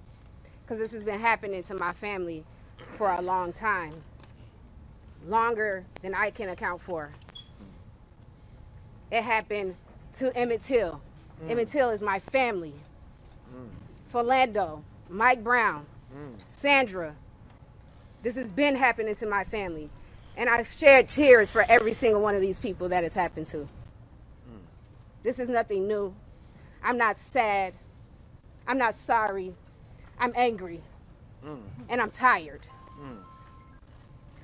[0.63, 2.45] because this has been happening to my family
[2.95, 3.95] for a long time.
[5.27, 7.13] Longer than I can account for.
[9.11, 9.77] It happened
[10.15, 11.01] to Emmett Till.
[11.45, 11.51] Mm.
[11.51, 12.75] Emmett Till is my family.
[13.55, 13.69] Mm.
[14.13, 15.85] Philando, Mike Brown,
[16.15, 16.35] mm.
[16.49, 17.15] Sandra.
[18.23, 19.91] This has been happening to my family.
[20.37, 23.59] And I've shared tears for every single one of these people that it's happened to.
[23.59, 24.59] Hmm.
[25.23, 26.15] This is nothing new.
[26.83, 27.75] I'm not sad.
[28.67, 29.55] I'm not sorry.
[30.19, 30.81] I'm angry.
[31.45, 31.57] Hmm.
[31.89, 32.67] And I'm tired.
[32.99, 33.19] Hmm.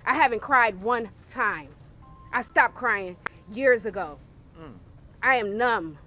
[0.05, 1.69] I haven't cried one time.
[2.33, 3.17] I stopped crying
[3.51, 4.19] years ago.
[5.23, 5.99] I am numb.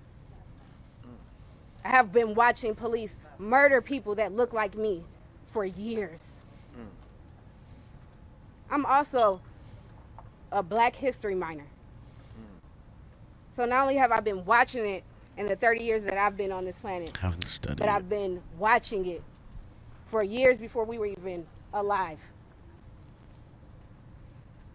[1.83, 5.03] I have been watching police murder people that look like me
[5.47, 6.40] for years.
[8.71, 9.41] I'm also
[10.51, 11.65] a Black History minor.
[13.51, 15.03] So not only have I been watching it
[15.37, 17.77] in the 30 years that I've been on this planet, Haven't studied.
[17.77, 19.21] but I've been watching it
[20.07, 22.19] for years before we were even alive.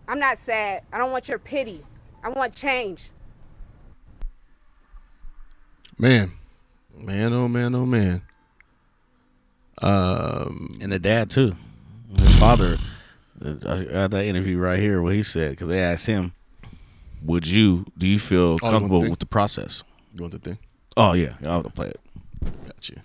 [0.07, 0.82] I'm not sad.
[0.92, 1.84] I don't want your pity.
[2.22, 3.11] I want change.
[5.99, 6.32] Man,
[6.94, 8.22] man, oh man, oh man.
[9.82, 11.57] Um, and the dad too.
[12.18, 12.76] His father.
[13.45, 16.32] I got that interview right here where he said because they asked him,
[17.22, 17.84] "Would you?
[17.99, 19.84] Do you feel Oh, you want comfortable the- with the process?"
[20.14, 20.59] you want the thing?
[20.97, 22.01] Oh yeah, I'll play it.
[22.64, 22.97] Got you.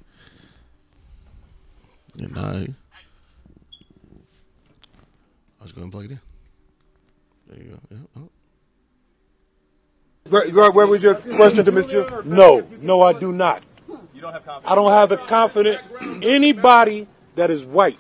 [2.20, 2.68] And I,
[5.60, 6.20] I was going to plug it in.
[7.48, 7.78] There you go.
[7.90, 7.98] Yeah.
[8.18, 8.30] Oh.
[10.30, 12.24] Where, where, where was your question to Mr.
[12.26, 13.64] No, no, I do not.
[14.66, 15.82] I don't have the confidence.
[16.22, 17.98] Anybody that is white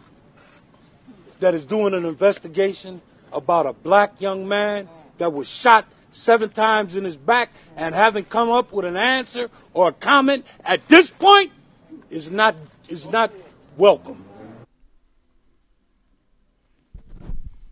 [1.41, 3.01] that is doing an investigation
[3.33, 4.87] about a black young man
[5.17, 9.49] that was shot seven times in his back and haven't come up with an answer
[9.73, 11.51] or a comment at this point
[12.09, 12.55] is not
[12.87, 13.31] is not
[13.77, 14.23] welcome.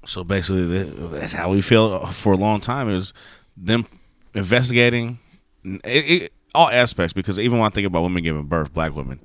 [0.05, 2.89] So basically, that's how we feel for a long time.
[2.89, 3.13] Is
[3.55, 3.85] them
[4.33, 5.19] investigating
[5.63, 7.13] it, it, all aspects.
[7.13, 9.19] Because even when I think about women giving birth, black women,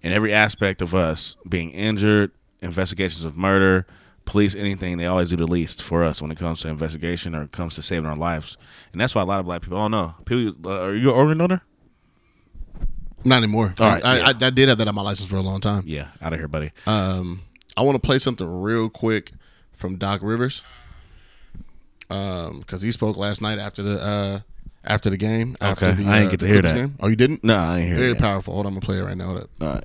[0.00, 2.32] in every aspect of us being injured,
[2.62, 3.86] investigations of murder,
[4.24, 7.42] police, anything, they always do the least for us when it comes to investigation or
[7.42, 8.56] it comes to saving our lives.
[8.92, 9.78] And that's why a lot of black people.
[9.78, 11.62] Oh no, people, uh, are you an organ donor?
[13.24, 13.74] Not anymore.
[13.78, 14.24] All right, I, yeah.
[14.42, 15.84] I, I did have that on my license for a long time.
[15.86, 16.72] Yeah, out of here, buddy.
[16.86, 17.42] Um,
[17.76, 19.30] I want to play something real quick
[19.72, 20.64] from Doc Rivers.
[22.10, 24.40] Um, because he spoke last night after the uh
[24.84, 25.56] after the game.
[25.60, 26.74] After Okay, the, I didn't uh, get to hear that.
[26.74, 26.94] game.
[27.00, 27.42] Oh, you didn't?
[27.44, 28.18] No, I didn't hear Very that.
[28.18, 28.54] powerful.
[28.54, 29.28] Hold on, I'm gonna play it right now.
[29.30, 29.84] All right.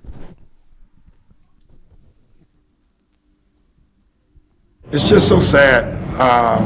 [4.89, 5.83] It's just so sad.
[6.17, 6.63] Uh,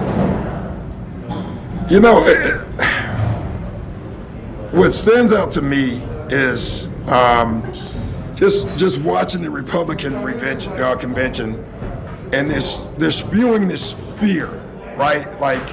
[1.89, 2.61] you know, it,
[4.71, 7.63] what stands out to me is um,
[8.35, 11.55] just just watching the Republican uh, convention
[12.31, 14.49] and this they're spewing this fear,
[14.95, 15.39] right?
[15.39, 15.63] Like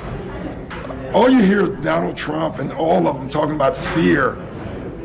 [1.15, 4.39] all you hear Donald Trump and all of them talking about fear.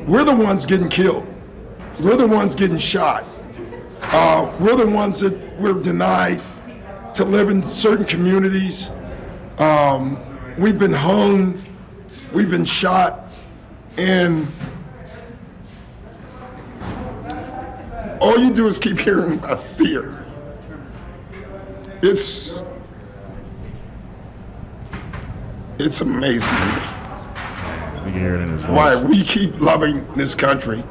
[0.07, 1.27] We're the ones getting killed.
[1.99, 3.25] We're the ones getting shot.
[4.01, 6.41] Uh, we're the ones that we're denied
[7.15, 8.91] to live in certain communities.
[9.59, 10.19] Um,
[10.57, 11.61] we've been hung,
[12.33, 13.27] we've been shot,
[13.97, 14.47] and
[18.19, 20.25] all you do is keep hearing about fear.
[22.01, 22.53] It's
[25.79, 26.71] it's amazing to me
[28.05, 28.69] We can hear it in his voice.
[28.69, 30.83] why we keep loving this country,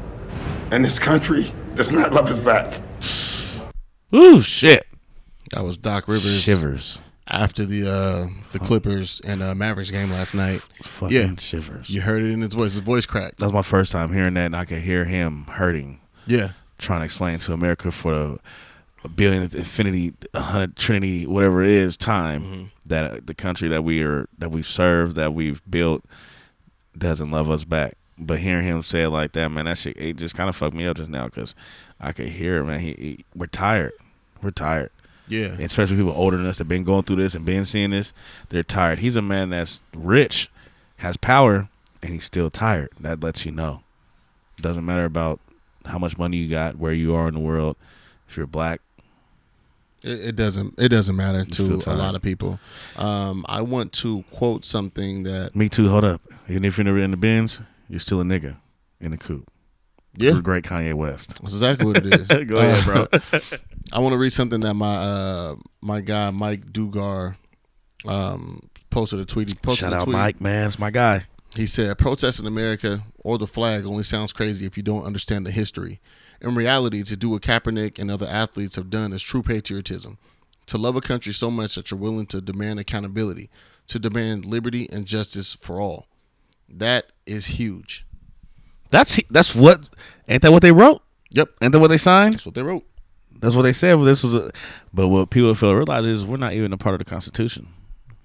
[0.71, 2.81] and this country does not love us back.
[4.15, 4.87] Ooh, shit.
[5.53, 7.01] That was Doc Rivers Shivers.
[7.27, 10.67] after the uh the Clippers and uh, Mavericks game last night.
[10.83, 11.91] Fucking yeah, shivers.
[11.91, 12.73] you heard it in his voice.
[12.73, 13.39] His voice cracked.
[13.39, 17.01] That was my first time hearing that, and I could hear him hurting, Yeah, trying
[17.01, 18.39] to explain to America for
[19.05, 22.65] a billion, infinity, hundred, trinity, whatever it is, time Mm-hmm.
[22.87, 26.05] that uh, the country that we are, that we've served, that we've built,
[26.97, 27.95] doesn't love us back.
[28.19, 30.75] But hearing him say it like that, man, that shit, it just kind of fucked
[30.77, 31.55] me up just now because
[32.01, 32.81] I could hear, it, man.
[32.81, 33.93] He, he, we're tired.
[34.43, 34.91] We're tired.
[35.33, 35.57] Yeah.
[35.59, 38.13] especially people older than us that been going through this and been seeing this,
[38.51, 38.99] they're tired.
[38.99, 40.51] He's a man that's rich,
[40.99, 41.69] has power,
[42.03, 42.91] and he's still tired.
[43.01, 43.83] That lets you know.
[44.59, 45.41] It Doesn't matter about
[45.87, 47.77] how much money you got, where you are in the world.
[48.29, 48.81] If you're black,
[50.03, 50.75] It, it doesn't.
[50.79, 52.59] It doesn't matter to a lot of people.
[52.97, 55.89] Um, I want to quote something that me too.
[55.89, 56.23] Hold up.
[56.49, 58.57] Even if you're never in the bins, you're still a nigga
[59.01, 59.49] in the coop.
[60.17, 61.41] yeah, great Kanye West.
[61.41, 62.27] that's exactly what it is.
[62.47, 63.07] Go ahead, bro.
[63.91, 67.37] I want to read something that my uh my guy Mike Dugar
[68.07, 68.61] um
[68.91, 69.49] posted a tweet.
[69.49, 70.17] He posted Shout a out tweet.
[70.17, 70.67] Mike, man.
[70.67, 71.27] It's my guy.
[71.57, 75.47] He said, "Protest in America or the flag only sounds crazy if you don't understand
[75.47, 76.01] the history.
[76.41, 80.19] In reality, to do what Kaepernick and other athletes have done is true patriotism.
[80.67, 83.51] To love a country so much that you're willing to demand accountability,
[83.89, 86.07] to demand liberty and justice for all.
[86.69, 88.07] That is huge.
[88.91, 89.91] That's that's what.
[90.29, 91.03] Ain't that what they wrote?
[91.31, 92.35] Yep, Ain't that what they signed?
[92.35, 92.85] that's what they wrote.
[93.43, 93.97] That's what they said.
[93.97, 94.53] But this was, a,
[94.95, 97.69] but what people fail to realize is we're not even a part of the Constitution.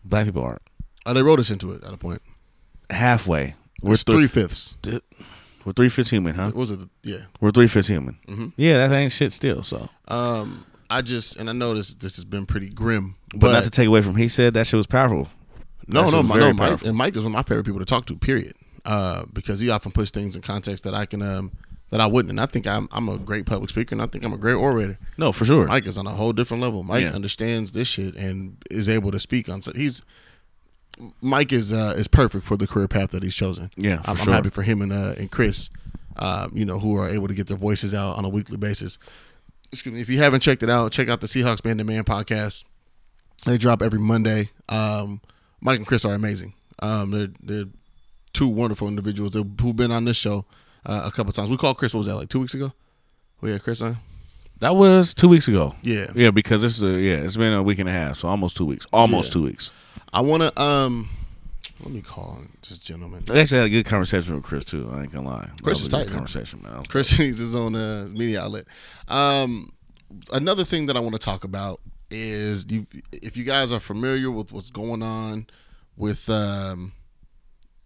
[0.06, 0.62] Black people aren't.
[1.06, 2.22] Uh, they wrote us into it at a point.
[2.92, 3.56] Halfway.
[3.82, 4.78] We're It's three fifths.
[5.66, 6.52] We're three fifths human, huh?
[6.54, 6.80] Was it?
[7.04, 7.22] Yeah.
[7.42, 8.20] We're three fifths human.
[8.28, 8.48] Mm-hmm.
[8.58, 9.64] Yeah, that ain't shit still.
[9.64, 13.52] So, Um, I just and I know this this has been pretty grim, but, but,
[13.54, 15.30] not to take away from he said that shit was powerful.
[15.88, 17.86] no, that no, my, no, Mike, and Mike is one of my favorite people to
[17.86, 18.16] talk to.
[18.16, 18.54] Period.
[18.86, 21.52] Uh, because he often puts things in context that I can um
[21.90, 24.24] that I wouldn't, and I think I'm I'm a great public speaker, and I think
[24.24, 24.98] I'm a great orator.
[25.18, 25.68] No, for sure.
[25.68, 26.84] Mike is on a whole different level.
[26.84, 27.12] Mike Yeah.
[27.12, 29.62] understands this shit and is able to speak on.
[29.62, 30.02] So he's
[31.22, 33.70] Mike is uh, is perfect for the career path that he's chosen.
[33.78, 34.26] Yeah, I'm, sure.
[34.28, 35.70] I'm happy for him and uh, and Chris.
[36.16, 38.98] Uh, you know, who are able to get their voices out on a weekly basis.
[39.72, 40.02] Excuse me.
[40.02, 42.64] If you haven't checked it out, check out the Seahawks Man to Man podcast.
[43.46, 44.50] They drop every Monday.
[44.68, 45.22] Um,
[45.62, 46.56] Mike and Chris are amazing.
[46.80, 47.66] Um, they're they're
[48.34, 50.46] two wonderful individuals who've been on this show
[50.86, 51.50] uh, a couple times.
[51.50, 51.94] We called Chris.
[51.94, 52.72] What was that like two weeks ago?
[53.42, 53.98] We had Chris on.
[54.60, 55.76] that was two weeks ago.
[55.84, 56.08] Yeah.
[56.16, 58.58] yeah, because this is a, yeah, it's been a week and a half, so almost
[58.58, 58.88] two weeks.
[58.92, 59.34] Almost Yeah.
[59.34, 59.72] two weeks.
[60.14, 61.10] I want to um,
[61.84, 63.24] let me call this gentleman.
[63.30, 64.90] I actually had a good conversation with Chris too.
[64.92, 65.50] I ain't gonna lie.
[65.62, 66.84] Chris is tight, conversation, man.
[66.86, 68.66] Chris needs his own uh, media outlet.
[69.08, 69.72] Um,
[70.34, 74.32] another thing that I want to talk about is you, if you guys are familiar
[74.32, 75.46] with what's going on
[75.98, 76.94] with um,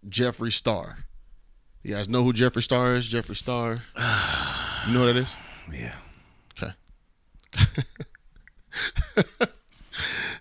[0.08, 0.98] Jeffree Star.
[1.82, 3.08] You guys know who Jeffree Star is?
[3.08, 3.78] Jeffree Star.
[4.86, 5.36] You know what that is?
[5.72, 5.94] Yeah.
[6.56, 6.72] Okay.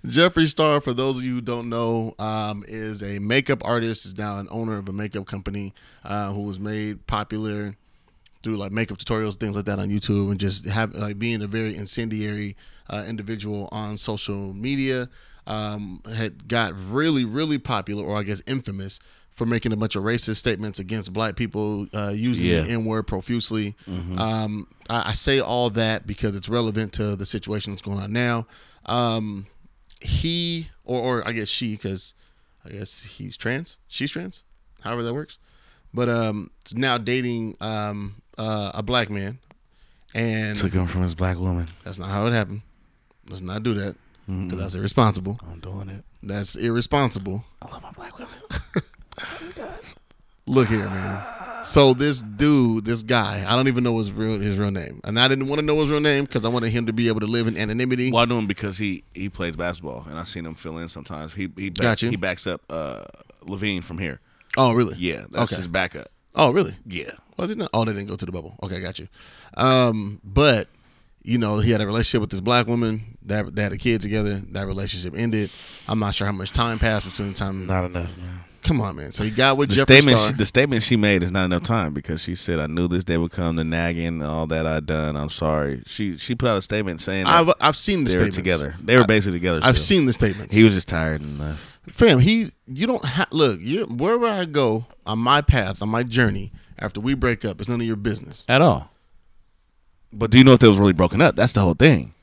[0.06, 4.06] Jeffree Star, for those of you who don't know, um, is a makeup artist.
[4.06, 5.74] Is now an owner of a makeup company
[6.04, 7.76] uh, who was made popular
[8.44, 11.48] through like makeup tutorials, things like that on YouTube, and just have like being a
[11.48, 12.56] very incendiary
[12.90, 15.10] uh, individual on social media.
[15.48, 19.00] Um, had got really, really popular, or I guess infamous,
[19.34, 22.62] for making a bunch of racist statements against black people, uh, using Yeah.
[22.62, 23.76] the N word profusely.
[23.90, 24.20] Mhm.
[24.20, 28.12] Um, I, I say all that because it's relevant to the situation that's going on
[28.12, 28.46] now.
[28.86, 29.48] Um,
[30.02, 32.14] he, or, or I guess she, because
[32.66, 34.44] I guess he's trans, she's trans,
[34.82, 35.38] however that works.
[35.94, 39.40] But um, now dating um, uh, a black man,
[40.14, 41.68] and Took him from his black woman.
[41.84, 42.62] that's not how it happened.
[43.30, 43.96] Let's not do that
[44.28, 45.40] because that's irresponsible.
[45.50, 46.04] I'm doing it.
[46.24, 47.44] That's irresponsible.
[47.62, 48.34] I love my black women.
[50.48, 51.24] Look here, man.
[51.64, 55.20] So this dude, this guy, I don't even know his real his real name, and
[55.20, 57.20] I didn't want to know his real name because I wanted him to be able
[57.20, 58.12] to live in anonymity.
[58.12, 60.90] Well, I know him because he he plays basketball, and I've seen him fill in
[60.90, 61.36] sometimes.
[61.36, 62.10] He he back, Got you.
[62.10, 63.04] he backs up uh,
[63.46, 64.20] LaVine from here.
[64.58, 64.96] Oh, really?
[64.98, 65.58] Yeah, that's Okay.
[65.58, 66.10] his backup.
[66.34, 66.76] Oh, really?
[66.86, 67.12] Yeah.
[67.38, 67.70] Was it not?
[67.74, 68.56] Oh, they didn't go to the bubble.
[68.64, 69.08] Okay, got you.
[69.56, 70.68] Um, but
[71.24, 73.18] you know, he had a relationship with this black woman.
[73.24, 74.42] That they had a kid together.
[74.52, 75.52] That relationship ended.
[75.88, 77.68] I'm not sure how much time passed between the time.
[77.68, 78.40] Not enough, man.
[78.62, 79.12] Come on, man.
[79.12, 80.30] So he got with The Jeffree statement, Star.
[80.32, 83.04] she, the statement she made is not enough time because she said, "I knew this
[83.04, 83.56] day would come.
[83.56, 85.16] The nagging, all that I done.
[85.18, 88.26] I'm sorry." She she put out a statement saying that I've I've seen the they
[88.26, 88.76] were together.
[88.82, 89.60] They were I- basically together.
[89.64, 89.98] I've still.
[89.98, 90.56] seen the statements.
[90.56, 91.60] He was just tired and left.
[91.90, 93.60] Fam, he you don't have look.
[93.62, 97.70] You wherever I go on my path on my journey after we break up, it's
[97.70, 98.46] none of your business.
[98.48, 98.90] at all.
[100.14, 101.36] But do you know if they was really broken up?
[101.36, 102.14] That's the whole thing.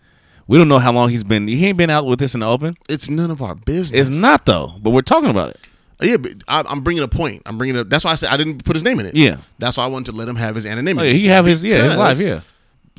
[0.46, 1.46] We don't know how long he's been.
[1.48, 2.76] He ain't been out with this in the open.
[2.88, 4.08] It's none of our business.
[4.08, 4.74] It's not though.
[4.80, 5.60] But we're talking about it.
[6.00, 7.42] Yeah, but I, I'm bringing a point.
[7.46, 7.88] I'm bringing up.
[7.88, 9.16] That's why I said I didn't put his name in it.
[9.16, 9.38] Yeah.
[9.58, 11.08] that's why I wanted to let him have his anonymity.
[11.08, 12.40] Oh, yeah, he have his- yeah, his life, yeah.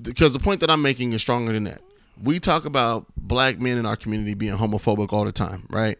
[0.01, 1.81] Because the point that I'm making is stronger than that.
[2.21, 5.97] We talk about black men in our community being homophobic all the time, right?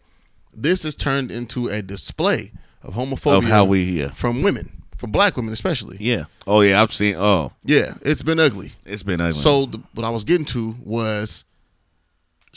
[0.53, 2.51] This has turned into a display
[2.83, 4.09] of homophobia Of how we- yeah.
[4.09, 5.97] from women, from black women especially.
[6.01, 6.25] Yeah.
[6.47, 7.15] Oh yeah, I've seen.
[7.15, 8.73] Oh, Yeah, it's been ugly.
[8.85, 9.33] it's been ugly.
[9.39, 11.45] So the, what I was getting to was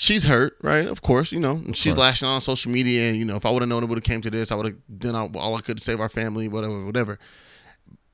[0.03, 0.87] she's hurt, right?
[0.87, 3.47] Of course, you know, and she's lashing out on social media, and you know, if
[3.47, 5.31] I would have known it would have came to this, I would have done all,
[5.39, 7.19] all I could to save our family, whatever, whatever.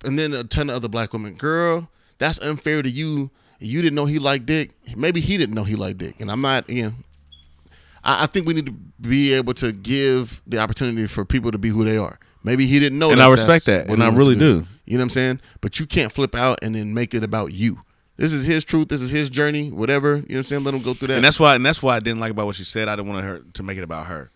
[0.05, 3.30] And then a ton of other black women, girl, that's unfair to you.
[3.59, 4.70] You didn't know he liked dick.
[4.97, 6.93] Maybe he didn't know he liked dick, and I'm not, you know.
[8.05, 11.59] I, I think we need to be able to give the opportunity for people to
[11.59, 12.18] be who they are.
[12.45, 14.66] Maybe he didn't know, And I respect that, and I really do.
[14.84, 15.41] You know what I'm saying?
[15.61, 17.78] But you can't flip out and then make it about you.
[18.19, 18.89] This is his truth.
[18.89, 19.71] This is his journey.
[19.71, 20.09] Whatever.
[20.16, 20.64] You know what I'm saying?
[20.64, 21.14] Let him go through that.
[21.14, 22.89] and that's why and that's why I didn't like about what she said.
[22.89, 24.31] I didn't want her to make it about her.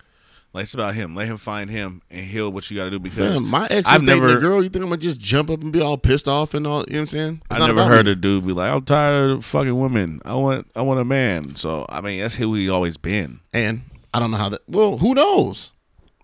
[0.55, 1.15] Like it's about him.
[1.17, 3.89] Let him find him and heal what you got to do because Fam, my ex
[3.89, 4.63] I've is dating never girl.
[4.63, 6.81] You think I'm gonna just jump up and be all pissed off and all?
[6.87, 7.43] You know what I'm saying?
[7.51, 8.13] It's I never heard me.
[8.13, 10.21] a dude be like, "I'm tired of fucking women.
[10.27, 13.41] I want I want a man." So I mean, that's who he always been.
[13.55, 13.83] And
[14.15, 14.61] I don't know how that.
[14.69, 15.73] Well, who knows?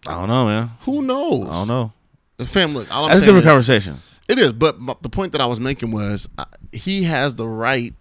[0.06, 0.70] I don't know, man.
[0.80, 1.48] Who knows?
[1.48, 1.92] I don't know.
[2.44, 2.94] Fam, look.
[2.94, 3.96] All I'm That's a different is- conversation.
[4.28, 7.94] It is, but the point that I was making was uh, he has the right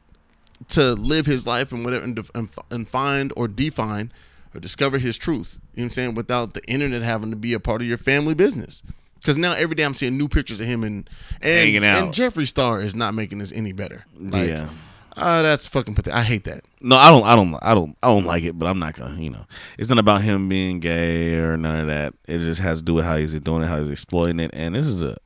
[0.70, 4.12] to live his life and whatever and, def- and, and find or define
[4.54, 5.60] or discover his truth.
[5.74, 6.16] You know what I'm saying?
[6.16, 8.84] Without the internet having to be a part of your family business.
[9.20, 11.10] Because now every day I'm seeing new pictures of him and
[11.42, 14.06] and, and Jeffree Star is not making this any better.
[14.20, 14.70] Like, Yeah.
[15.16, 16.18] uh, that's fucking pathetic.
[16.18, 16.64] I hate that.
[16.82, 17.24] No, I don't.
[17.24, 17.56] I don't.
[17.62, 17.98] I don't.
[18.04, 18.58] I don't like it.
[18.60, 19.20] But I'm not gonna.
[19.20, 19.46] You know,
[19.78, 22.14] it's not about him being gay or none of that.
[22.28, 24.52] It just has to do with how he's doing it, how he's exploiting it.
[24.54, 25.18] And this is a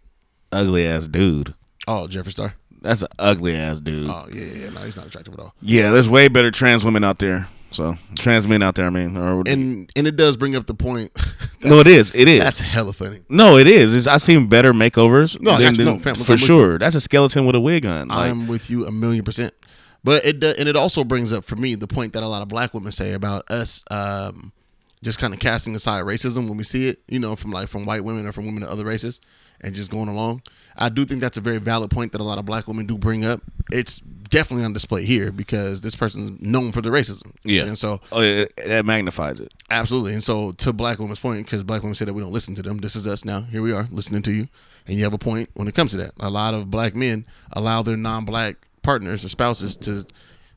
[0.51, 1.53] ugly ass dude.
[1.87, 2.53] Oh, Jeffree Star.
[2.81, 4.09] That's an ugly ass dude.
[4.09, 4.69] Oh yeah, yeah.
[4.69, 5.53] No, he's not attractive at all.
[5.61, 7.47] Yeah, there's way better trans women out there.
[7.69, 8.87] So trans men out there.
[8.87, 11.11] I mean, or And and it does bring up the point.
[11.63, 12.11] no, it is.
[12.13, 12.43] It is.
[12.43, 13.21] That's hella funny.
[13.29, 13.95] No, it is.
[13.95, 15.39] It's, I've seen better makeovers.
[15.39, 15.85] No, than- you.
[15.85, 16.77] No, fam, for sure.
[16.77, 18.09] That's a skeleton with a wig on.
[18.09, 19.53] Like, I'm with you a million percent.
[20.03, 22.47] But it and it also brings up for me the point that a lot of
[22.47, 24.51] black women say about us um,
[25.03, 27.85] just kind of casting aside racism when we see it, you know, from like from
[27.85, 29.21] white women or from women of other races
[29.61, 30.41] and just going along.
[30.75, 32.97] I do think that's a very valid point that a lot of black women do
[32.97, 33.41] bring up.
[33.71, 37.33] It's definitely on display here because this person's known for the racism.
[37.43, 37.63] Yeah.
[37.63, 39.53] And So oh, yeah, that magnifies it.
[39.69, 40.13] Absolutely.
[40.13, 42.61] And so to black women's point, because black women say that we don't listen to
[42.61, 43.41] them, this is us now.
[43.41, 44.47] Here we are listening to you.
[44.87, 46.11] And you have a point when it comes to that.
[46.19, 50.05] A lot of black men allow their non black partners or spouses to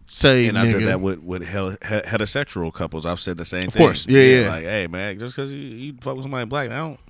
[0.07, 0.73] say And I've nigga.
[0.73, 3.05] done that with with heterosexual couples.
[3.05, 3.83] I've said the same Of thing.
[3.87, 4.07] course.
[4.09, 4.49] Yeah, yeah.
[4.49, 7.01] Like, hey man, just because you, you fuck with somebody black, I don't.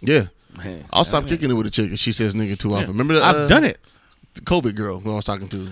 [0.00, 0.26] yeah.
[0.58, 2.70] Man, I'll stop I mean- kicking it with a chick if she says nigga too
[2.74, 2.86] often.
[2.86, 2.90] Yeah.
[2.92, 3.22] Remember that?
[3.22, 3.78] I've done it.
[4.34, 5.68] The COVID girl who I was talking to.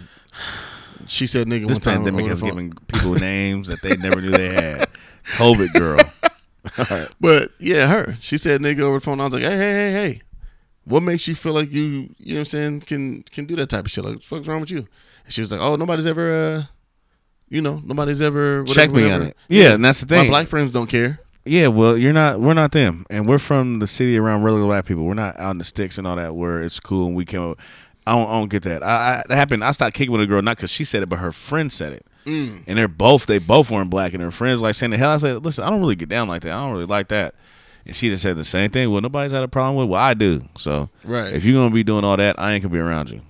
[1.06, 1.94] She said nigga This one time.
[1.96, 4.88] pandemic over has given people names that they never knew they had.
[5.36, 6.00] COVID girl.
[6.78, 7.08] All right.
[7.20, 8.16] But yeah, her.
[8.20, 9.20] She said nigga over the phone.
[9.20, 10.22] I was like, hey, hey, hey, hey.
[10.84, 13.68] What makes you feel like you, you know what I'm saying, can can do that
[13.68, 14.04] type of shit?
[14.04, 14.86] Like, what the fuck's wrong with you?
[15.24, 16.62] And she was like, oh, nobody's ever uh
[17.48, 19.22] You know, nobody's ever whatever, Check me whatever.
[19.24, 19.36] on it.
[19.48, 20.24] Yeah, and that's the thing.
[20.24, 21.20] My black friends don't care.
[21.48, 22.40] Yeah, well, you're not.
[22.40, 25.04] We're not them, and we're from the city around regular black people.
[25.04, 27.54] We're not out in the sticks and all that where it's cool and we can.
[28.06, 28.82] I don't, I don't get that.
[28.82, 28.86] I,
[29.18, 29.62] I that happened.
[29.64, 31.92] I stopped kicking with a girl not because she said it, but her friend said
[31.92, 32.62] it, Mm.
[32.66, 35.10] and they're both they both weren't black, and her friends like saying the hell.
[35.10, 36.52] I said, listen, I don't really get down like that.
[36.52, 37.34] I don't really like that.
[37.86, 38.90] And she just said the same thing.
[38.90, 39.88] Well, nobody's had a problem with.
[39.90, 40.42] Well, I do.
[40.56, 41.32] So Right.
[41.32, 43.20] if you're gonna be doing all that, I ain't gonna be around you.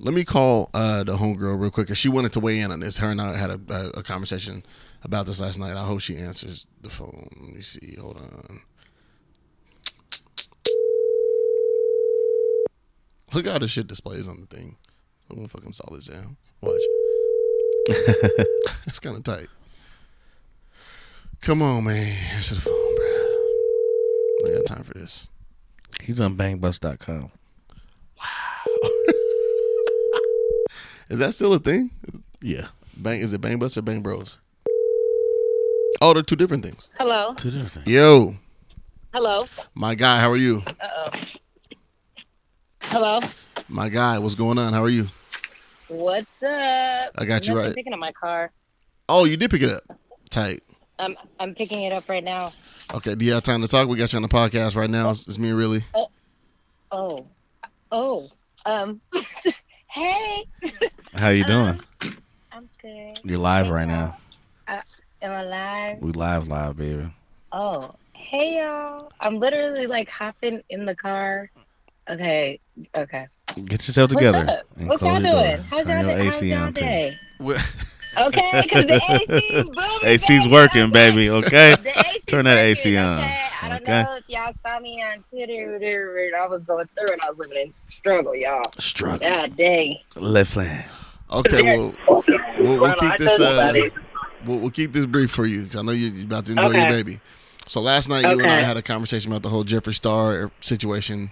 [0.00, 2.78] Let me call uh, the homegirl real quick because she wanted to weigh in on
[2.80, 2.98] this.
[2.98, 4.62] Her and I had a, a, a conversation
[5.02, 5.76] about this last night.
[5.76, 7.28] I hope she answers the phone.
[7.40, 7.96] Let me see.
[8.00, 8.60] Hold on.
[13.34, 14.76] Look how the shit displays on the thing.
[15.30, 16.36] I'm gonna fucking this down.
[16.62, 16.80] Watch.
[18.86, 19.48] That's kind of tight.
[21.40, 22.16] Come on, man.
[22.34, 23.06] Answer the phone, bro.
[24.46, 25.28] I got time for this.
[26.00, 27.30] He's on bangbus.com.
[28.18, 28.70] Wow.
[31.10, 31.90] is that still a thing?
[32.40, 32.68] Yeah.
[32.96, 34.38] Bang is it Bang Bus or Bang Bros?
[36.00, 36.88] Oh, they're two different things.
[36.98, 37.34] Hello.
[37.34, 37.86] Two different things.
[37.86, 38.36] Yo,
[39.12, 39.46] Hello.
[39.74, 40.62] my guy, how are you?
[40.66, 41.10] Uh oh.
[42.82, 43.20] Hello.
[43.68, 44.72] My guy, what's going on?
[44.72, 45.06] How are you?
[45.88, 47.12] What's up?
[47.16, 47.74] I got you Nothing, right.
[47.74, 48.50] Picking up my car.
[49.08, 49.82] Oh, you did pick it up.
[50.30, 50.62] Tight.
[50.98, 52.52] I'm I'm picking it up right now.
[52.94, 53.88] Okay, do you have time to talk?
[53.88, 55.10] We got you on the podcast right now.
[55.10, 55.84] It's, it's me and really.
[56.92, 57.26] Oh.
[57.90, 58.28] Oh.
[58.64, 59.00] Um.
[59.88, 60.44] hey.
[61.14, 61.80] How you doing?
[62.52, 63.20] I'm good.
[63.24, 64.16] You're live right now.
[64.66, 64.80] Uh,
[65.22, 65.98] am I live?
[66.00, 67.10] We live, live, baby.
[67.52, 67.94] Oh.
[68.14, 69.10] Hey y'all.
[69.20, 71.50] I'm literally like hopping in the car.
[72.10, 72.60] Okay.
[72.96, 73.28] Okay.
[73.64, 74.46] Get yourself What's together.
[74.48, 74.66] up?
[74.76, 75.62] and What close y'all doing?
[75.64, 76.84] How's Turn y'all, your how's AC y'all on too.
[76.84, 77.18] day?
[78.18, 79.98] Okay, because the AC's booming.
[80.02, 81.30] AC's baby, working, baby.
[81.30, 81.74] Okay.
[81.76, 81.92] The
[82.26, 83.18] Turn that working, AC on.
[83.20, 83.40] Okay?
[83.62, 84.02] I don't Okay.
[84.02, 85.78] know if y'all saw me on Twitter.
[86.26, 88.70] and I was going through and I was living in struggle, y'all.
[88.78, 89.20] Struggle.
[89.28, 89.94] God dang.
[90.16, 90.86] Left flank.
[91.30, 92.22] Okay, well, we'll,
[92.58, 93.36] we'll Well, keep this.
[93.36, 93.92] told you Uh, about it.
[94.46, 96.70] We'll, we'll keep this brief for you because I know you- you're about to enjoy
[96.70, 97.20] your baby.
[97.66, 101.30] So last night, you and I had a conversation about the whole Jeffree Star situation,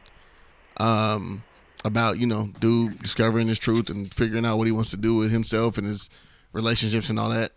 [0.78, 1.42] um,
[1.84, 5.16] about you know, dude discovering his truth and figuring out what he wants to do
[5.16, 6.10] with himself and his
[6.52, 7.52] relationships and all that.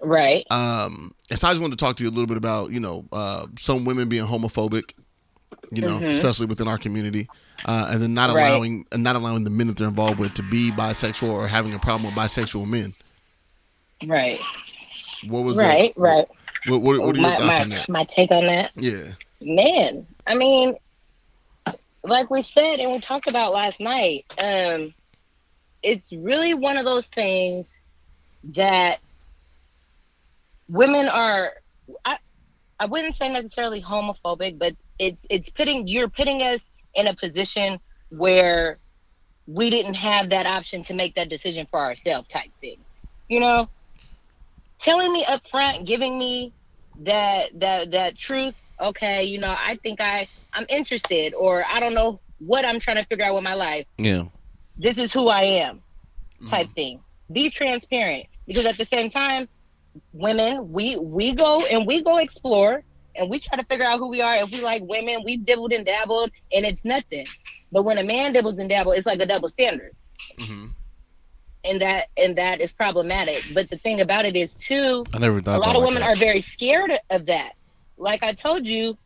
[0.00, 0.46] Right.
[0.50, 2.78] Um, and so I just wanted to talk to you a little bit about, you
[2.80, 4.92] know, uh, some women being homophobic,
[5.72, 6.08] you know, Mhm.
[6.10, 7.28] especially within our community,
[7.66, 8.48] uh, and then not Right.
[8.48, 11.74] allowing and not allowing the men that they're involved with to be bisexual or having
[11.74, 12.94] a problem with bisexual men.
[14.06, 14.38] Right.
[15.24, 15.94] What was right.
[15.94, 16.00] that?
[16.00, 16.26] Right.
[16.66, 17.88] What, what, what are your my, thoughts my, on that?
[17.88, 18.72] my take on that.
[18.76, 19.12] Yeah.
[19.40, 20.74] Man, I mean,
[22.02, 24.94] like we said and we talked about last night, um,
[25.82, 27.80] it's really one of those things
[28.54, 28.98] that
[30.68, 31.52] women are.
[32.04, 32.18] I,
[32.80, 37.78] I wouldn't say necessarily homophobic, but it's it's putting you're putting us in a position
[38.10, 38.78] where
[39.46, 42.78] we didn't have that option to make that decision for ourselves, type thing.
[43.28, 43.68] You know,
[44.78, 46.52] telling me up front, giving me
[47.00, 51.94] that that that truth okay you know i think i i'm interested or i don't
[51.94, 53.86] know what i'm trying to figure out with my life.
[53.98, 54.24] Yeah.
[54.76, 55.82] this is who i am
[56.48, 56.74] type mm-hmm.
[56.74, 57.00] thing.
[57.32, 58.26] Be transparent.
[58.46, 59.48] Because at the same time
[60.12, 62.82] women we we go and we go explore
[63.16, 64.36] and we try to figure out who we are.
[64.36, 67.26] If we like women we dibbled and dabbled and it's nothing.
[67.72, 69.94] But when a man dibbles and dabbles it's like a double standard
[70.38, 70.67] mm-hmm.
[71.68, 75.40] And that and that is problematic but the thing about it is too I never
[75.42, 77.52] thought a lot of women like are very scared of that.
[77.96, 78.96] Like I told you,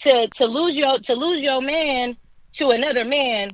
[0.00, 2.16] to to lose your to lose your man
[2.54, 3.50] to another man,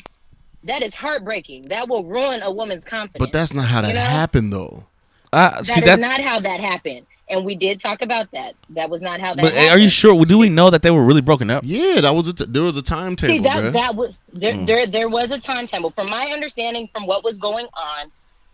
[0.64, 1.62] that is heartbreaking.
[1.68, 3.18] That will ruin a woman's confidence.
[3.18, 4.00] But that's not how that You know?
[4.00, 4.84] happened, though.
[5.32, 5.98] I That see is that.
[5.98, 7.06] not how that happened.
[7.28, 8.54] And we did talk about that.
[8.70, 9.70] That was not how that But happened.
[9.70, 10.24] are you sure?
[10.24, 11.62] Do we know that they were really broken up?
[11.66, 14.66] Yeah, that was a t- there was a timetable, See that that was there, Mm.
[14.66, 15.90] there there was a timetable.
[15.90, 18.10] From my understanding from what was going on,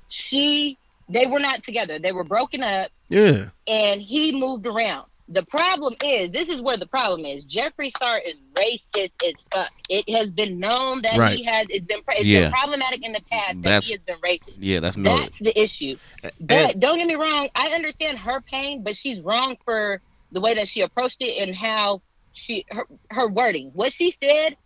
[0.08, 0.78] she
[1.08, 1.98] they were not together.
[1.98, 3.46] They were broken up yeah.
[3.66, 5.06] and he moved around.
[5.28, 7.44] The problem is, this is where the problem is.
[7.44, 9.72] Jeffree Star is racist as fuck.
[9.88, 11.36] It has been known that Right.
[11.36, 11.66] he has.
[11.68, 12.42] It's been it's Yeah.
[12.42, 14.54] been problematic in the past that That's- he has been racist.
[14.58, 14.96] Yeah, that's.
[14.96, 15.96] That's the issue.
[16.40, 17.48] But don't get me wrong.
[17.56, 20.00] I understand her pain, but she's wrong for
[20.30, 22.02] the way that she approached it and how
[22.32, 23.70] she her, her wording.
[23.74, 24.56] What she said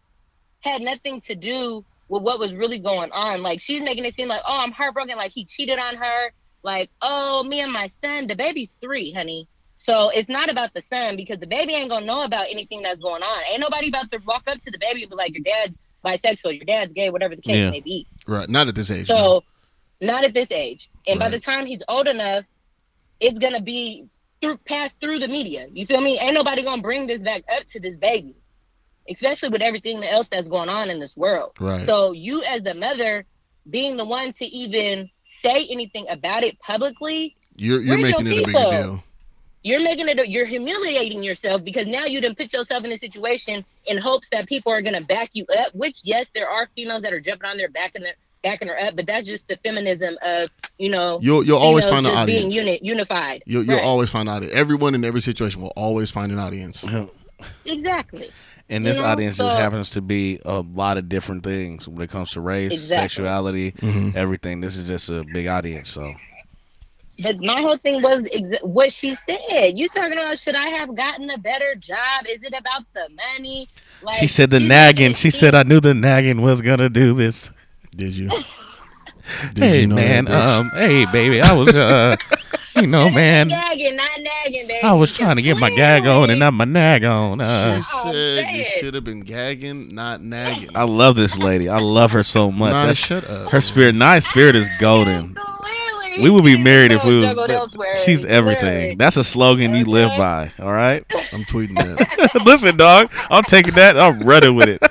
[0.61, 3.41] had nothing to do with what was really going on.
[3.41, 5.17] Like she's making it seem like, oh, I'm heartbroken.
[5.17, 6.33] Like he cheated on her.
[6.63, 8.27] Like, oh, me and my son.
[8.27, 9.49] The baby's three, honey.
[9.77, 13.01] So it's not about the son because the baby ain't gonna know about anything that's
[13.01, 13.43] going on.
[13.51, 16.57] Ain't nobody about to walk up to the baby and be like, your dad's bisexual,
[16.57, 17.71] your dad's gay, whatever the case Yeah.
[17.71, 18.07] may be.
[18.27, 18.49] Right.
[18.49, 19.07] Not at this age.
[19.07, 19.43] So
[20.01, 20.07] no.
[20.13, 20.91] not at this age.
[21.07, 22.45] And by the time he's old enough,
[23.21, 24.07] it's gonna be
[24.43, 25.69] through passed through the media.
[25.73, 26.19] You feel me?
[26.19, 28.35] Ain't nobody gonna bring this back up to this baby.
[29.11, 31.53] Especially with everything else that's going on in this world.
[31.61, 31.85] Right.
[31.85, 33.25] So you as the mother
[33.69, 35.11] being the one to even
[35.43, 39.05] say anything about it publicly You're you're making your it a big deal.
[39.63, 40.29] You're making it.
[40.29, 44.47] You're humiliating yourself because now you done put yourself in a situation in hopes that
[44.47, 45.75] people are gonna back you up.
[45.75, 48.07] Which yes, there are females that are jumping on their back and
[48.43, 50.49] backing her up, but that's just the feminism of
[50.79, 51.19] you know.
[51.21, 52.41] You'll- you'll always females find an audience.
[52.55, 52.81] being audience.
[52.83, 53.43] uni- unified.
[53.45, 53.85] You'll, you'll Right.
[53.85, 54.43] always find out.
[54.45, 56.83] Everyone in every situation will always find an audience.
[57.67, 58.31] exactly.
[58.71, 62.01] And You this know, audience just happens to be a lot of different things when
[62.03, 63.03] it comes to race, Exactly.
[63.09, 64.17] sexuality, Mm-hmm.
[64.17, 64.61] everything.
[64.61, 65.89] This is just a big audience.
[65.91, 66.15] So
[67.23, 69.77] But my whole thing was exa- what she said.
[69.77, 72.27] You talking about should I have gotten a better job?
[72.31, 73.69] Is it about the money?
[74.03, 75.03] Like, she said the she's nagging.
[75.09, 77.51] making She said I knew the nagging was gonna do this.
[77.95, 78.31] Did you?
[79.57, 82.17] hey you know man, that, um, hey baby, I was uh,
[82.81, 84.83] you know man, Nagging, not nagging, baby.
[84.83, 87.41] I was trying to get my gag on and not my nag on.
[87.41, 90.69] Uh, She said you should have been gagging, not nagging.
[90.75, 91.69] I love this lady.
[91.69, 92.73] I love her so much.
[92.73, 93.51] Nah, shut up.
[93.53, 95.37] Her spirit, nice spirit is golden.
[96.21, 97.37] We would be married if we was.
[97.39, 98.59] elsewhere, She's everything.
[98.61, 98.95] clearly.
[98.97, 100.53] That's a slogan you live by.
[100.59, 101.03] All right.
[101.33, 102.43] I'm tweeting that.
[102.45, 103.11] Listen, dog.
[103.31, 103.97] I'm taking that.
[103.99, 104.83] I'm running with it.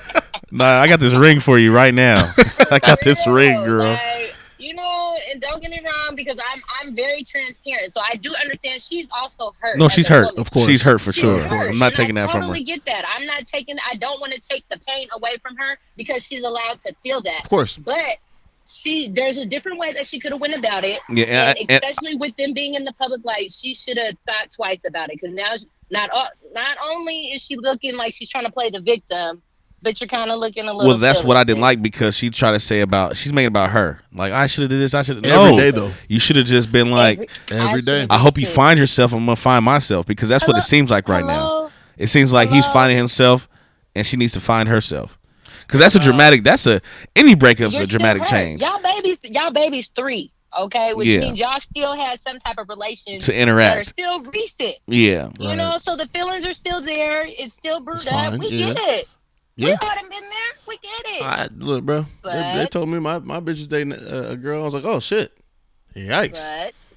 [0.50, 2.16] Nah, I got this ring for you right now.
[2.72, 3.90] I got this ring, girl.
[3.92, 8.16] Like, you know, and don't get me wrong, because I'm I'm very transparent, so I
[8.16, 9.78] do understand she's also hurt.
[9.78, 10.26] No, she's hurt.
[10.26, 10.40] woman.
[10.40, 10.66] Of course.
[10.68, 11.40] She's hurt for She's sure.
[11.42, 12.48] hurt, I'm not and taking I that from her.
[12.48, 13.06] totally get that.
[13.16, 13.78] I'm not taking.
[13.92, 17.22] I don't want to take the pain away from her because she's allowed to feel
[17.22, 17.44] that.
[17.44, 17.78] Of course.
[17.78, 18.18] but
[18.68, 21.00] she there's a different way that she could have went about it.
[21.10, 24.16] Yeah, and and- and- especially with them being in the public light, she should have
[24.28, 25.56] thought twice about it because now
[25.92, 26.10] not
[26.54, 29.42] not only is she looking like she's trying to play the victim,
[29.82, 30.88] but you're kind of looking a little.
[30.90, 31.28] Well, that's silly.
[31.30, 34.00] what I didn't like because she tried to say about she's making about her.
[34.14, 34.94] Like I should have did this.
[34.94, 35.26] I should have.
[35.26, 35.92] Every no, day, though.
[36.08, 38.08] You should have just been like Every day.
[38.10, 39.14] I hope you find yourself.
[39.14, 41.72] I'm gonna find myself because that's what it seems like right now.
[41.98, 43.50] It seems like he's finding himself,
[43.96, 45.18] and she needs to find herself.
[45.62, 46.44] Because that's a dramatic.
[46.44, 46.82] That's a
[47.16, 51.20] any breakup's You're a dramatic change Y'all babies, y'all babies three, okay, which Yeah.
[51.20, 53.76] means y'all still had some type of relation To interact.
[53.76, 54.78] That are still recent.
[54.88, 55.30] Yeah.
[55.40, 57.24] You know, so the feelings are still there.
[57.28, 58.32] It's still brewed It's up.
[58.32, 58.74] fine, We yeah.
[58.74, 59.08] get it.
[59.60, 59.68] Yeah.
[59.68, 60.52] We all done been there.
[60.68, 61.22] We get it.
[61.22, 62.06] I, look, bro.
[62.24, 64.62] They, they told me my my bitch is dating a, a girl.
[64.62, 65.38] I was like, oh shit,
[65.96, 66.40] yikes.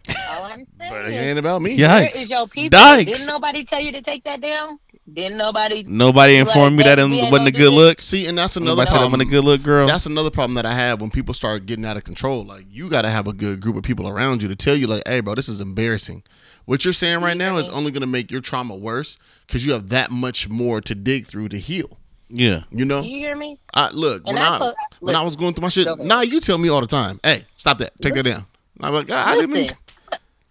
[0.07, 1.77] But all I'm saying But it is, ain't about me.
[1.77, 2.15] where Yikes.
[2.23, 2.79] is your people?
[2.79, 3.21] Dikes.
[3.21, 4.79] Didn't nobody tell you to take that down?
[5.13, 5.83] Didn't nobody?
[5.83, 8.01] Nobody Like, informed me that it wasn't a good look.
[8.01, 9.87] See, and that's another Nobody said I'm a good look girl.
[9.89, 12.45] That's another problem that I have when people start getting out of control.
[12.45, 14.87] Like you got to have a good group of people around you to tell you,
[14.87, 16.23] like, "Hey, bro, this is embarrassing."
[16.65, 19.73] What you're saying right now is only going to make your trauma worse because you
[19.73, 21.99] have that much more to dig through to heal.
[22.35, 22.63] Yeah.
[22.71, 23.59] You know, you hear me?
[23.75, 25.87] I look And when I I, put- when look, I was going through my shit.
[25.87, 25.95] now.
[25.97, 28.95] Nah, you tell me all the time, "Hey, stop that, take that down." And I'm
[28.95, 29.77] like, "God, I didn't." Listen.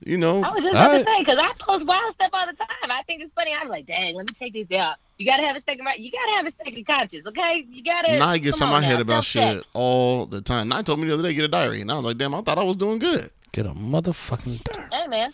[0.04, 2.54] You know, I was just about to say because I post wild stuff all the
[2.54, 2.68] time.
[2.90, 3.52] I think it's funny.
[3.54, 4.96] I'm like, dang, let me take this down.
[5.20, 6.00] You gotta have a second right.
[6.00, 7.66] You gotta have a second conscience, okay?
[7.70, 8.18] You gotta.
[8.18, 9.58] Nye gets come on my on head now, about self-check.
[9.58, 10.70] shit all the time.
[10.70, 12.34] Now I told me the other day get a diary, and I was like, "Damn,
[12.34, 14.88] I thought I was doing good." Get a motherfucking dirt.
[14.92, 15.34] Hey man,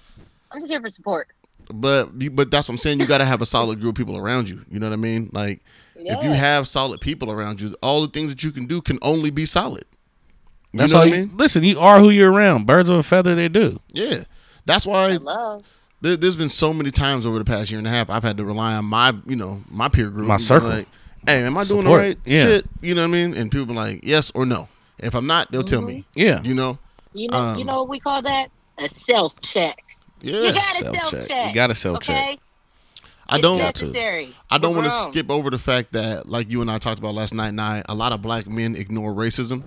[0.52, 1.30] I'm just here for support.
[1.74, 3.00] But but that's what I'm saying.
[3.00, 4.66] You got to have a solid group of people around you.
[4.70, 5.30] You know what I mean?
[5.32, 5.62] Like
[6.00, 8.98] if you have solid people around you, all the things that you can do can
[9.02, 9.84] only be solid.
[10.74, 11.32] You That's know all what I mean?
[11.38, 12.66] Listen, you are who you're around.
[12.66, 13.80] Birds of a feather, they do.
[13.94, 14.24] Yeah.
[14.66, 15.64] That's why Love.
[16.02, 18.38] there, there's been so many times over the past year and a half I've had
[18.38, 20.70] to rely on my you know my peer group, My circle.
[20.70, 20.88] Like,
[21.26, 22.02] hey, am I doing the Support.
[22.02, 22.42] right Yeah.
[22.44, 22.66] shit?
[22.82, 23.34] You know what I mean?
[23.34, 24.68] And people be like, yes or no.
[25.00, 26.06] If I'm not, they'll tell me.
[26.16, 26.42] Yeah.
[26.44, 26.78] You know.
[27.14, 28.50] You know, you Um, know what we call that?
[28.78, 29.82] A self check.
[30.22, 30.34] Yeah.
[30.42, 31.06] You gotta Self-check.
[31.06, 31.48] self check.
[31.50, 32.16] You gotta self-check.
[32.16, 32.40] Okay.
[33.30, 33.58] I don't.
[33.58, 34.34] necessary.
[34.50, 37.14] I don't want to skip over the fact that, like you and I talked about
[37.16, 39.64] last night, night a lot of black men ignore racism.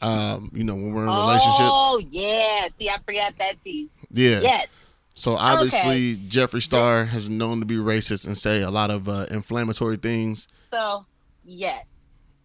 [0.00, 1.58] Um, you know, when we're in relationships.
[1.60, 2.68] Oh yeah.
[2.78, 3.88] See, I forgot that too.
[4.12, 4.40] Yeah.
[4.40, 4.72] Yes.
[5.14, 9.26] So obviously, Jeffree Star has known to be racist and say a lot of uh,
[9.30, 10.48] inflammatory things.
[10.72, 11.04] So,
[11.44, 11.86] yes.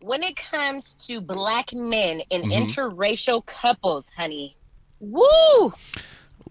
[0.02, 2.68] When it comes to black men and Mhm.
[2.70, 4.56] interracial couples, honey,
[5.00, 5.74] woo!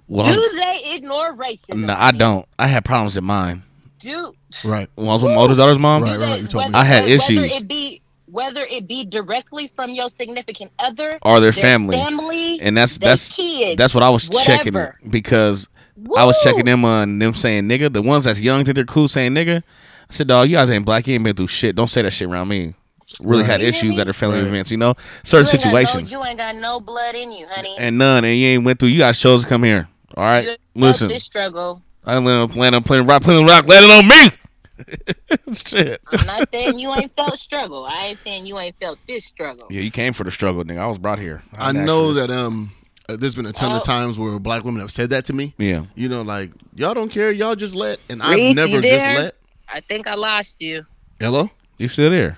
[0.09, 1.85] Well, do they ignore racism?
[1.85, 2.47] no, I don't.
[2.59, 3.63] I had problems in mine.
[4.07, 4.35] Do
[4.65, 4.89] Right.
[4.95, 6.41] When I was with my older daughter's mom, Right, right, right.
[6.43, 6.75] You told me.
[6.75, 7.57] I had whether issues.
[7.57, 11.97] it be whether it be directly from your significant other Or their family.
[11.97, 14.99] family, and that's that's kids, that's what I was checking it whatever.
[15.09, 15.69] because
[16.17, 17.93] I was checking them on them saying nigga.
[17.93, 19.63] The ones that's young think they're cool saying nigga.
[20.09, 21.07] I said, dog, you guys ain't black.
[21.07, 21.75] You ain't been through shit.
[21.75, 22.75] Don't say that shit around me.
[23.21, 23.51] Really Right.
[23.53, 24.01] had You issues me?
[24.01, 24.49] at their family Right.
[24.49, 24.95] events, you know,
[25.25, 27.75] certain you ain't got no- situations, you ain't got no blood in you, honey.
[27.79, 28.89] and none, and you ain't went through.
[28.91, 29.89] You guys chose to come here.
[30.17, 31.09] All right, You listen.
[31.09, 31.83] this struggle.
[32.07, 34.31] I didn't land on land on playing rock, playing rock, landing on me.
[35.55, 36.01] shit.
[36.13, 37.85] I'm not saying you ain't felt struggle.
[37.87, 39.67] I ain't saying you ain't felt this struggle.
[39.71, 40.79] Yeah, you came for the struggle, nigga.
[40.79, 41.43] I was brought here.
[41.57, 42.73] I didn't know that um,
[43.09, 43.77] uh, there's been a ton Oh.
[43.77, 45.55] of times where black women have said that to me.
[45.59, 45.85] Yeah.
[45.95, 49.07] You know, like y'all don't care, y'all just let, and Reese, I've never you just
[49.07, 49.35] let.
[49.69, 50.87] I think I lost you,
[51.19, 52.37] Hello, You still there?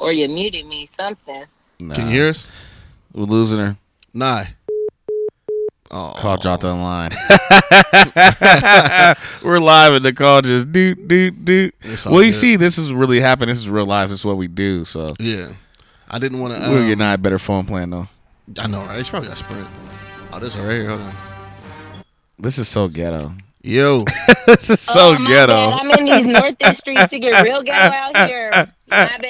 [0.00, 0.86] or you muted me.
[0.86, 1.44] Something.
[1.78, 2.48] Nah, can you hear us?
[3.12, 3.76] We're losing her.
[4.12, 4.44] Nah.
[5.96, 7.12] Oh, Call dropped on line.
[9.44, 11.72] We're live and the call just doot doot doot.
[12.06, 12.34] Well, you good.
[12.34, 13.50] see, this is really happening.
[13.50, 14.08] This is real life.
[14.08, 14.84] This is what we do.
[14.84, 15.52] So yeah.
[16.08, 16.60] I didn't want to.
[16.68, 18.08] we'll Um, get not a better phone plan though.
[18.58, 18.98] I know, right?
[18.98, 19.68] It's probably got Sprint.
[20.32, 20.88] Oh, this one right here.
[20.88, 21.14] Hold on.
[22.40, 23.32] This is so ghetto.
[23.62, 24.04] Yo,
[24.46, 25.52] this is so oh, ghetto.
[25.70, 25.80] Bad.
[25.80, 28.50] I'm in these north end streets to get real ghetto out here.
[28.52, 29.20] My bad.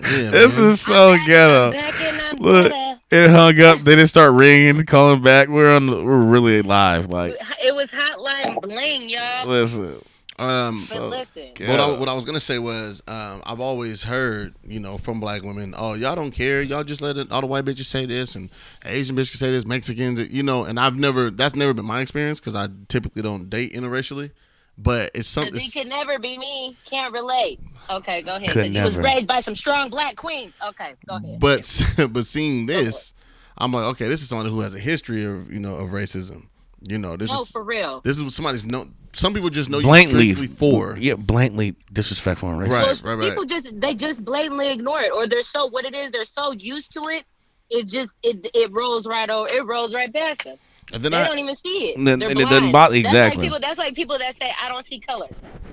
[0.00, 0.68] yeah, This man.
[0.70, 1.72] is so ghetto.
[1.72, 2.93] Back and I'm Look, ghetto.
[3.14, 3.80] It hung up.
[3.80, 5.48] Then it start ringing, calling back.
[5.48, 5.86] We're on.
[6.04, 7.10] We're really live.
[7.10, 9.46] Like, It was hotline bling, y'all.
[9.46, 9.96] listen.
[10.36, 14.54] Um, But listen, What I, what I was gonna say was, um, I've always heard,
[14.64, 17.46] you know, from black women, oh, y'all don't care, y'all just let it, all the
[17.46, 18.50] white bitches say this, and
[18.84, 22.40] Asian bitches say this, Mexicans, you know, and I've never, that's never been my experience
[22.40, 24.32] because I typically don't date interracially,
[24.78, 25.52] but it's something.
[25.54, 26.76] Cause he could never be me.
[26.86, 27.60] Can't relate.
[27.90, 28.48] Okay, go ahead.
[28.50, 29.02] Could 'Cause he was never.
[29.06, 30.52] raised by some strong black queens.
[30.66, 31.38] Okay, go ahead.
[31.40, 33.14] But but seeing this,
[33.58, 36.46] I'm like, okay, this is someone who has a history of you know of racism.
[36.86, 38.02] You know, this No, is for real.
[38.02, 38.86] This is what somebody's know.
[39.14, 40.96] Some people just know Blatantly you strictly for.
[40.98, 42.70] Yeah, blatantly disrespectful and racist.
[42.70, 43.28] Right, right, right.
[43.30, 46.10] People just they just blatantly ignore it, or they're so what it is.
[46.12, 47.24] They're so used to it.
[47.70, 49.48] It just it it rolls right over.
[49.50, 50.56] It rolls right past them.
[50.92, 51.96] And then they I- don't even see it.
[51.96, 52.72] And, Then- They're and it doesn't blind.
[52.72, 53.38] bother- That's exactly.
[53.38, 53.60] like people.
[53.60, 55.28] That's like people that say I don't see color.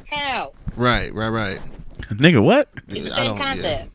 [0.10, 0.54] How?
[0.76, 1.60] Right, right, right.
[2.10, 2.70] Nigga, what?
[2.88, 3.38] It's the I same don't.
[3.38, 3.44] Yeah.
[3.54, 3.90] concept.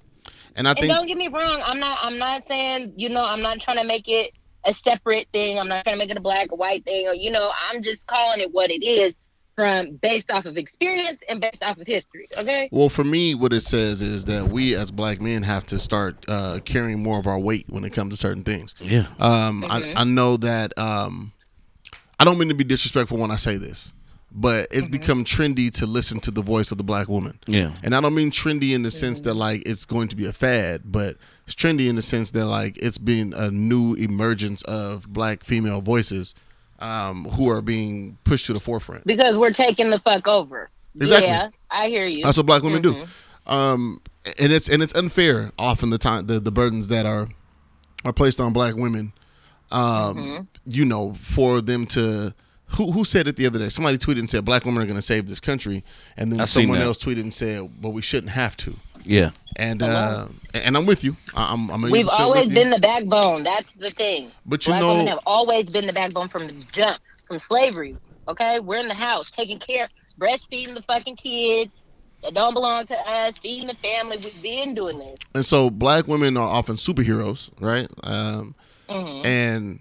[0.56, 0.78] And I think.
[0.84, 3.60] and think don't get me wrong, I'm not I'm not saying, you know, I'm not
[3.60, 4.32] trying to make it
[4.64, 5.58] a separate thing.
[5.58, 7.82] I'm not trying to make it a black or white thing or you know, I'm
[7.82, 9.14] just calling it what it is
[9.56, 12.28] from based off of experience and based off of history.
[12.36, 12.68] Okay?
[12.70, 16.24] Well, for me, what it says is that we as black men have to start
[16.28, 18.74] uh, carrying more of our weight when it comes to certain things.
[18.80, 19.06] Yeah.
[19.18, 19.96] Um, Mhm.
[19.96, 20.78] I, I know that.
[20.78, 21.32] Um,
[22.20, 23.92] I don't mean to be disrespectful when I say this,
[24.30, 27.38] but it's become trendy to listen to the voice of the black woman.
[27.46, 27.72] Yeah.
[27.82, 30.32] And I don't mean trendy in the sense that like it's going to be a
[30.32, 35.08] fad, but it's trendy in the sense that like it's been a new emergence of
[35.12, 36.34] black female voices
[36.80, 39.04] um, who are being pushed to the forefront.
[39.06, 40.68] Because we're taking the fuck over.
[40.94, 41.28] Exactly.
[41.28, 42.24] Yeah, I hear you.
[42.24, 42.92] That's what black women Mhm.
[43.04, 43.06] do.
[43.52, 44.00] Um,
[44.40, 47.28] and it's and it's unfair often the time the, the burdens that are
[48.04, 49.12] are placed on black women.
[49.70, 49.80] Um,
[50.16, 50.42] Mm-hmm.
[50.66, 52.34] you know, for them to
[52.76, 53.68] who who said it the other day?
[53.68, 55.84] Somebody tweeted and said black women are going to save this country,
[56.16, 58.76] and then I seen someone else tweeted and said, "But we shouldn't have to."
[59.06, 59.30] Yeah.
[59.56, 61.16] And uh, and I'm with you.
[61.34, 63.42] I- I'm I'm a We've always been the backbone.
[63.44, 64.30] That's the thing.
[64.44, 67.96] But you Black know- women have always been the backbone from the jump, from slavery.
[68.28, 69.88] Okay, we're in the house taking care,
[70.20, 71.70] breastfeeding the fucking kids
[72.22, 74.18] that don't belong to us, feeding the family.
[74.18, 75.18] We've been doing this.
[75.34, 77.88] and so black women are often superheroes, right?
[78.02, 78.54] Um,
[78.90, 79.24] Mhm.
[79.24, 79.78] And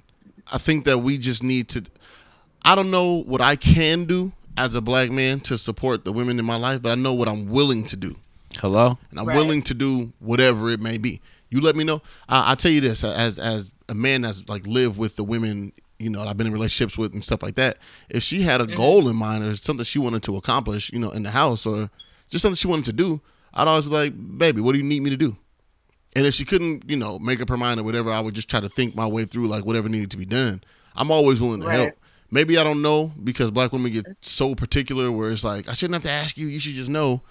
[0.51, 1.83] I think that we just need to.
[2.63, 6.39] I don't know what I can do as a black man to support the women
[6.39, 8.15] in my life, but I know what I'm willing to do,
[8.57, 8.97] Hello.
[9.11, 9.35] and I'm Right.
[9.37, 11.21] willing to do whatever it may be.
[11.49, 12.01] You let me know.
[12.27, 15.71] I, I tell you this as as a man that's like lived with the women.
[15.99, 17.77] You know, I've been in relationships with and stuff like that.
[18.09, 18.75] If she had a mm-hmm.
[18.75, 21.89] goal in mind or something she wanted to accomplish, you know, in the house or
[22.29, 23.21] just something she wanted to do,
[23.53, 25.37] I'd always be like, "Baby, what do you need me to do?"
[26.15, 28.49] And if she couldn't, you know, make up her mind or whatever, I would just
[28.49, 30.63] try to think my way through like whatever needed to be done.
[30.95, 31.79] I'm always willing to Right.
[31.79, 31.93] help.
[32.31, 35.93] Maybe I don't know because black women get so particular where it's like I shouldn't
[35.93, 36.47] have to ask you.
[36.47, 37.21] You should just know,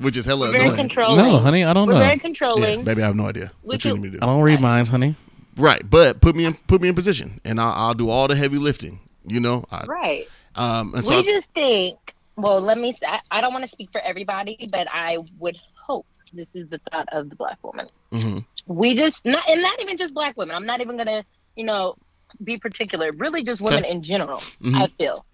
[0.00, 0.76] which is hella We're very annoying.
[0.76, 1.16] controlling.
[1.16, 1.98] No, honey, I don't We're know.
[2.00, 2.84] very Yeah, controlling.
[2.84, 4.32] baby, I have no idea We what you could- need me to I do.
[4.34, 5.14] don't read minds, honey.
[5.56, 8.36] Right, but put me in put me in position, and I'll, I'll do all the
[8.36, 9.00] heavy lifting.
[9.24, 10.28] You know, I, Right.
[10.54, 11.98] um, and so we I- just think.
[12.36, 12.94] Well, let me.
[13.06, 16.78] I, I don't want to speak for everybody, but I would hope this is the
[16.92, 17.88] thought of the black woman.
[18.12, 18.44] mhm.
[18.66, 21.24] we just not and not even just black women i'm not even gonna
[21.54, 21.94] you know
[22.42, 23.92] be particular really just women Okay.
[23.92, 24.74] in general Mhm.
[24.82, 25.24] i feel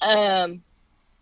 [0.00, 0.62] um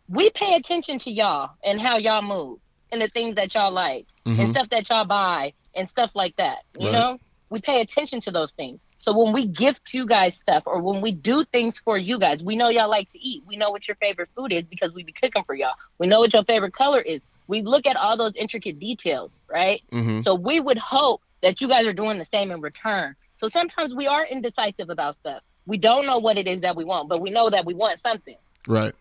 [0.08, 2.58] we pay attention to y'all and how y'all move
[2.92, 4.38] and the things that y'all like Mhm.
[4.38, 6.92] and stuff that y'all buy and stuff like that you Right.
[6.92, 7.18] know
[7.50, 11.00] we pay attention to those things so when we gift you guys stuff or when
[11.00, 13.86] we do things for you guys we know y'all like to eat we know what
[13.88, 16.72] your favorite food is because we be cooking for y'all we know what your favorite
[16.74, 20.24] color is we look at all those intricate details right Mhm.
[20.24, 23.16] so we would hope that you guys are doing the same in return.
[23.38, 25.42] So sometimes we are indecisive about stuff.
[25.64, 27.98] We don't know what it is that we want, but we know that we want
[28.02, 28.36] something.
[28.68, 28.94] right.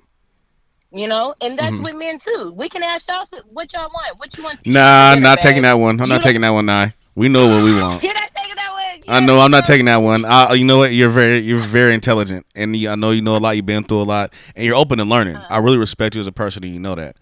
[0.91, 1.83] You know, and that's Mhm.
[1.83, 2.51] with men too.
[2.57, 4.17] We can ask y'all what y'all want.
[4.19, 4.63] What you want?
[4.63, 5.43] to Nah, for dinner, not babe.
[5.43, 5.99] taking that one.
[6.01, 6.65] I'm You not taking that one.
[6.65, 8.01] Nah, we know what we want.
[8.03, 9.03] You're not taking that one.
[9.07, 10.25] I know I'm not taking that one.
[10.25, 10.91] I, you know what?
[10.93, 13.55] You're very, you're very intelligent, and you- I know you know a lot.
[13.55, 15.35] You've been through a lot, and you're open to learning.
[15.35, 15.45] Uh-huh.
[15.51, 17.15] I really respect you as a person, and you know that.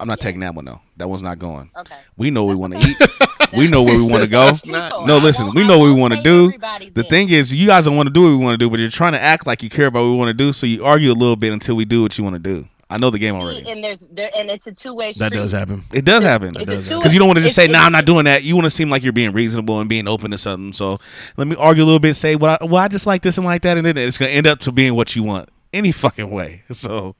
[0.00, 0.80] I'm not taking that one though.
[0.98, 1.70] That one's not going.
[1.76, 1.94] Okay.
[2.16, 2.96] We know what we want to eat.
[3.54, 4.52] we know where we want to go.
[4.66, 5.52] Not- No, listen.
[5.54, 6.44] We know what we want to say do.
[6.48, 7.08] everybody's The in.
[7.08, 8.90] thing is, you guys don't want to do what we want to do, but you're
[8.90, 10.52] trying to act like you care about what we want to do.
[10.52, 12.68] So you argue a little bit until we do what you want to do.
[12.90, 13.70] I know the game already.
[13.70, 15.28] And there's there, and it's a two way street.
[15.30, 15.84] That does happen.
[15.92, 17.92] It does happen It's a because you don't want to just say, "No, it's- I'm
[17.92, 20.38] not doing that." You want to seem like you're being reasonable and being open to
[20.38, 20.72] something.
[20.72, 20.98] So
[21.36, 22.14] let me argue a little bit.
[22.14, 24.30] Say, "Well, I, well, I just like this and like that," and then it's gonna
[24.30, 26.62] end up to being what you want any fucking way.
[26.72, 27.14] So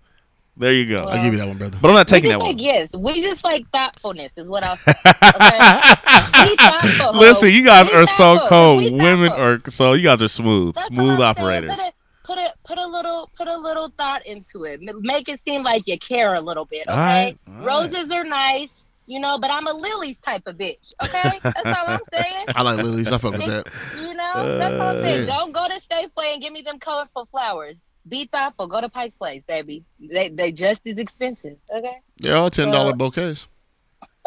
[0.57, 1.03] there you go.
[1.03, 1.77] I'll give you that one, brother.
[1.83, 2.65] But I'm not We taking just that like one.
[2.65, 4.93] yes, we just like thoughtfulness is what I'll say.
[5.23, 6.49] Okay?
[6.49, 7.19] Be thoughtful, ho.
[7.19, 8.49] Listen, you guys Be are so thoughtful.
[8.49, 8.81] cold.
[8.85, 9.45] Be Women thoughtful.
[9.45, 11.93] are so you guys are smooth, That's smooth I'm saying.
[12.29, 14.83] Put a, put a little put a little thought into it.
[14.83, 16.83] Make it seem like you care a little bit.
[16.87, 16.91] Okay.
[16.93, 20.93] All right, all Roses are nice, you know, but I'm a lilies type of bitch.
[21.03, 22.45] Okay, that's all I'm saying.
[22.55, 23.11] I like lilies.
[23.11, 23.67] I fuck with that.
[23.99, 25.31] You know, that's all I'm saying.
[25.31, 27.81] Uh, Don't go to Safeway and give me them colorful flowers.
[28.07, 28.67] Be thoughtful.
[28.67, 29.85] Go to Pike Place, baby.
[29.99, 31.57] They they just as expensive.
[31.75, 31.97] Okay.
[32.19, 33.49] They're all ten dollar Well, bouquets.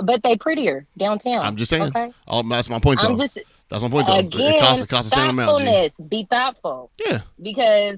[0.03, 1.37] But they prettier downtown.
[1.37, 1.83] I'm just saying.
[1.95, 2.11] Okay.
[2.27, 3.09] Oh, that's my point though.
[3.09, 3.37] I'm just
[3.71, 4.17] that's my point though.
[4.19, 5.61] again, it costs it costs the same amount.
[5.61, 5.91] G.
[6.07, 6.91] Be thoughtful.
[7.03, 7.19] Yeah.
[7.41, 7.97] Because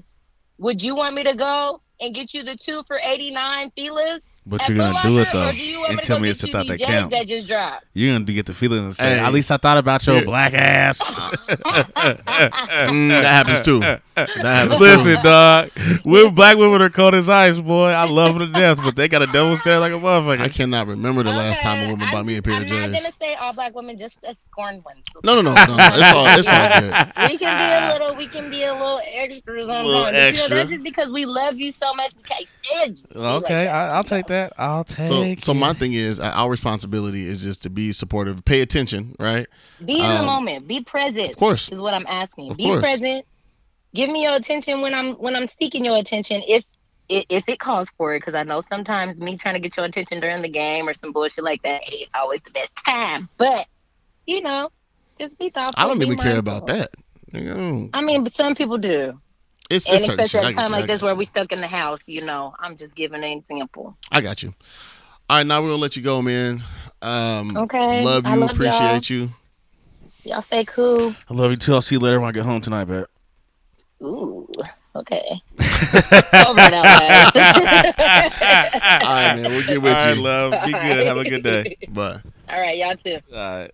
[0.58, 4.20] would you want me to go and get you the two for eighty nine Filas?
[4.46, 6.78] But you're gonna do it though, do and tell me it's the you thought that
[6.78, 7.16] J's counts.
[7.18, 7.84] that just dropped?
[7.94, 9.20] You're gonna get the feeling and say, Hey.
[9.20, 10.24] "At least I thought about your Yeah.
[10.24, 11.00] black ass."
[12.84, 13.80] Mm, that happens too.
[13.80, 13.98] That
[14.42, 15.22] happens Listen, too.
[15.22, 15.70] dog.
[16.04, 17.88] Women, black women are cold as ice, boy.
[17.88, 20.40] I love them to death, but they got a double stare like a I motherfucker.
[20.40, 22.90] I cannot remember the last time a woman bought me a pair I'm of not
[22.90, 23.02] J's.
[23.02, 24.96] gonna say all black women, just a scorned one.
[25.24, 25.90] No, no, no, no, no.
[25.94, 27.30] It's all it's all good.
[27.30, 27.93] we can be a little,
[28.24, 29.86] we can be a little extra sometimes.
[29.86, 30.48] Little But, You extra.
[30.50, 32.12] know, that's just because we love you so much.
[32.16, 33.04] We can't stand you.
[33.14, 33.74] We like Okay, that.
[33.74, 34.52] I, I'll take that.
[34.56, 35.40] I'll So, take.
[35.42, 35.56] so it.
[35.56, 39.46] my thing is, uh, our responsibility is just to be supportive, pay attention, right?
[39.84, 40.66] Be in the Um, moment.
[40.66, 41.28] Be present.
[41.30, 41.70] of course.
[41.70, 42.52] is what I'm asking.
[42.52, 42.80] Of be course.
[42.80, 43.26] present.
[43.94, 46.42] Give me your attention when I'm when I'm seeking your attention.
[46.48, 46.64] If
[47.08, 49.84] if, if it calls for it, because I know sometimes me trying to get your
[49.86, 53.28] attention during the game or some bullshit like that ain't always the best time.
[53.36, 53.66] But
[54.26, 54.70] you know,
[55.20, 55.74] just be thoughtful.
[55.76, 56.88] I don't be even care about that.
[57.34, 59.20] Nigga, I I mean, but some people do.
[59.70, 61.24] It's, and it's certain especially at I a get time you, like this where we
[61.24, 63.96] stuck in the house, you know, I'm just giving an example.
[64.12, 64.54] I got you.
[65.28, 66.62] All right, now we're gonna let you go, man.
[67.02, 68.32] Um, Okay, Love you.
[68.32, 69.30] I love appreciate you.
[70.22, 71.14] Y'all stay cool.
[71.28, 71.74] I love you too.
[71.74, 73.06] I'll see you later when I get home tonight, bet.
[74.02, 74.46] Ooh,
[74.96, 75.40] okay.
[75.58, 76.74] Over it.
[76.74, 76.84] All
[79.02, 79.50] right, man.
[79.50, 80.22] We'll get with All right, you.
[80.22, 80.64] love.
[80.64, 81.06] Be good.
[81.06, 81.76] Have a good day.
[81.88, 82.20] Bye.
[82.48, 83.18] All right, y'all too.
[83.34, 83.70] All right.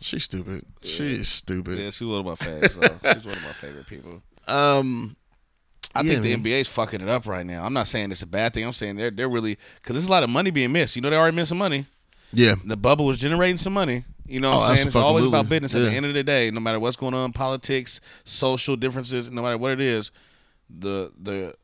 [0.00, 0.64] She's stupid.
[0.82, 1.78] She is stupid.
[1.78, 2.76] Yeah, she's one of my favorites.
[2.76, 3.12] though.
[3.14, 4.22] She's one of my favorite people.
[4.46, 5.16] Um,
[5.94, 6.44] I Yeah, think the man.
[6.44, 7.64] NBA's fucking it up right now.
[7.64, 8.64] I'm not saying it's a bad thing.
[8.64, 10.96] I'm saying they're they're really because there's a lot of money being missed.
[10.96, 11.86] You know, they already missed some money.
[12.32, 12.56] Yeah.
[12.64, 14.04] The bubble was generating some money.
[14.26, 14.86] You know what Oh, I'm saying?
[14.88, 15.74] It's always about business.
[15.74, 15.88] At Yeah.
[15.90, 19.56] the end of the day, no matter what's going on, politics, social differences, no matter
[19.56, 20.10] what it is,
[20.68, 21.54] the the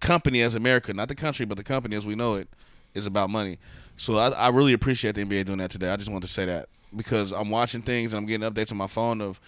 [0.00, 2.48] company as America, not the country, but the company as we know it,
[2.94, 3.58] is about money.
[3.96, 5.88] So I, I really appreciate the NBA doing that today.
[5.90, 8.78] I just wanted to say that because I'm watching things and I'm getting updates on
[8.78, 9.40] my phone of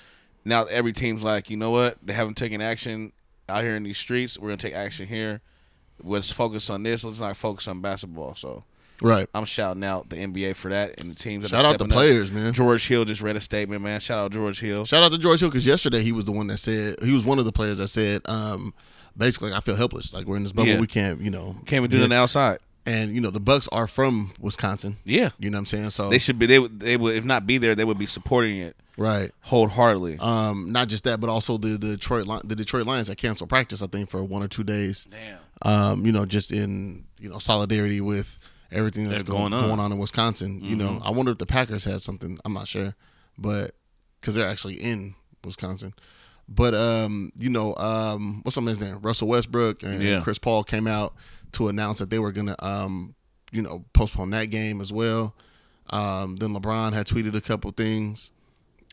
[0.45, 1.99] now every team's like, you know what?
[2.03, 3.13] They haven't taken action
[3.49, 4.39] out here in these streets.
[4.39, 5.41] We're gonna take action here.
[6.03, 7.05] Let's focus on this.
[7.05, 8.35] Let's not focus on basketball.
[8.35, 8.65] So
[9.03, 9.29] Right.
[9.35, 11.49] I'm shouting out the NBA for that and the teams.
[11.49, 11.97] Shout out the stepping up.
[11.97, 12.53] players, man.
[12.53, 13.99] George Hill just read a statement, man.
[14.01, 14.85] Shout out George Hill.
[14.85, 17.27] Shout out to George Hill because yesterday he was the one that said he was
[17.27, 18.73] one of the players that said, um,
[19.17, 20.15] basically, I feel helpless.
[20.15, 20.81] Like we're in this bubble, Yeah.
[20.81, 22.59] we can't, you know, Can't even do nothing outside.
[22.87, 24.99] And you know, the Bucks are from Wisconsin.
[25.05, 25.91] Yeah, you know what I'm saying.
[25.91, 26.47] So They should be.
[26.47, 26.81] They would.
[26.81, 27.17] They would.
[27.17, 28.77] If not be there, they would be supporting it.
[28.99, 29.31] Right.
[29.41, 30.19] Wholeheartedly.
[30.21, 33.83] Um, not just that, but also the, the Detroit the Detroit Lions that canceled practice,
[33.83, 35.09] I think, for one or two days.
[35.11, 35.39] Damn.
[35.63, 38.39] Um, you know, just in you know solidarity with
[38.71, 39.69] everything that's going, going on.
[39.69, 40.61] going on in Wisconsin.
[40.63, 41.07] You know, Mhm.
[41.07, 42.39] I wonder if the Packers had something.
[42.45, 42.95] I'm not sure,
[43.39, 43.75] but
[44.21, 45.95] because they're actually in Wisconsin.
[46.49, 48.99] But um, you know, um, what's my man's name?
[49.01, 50.21] Russell Westbrook and Yeah.
[50.21, 51.15] Chris Paul came out
[51.55, 53.15] to announce that they were gonna um,
[53.53, 55.35] you know, postpone that game as well.
[55.91, 58.31] Um, then LeBron had tweeted a couple things.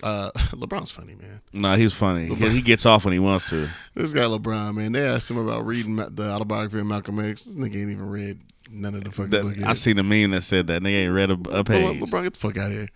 [0.03, 1.41] Uh, LeBron's funny, man.
[1.53, 2.25] No, he's funny.
[2.33, 3.69] He, he gets off when he wants to.
[3.93, 4.91] This guy LeBron, man.
[4.93, 7.43] They asked him about reading the autobiography of Malcolm X.
[7.43, 8.39] This nigga ain't even read
[8.71, 9.57] none of the fucking That- book.
[9.63, 9.77] I yet.
[9.77, 12.01] seen a meme that said that nigga ain't read a, a LeBron, page.
[12.01, 12.88] LeBron, get the fuck out of here.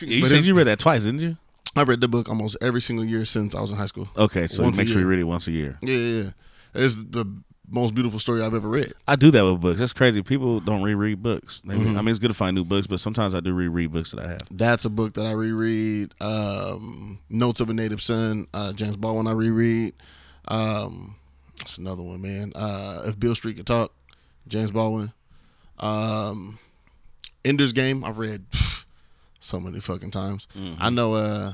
[0.00, 1.36] You But said you read that twice, didn't you?
[1.74, 4.08] I read the book almost every single year since I was in high school.
[4.16, 5.78] Okay, so Once a make sure you read it once a year.
[5.82, 6.30] Yeah, yeah, yeah.
[6.74, 7.24] It's the
[7.68, 8.92] most beautiful story I've ever read.
[9.08, 9.78] I do that with books.
[9.80, 10.22] That's crazy.
[10.22, 11.62] People don't reread books.
[11.64, 11.96] They- Mhm.
[11.96, 14.20] I mean, it's good to find new books, but sometimes I do reread books that
[14.20, 14.40] I have.
[14.50, 16.12] That's a book that I reread.
[16.20, 19.94] Um, Notes of a Native Son, uh, James Baldwin, I reread.
[20.48, 21.14] Um,
[21.58, 22.52] that's another one, man.
[22.54, 23.92] Uh, if Beale Street could talk,
[24.48, 25.12] James Baldwin.
[25.78, 26.58] Um,
[27.44, 28.44] Ender's Game, I've read
[29.40, 30.46] so many fucking times.
[30.56, 30.76] Mhm.
[30.78, 31.14] I know.
[31.14, 31.52] Uh,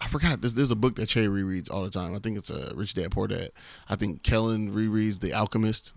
[0.00, 0.40] I forgot.
[0.40, 2.14] There's, there's a book that Che rereads all the time.
[2.14, 3.50] I think it's uh, Rich Dad Poor Dad.
[3.88, 5.92] I think Kellen rereads The Alchemist.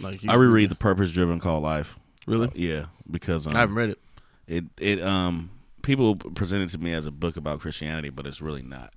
[0.00, 1.98] Like I reread The Purpose Driven Call Life.
[2.26, 2.48] Really?
[2.48, 3.98] Uh, yeah, because um, I haven't read it.
[4.48, 5.50] It it um
[5.82, 8.92] people present it to me as a book about Christianity, but it's really not.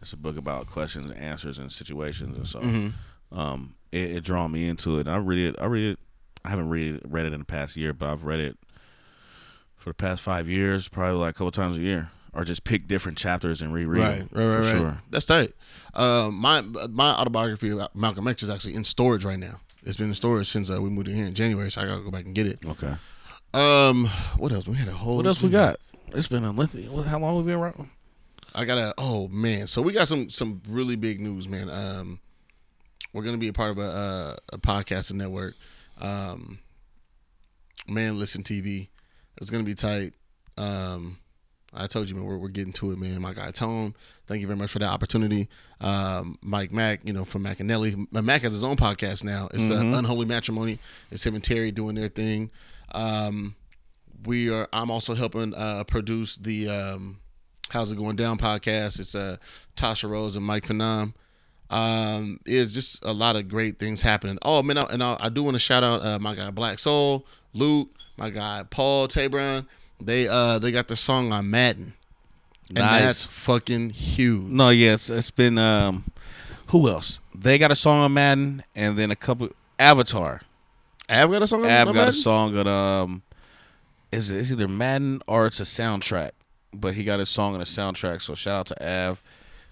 [0.00, 2.92] It's a book about questions and answers and situations, and so Mhm.
[3.32, 5.08] um, it, it drawn me into it.
[5.08, 5.56] I read it.
[5.60, 5.98] I read it.
[6.44, 8.56] I haven't read it, read it in the past year, but I've read it
[9.76, 12.86] for the past five years, probably like a couple times a year, or just pick
[12.86, 14.02] different chapters and reread.
[14.02, 14.78] Right, them, right, right, for right.
[14.78, 15.02] Sure.
[15.10, 15.52] That's tight.
[15.94, 19.60] Uh, my my autobiography about Malcolm X is actually in storage right now.
[19.84, 22.02] It's been in storage since uh, we moved in here in January, so I gotta
[22.02, 22.60] go back and get it.
[22.66, 22.94] Okay.
[23.54, 24.06] Um,
[24.36, 24.66] what else?
[24.66, 25.16] We had a whole.
[25.16, 25.80] What else we got?
[26.08, 26.84] It's been a lengthy.
[26.84, 27.88] How long we been around?
[28.54, 28.92] I gotta.
[28.98, 31.70] Oh man, so we got some some really big news, man.
[31.70, 32.20] Um,
[33.12, 35.54] we're gonna be a part of a a, a podcasting network.
[36.00, 36.58] Um,
[37.86, 38.88] man, listen TV.
[39.38, 40.12] It's gonna be tight.
[40.56, 41.18] Um,
[41.78, 43.22] I told you, man, we're, we're getting to it, man.
[43.22, 43.94] My guy Tone,
[44.26, 45.48] thank you very much for that opportunity.
[45.80, 48.06] Um, Mike Mack, you know, from Macanelli.
[48.12, 49.48] Mac has his own podcast now.
[49.54, 50.80] It's uh, Unholy Matrimony.
[51.10, 52.50] It's him and Terry doing their thing.
[52.92, 53.54] Um,
[54.24, 54.66] we are.
[54.72, 57.20] I'm also helping uh, produce the um,
[57.70, 58.98] How's It Going Down podcast.
[58.98, 59.36] It's uh,
[59.76, 61.14] Tasha Rose and Mike Phenom.
[61.70, 64.38] Um, it's just a lot of great things happening.
[64.42, 66.78] Oh man, I, and I, I do want to shout out uh, my guy Black
[66.78, 69.66] Soul, Luke, my guy Paul Tabron.
[70.00, 71.94] They uh they got the song on Madden,
[72.68, 73.02] and Nice.
[73.02, 74.44] that's fucking huge.
[74.44, 75.58] No, yeah, it's, it's been.
[75.58, 76.04] Um,
[76.68, 77.20] who else?
[77.34, 79.48] They got a song on Madden, and then a couple
[79.78, 80.42] Avatar.
[81.10, 83.22] Av got a song on Av on got a song on um,
[84.12, 84.30] is?
[84.30, 86.30] It's either Madden or it's a soundtrack.
[86.74, 88.20] But he got his song on a soundtrack.
[88.20, 89.22] So shout out to Av.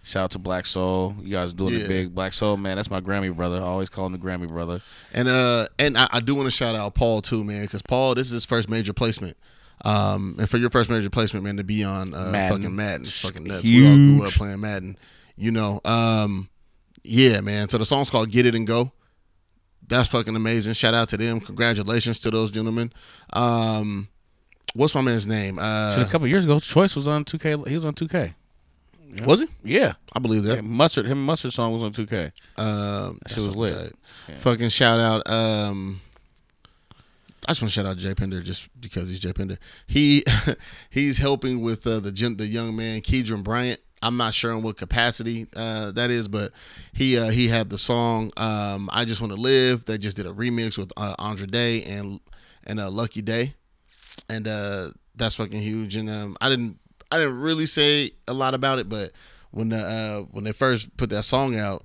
[0.03, 1.15] Shout out to Black Soul.
[1.20, 1.81] You guys doing Yeah.
[1.81, 2.15] it big.
[2.15, 3.57] Black Soul, man, that's my Grammy brother.
[3.57, 4.81] I always call him the Grammy brother.
[5.12, 8.15] And uh, and I, I do want to shout out Paul too, man, because Paul,
[8.15, 9.36] this is his first major placement.
[9.85, 12.57] Um, and for your first major placement, man, to be on uh, Madden.
[12.57, 13.65] fucking Madden, it's fucking nuts.
[13.65, 14.98] We all grew up playing Madden,
[15.36, 15.81] you know.
[15.85, 16.48] Um,
[17.05, 17.69] yeah, man.
[17.69, 18.93] So the song's called "Get It and Go."
[19.89, 20.73] That's fucking amazing.
[20.73, 21.40] Shout out to them.
[21.40, 22.93] Congratulations to those gentlemen.
[23.32, 24.09] Um,
[24.74, 25.59] what's my man's name?
[25.61, 27.69] Uh, Shit, a couple years ago, Choice was on 2K.
[27.69, 28.35] He was on 2K.
[29.19, 29.24] Yeah.
[29.24, 29.48] Was he?
[29.62, 30.57] Yeah, I believe that.
[30.57, 32.32] Yeah, Mustard, him and Mustard song was on 2K.
[32.57, 33.94] Um, that shit was lit.
[34.28, 34.35] Yeah.
[34.36, 35.31] Fucking shout out.
[35.31, 36.01] Um,
[37.47, 39.59] I just want to shout out Jay Pender just because he's Jay Pender.
[39.86, 40.24] He
[40.90, 43.81] he's helping with uh, the the young man Keedron Bryant.
[44.02, 46.52] I'm not sure in what capacity uh, that is, but
[46.93, 50.27] he uh, he had the song um, "I Just Want to Live." They just did
[50.27, 52.20] a remix with uh, Andra Day and
[52.64, 53.55] and uh, Lucky Daye,
[54.28, 55.97] and uh, that's fucking huge.
[55.97, 56.78] And um, I didn't
[57.12, 59.12] I didn't really say a lot about it, but
[59.52, 61.85] when the uh, when they first put that song out,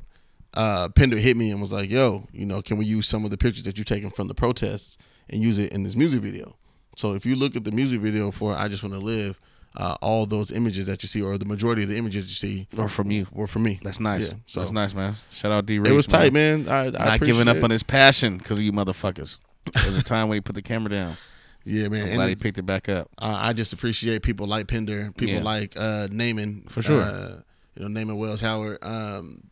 [0.56, 3.32] uh, Pender hit me and was like, "Yo, you know, can we use some of
[3.32, 4.98] the pictures that you taken from the protests
[5.32, 6.56] and use it in this music video?"
[6.98, 9.40] So if you look at the music video for "I Just Want to Live,"
[9.78, 12.68] uh, all those images that you see, or the majority of the images you see,
[12.78, 13.28] are from you.
[13.32, 13.80] were from me.
[13.82, 14.28] That's nice.
[14.30, 15.16] Yeah, so That's nice, man.
[15.32, 15.80] Shout out D.
[15.80, 15.90] Ray.
[15.90, 16.68] It was tight, man.
[16.68, 19.38] I, I Not giving up appreciate on his passion because of you motherfuckers.
[19.74, 21.16] There was a time when he put the camera down.
[21.64, 22.02] Yeah, man.
[22.02, 23.08] I'm And glad he picked it back up.
[23.20, 25.44] Uh, I just appreciate people like Pender, people Yeah.
[25.44, 27.02] like uh, Naaman, For sure.
[27.02, 27.42] Uh,
[27.76, 28.80] you know, Naaman Wells Howard.
[28.82, 29.44] Um,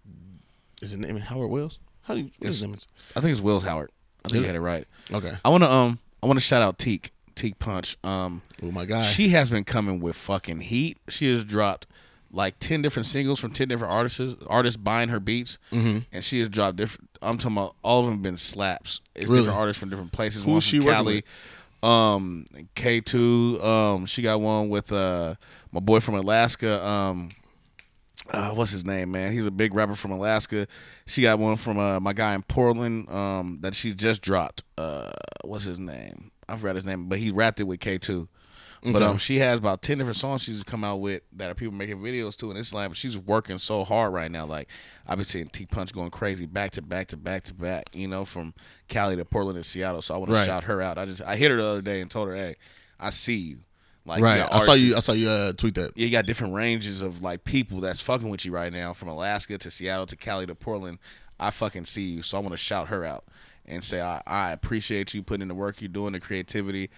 [0.82, 1.78] is it Naaman Howard Wells?
[2.02, 2.26] How do you?
[2.40, 3.14] What is It's- his name?
[3.16, 3.92] I think it's Will Howard.
[4.26, 4.86] I think Is you had it right.
[5.12, 5.34] Okay.
[5.44, 7.98] I want to um I want to shout out Teak Teak Punch.
[8.04, 10.98] Um, oh my god, she has been coming with fucking heat.
[11.08, 11.88] She has dropped
[12.32, 14.36] like ten different singles from ten different artists.
[14.48, 16.06] Artists buying her beats, Mhm.
[16.12, 17.10] and she has dropped different.
[17.22, 19.02] I'm talking about all of them been slaps.
[19.16, 19.44] It's Really?
[19.44, 20.44] different artists from different places.
[20.44, 21.24] Who's she Cali.
[21.82, 23.60] Um, K two.
[23.64, 25.36] Um, she got one with uh
[25.72, 26.86] my boy from Alaska.
[26.86, 27.30] Um,
[28.32, 29.32] uh, what's his name, man?
[29.34, 30.68] He's a big rapper from Alaska.
[31.06, 34.64] She got one from uh, my guy in Portland um, that she just dropped.
[34.78, 35.12] Uh,
[35.44, 36.32] what's his name?
[36.48, 38.28] I forgot his name, but he rapped it with K two.
[38.82, 41.74] But um, she has about ten different songs she's come out with that are people
[41.74, 44.46] making videos to, and it's like she's working so hard right now.
[44.46, 44.70] Like
[45.06, 47.90] I've been seeing T Punch going crazy back to back to back to back.
[47.94, 48.54] You know, from
[48.88, 50.02] Cali to Portland and Seattle.
[50.02, 50.40] So I want Right.
[50.40, 50.98] to shout her out.
[50.98, 52.56] I just I hit her the other day and told her, hey,
[52.98, 53.58] I see you.
[54.10, 54.40] Like you right.
[54.40, 54.96] got I saw you.
[54.96, 55.96] I saw you uh, tweet that.
[55.96, 59.08] yeah, you got different ranges of like people that's fucking with you right now, from
[59.08, 60.98] Alaska to Seattle to Cali to Portland.
[61.40, 63.24] I fucking see you, so I want to shout her out
[63.66, 66.90] and say I, I appreciate you putting in the work you're doing, the creativity.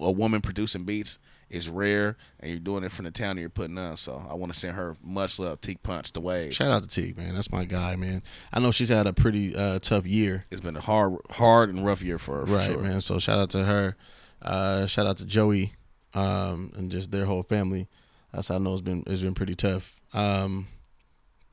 [0.00, 1.18] A woman producing beats
[1.50, 3.96] is rare, and you're doing it from the town you're putting on.
[3.96, 5.60] So I want to send her much love.
[5.60, 6.50] Teak Punch the way.
[6.50, 7.34] Shout out to Teague, man.
[7.34, 8.22] That's my guy, man.
[8.52, 10.46] I know she's had a pretty uh, tough year.
[10.50, 12.46] It's been a hard, hard and rough year for her.
[12.46, 12.80] For right, sure.
[12.80, 13.00] man.
[13.02, 13.96] So shout out to her.
[14.40, 15.74] Uh, shout out to Joey,
[16.14, 17.88] um, and just their whole family.
[18.32, 20.00] That's how I know it's been it's been pretty tough.
[20.12, 20.68] Um,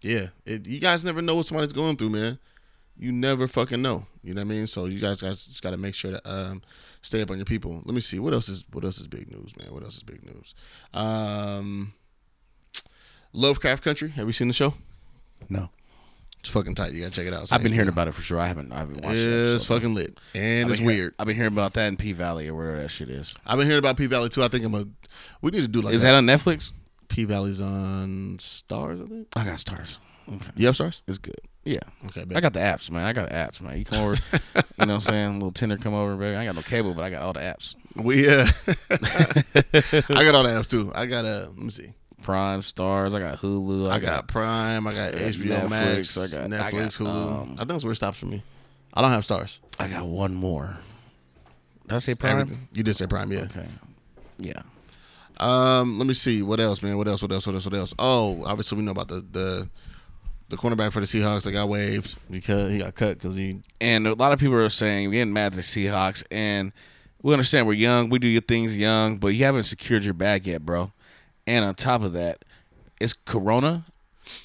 [0.02, 2.40] yeah, it, you guys never know what somebody's going through, man.
[2.98, 4.06] You never fucking know.
[4.24, 4.68] You know what I mean?
[4.68, 6.62] So you guys guys just got to make sure to um,
[7.02, 7.82] stay up on your people.
[7.86, 9.74] Let me see what else is what else is big news, man.
[9.74, 10.54] What else is big news?
[10.94, 11.94] Um,
[13.34, 14.10] Lovecraft Country.
[14.12, 14.74] Have you seen the show?
[15.50, 15.70] No.
[16.42, 16.94] It's fucking tight.
[16.94, 17.44] You gotta check it out.
[17.44, 18.40] It's I've been hearing about it for sure.
[18.40, 18.72] I haven't.
[18.72, 19.56] I haven't watched it.
[19.56, 21.14] It's fucking lit and it's weird.
[21.20, 23.36] I've been hearing about that in P Valley or wherever that shit is.
[23.46, 24.44] I've been hearing about P Valley too.
[24.44, 24.86] I think I'm a.
[25.42, 25.94] We need to do like.
[25.94, 26.72] Is that on Netflix?
[27.10, 29.06] P Valley's on Starz.
[29.06, 29.28] I think.
[29.36, 30.00] I got Starz.
[30.28, 30.50] Okay.
[30.56, 31.02] You have Starz?
[31.08, 31.40] It's good.
[31.64, 31.80] Yeah.
[32.08, 33.06] Okay, I got the apps, man.
[33.06, 33.78] I got the apps, man.
[33.78, 35.34] You come over, you know what I'm saying?
[35.36, 36.36] little Tinder come over, baby.
[36.36, 37.76] I ain't got no cable, but I got all the apps.
[37.96, 38.46] We uh,
[40.18, 40.92] I got all the apps too.
[40.96, 41.94] I got uh, let me see.
[42.22, 43.14] Prime Starz.
[43.16, 43.90] I got Hulu.
[43.90, 44.86] I, got, Prime.
[44.88, 46.18] I got HBO Netflix, Max.
[46.34, 47.42] I got- I Netflix, got, Hulu.
[47.42, 48.44] um, I think that's where it stops for me.
[48.94, 49.60] I don't have Starz.
[49.80, 50.78] I got one more.
[51.88, 52.40] Did I say Prime?
[52.40, 52.68] Everything.
[52.74, 53.42] You did say Prime, yeah.
[53.42, 53.68] Okay.
[54.38, 54.62] Yeah.
[55.38, 56.42] Um, let me see.
[56.42, 56.98] What else, man?
[56.98, 57.22] What else?
[57.22, 57.48] What else?
[57.48, 57.66] What else?
[57.66, 57.94] What else?
[57.98, 59.70] Oh, obviously we know about the the
[60.50, 64.06] the cornerback for the Seahawks that got waived because he got cut because he And
[64.06, 66.72] a lot of people are saying we're getting mad at the Seahawks, and
[67.24, 68.10] we understand we're young.
[68.10, 70.92] We do your things young, but you haven't secured your bag yet, bro.
[71.52, 72.46] And on top of that,
[73.00, 73.84] it's Corona,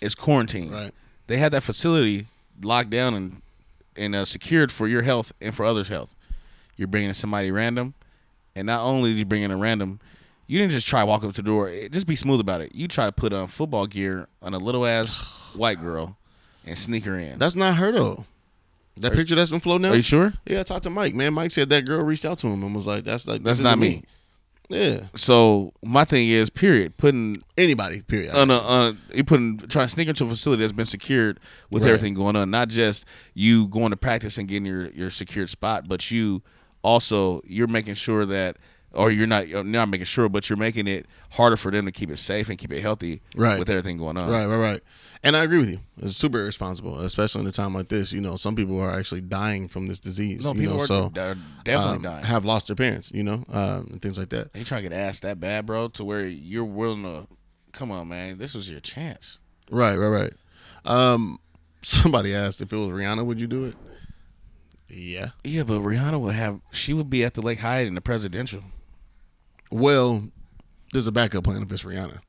[0.01, 0.73] it's quarantine.
[0.73, 0.91] Right.
[1.29, 2.27] They had that facility
[2.63, 3.43] locked down and
[3.97, 6.15] and uh, secured for your health and for others' health.
[6.77, 7.95] You're bringing in somebody random,
[8.55, 10.01] and not only did you bring in a random,
[10.47, 11.69] you didn't just try walk up to the door.
[11.69, 12.75] Eh, Just be smooth about it.
[12.75, 16.17] You try to put on football gear on a little ass white girl
[16.67, 17.39] and sneak her in.
[17.39, 18.25] that's not her though.
[18.99, 19.93] That picture that's been floating out.
[19.93, 20.33] Are you sure?
[20.47, 21.15] Yeah, I talked to Mike.
[21.15, 23.61] Man, Mike said that girl reached out to him and was like, "That's like That's
[23.61, 24.05] not isn't me.
[24.69, 28.03] Yeah, So my thing is, period, putting anybody.
[28.03, 28.35] Period.
[28.35, 31.39] on a, on a, you putting trying to sneak into a facility that's been secured
[31.71, 31.91] with Right.
[31.91, 35.87] everything going on, not just you going to practice and getting your your secured spot,
[35.87, 36.43] but you
[36.83, 38.57] also you're making sure that,
[38.93, 41.93] or you're not you're not making sure, but you're making it harder for them to
[41.93, 43.59] keep it safe and keep it healthy, Right.
[43.59, 44.31] with everything going on.
[44.31, 44.83] Right, right, right.
[45.23, 45.79] And I agree with you.
[45.99, 48.13] It's super irresponsible, especially in a time like this.
[48.13, 50.45] You know, some people are actually dying from this disease.
[50.45, 52.25] No, you people know, are- so definitely um, dying.
[52.25, 53.11] Have lost their parents.
[53.13, 54.51] You know, um, and things like that.
[54.55, 57.27] You trying to get asked that bad, bro, to where you're willing to
[57.73, 58.39] come on, man.
[58.39, 59.41] This was your chance.
[59.71, 60.33] Right, right, right.
[60.85, 61.41] Um,
[61.83, 63.75] somebody asked if it was Rihanna, would you do it?
[64.89, 65.31] Yeah.
[65.43, 68.63] Yeah, but Rihanna would have she would be at the Lake Hyatt in the presidential.
[69.71, 70.29] Well,
[70.93, 72.21] there's a backup plan if it's Rihanna.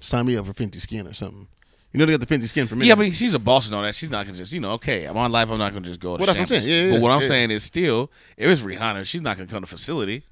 [0.00, 1.46] Sign me up for Fenty Skin or something.
[1.92, 2.86] You know they got the Fenty Skin for me.
[2.86, 3.94] Yeah, but she's a boss and all that.
[3.94, 5.48] She's not gonna just, you know, okay, I'm on life.
[5.48, 6.16] I'm not gonna just go.
[6.16, 6.68] To Well, that's what I'm saying.
[6.68, 9.60] Yeah, yeah, But what I'm saying is, still, if it's Rihanna, she's not gonna come
[9.62, 10.24] to facility.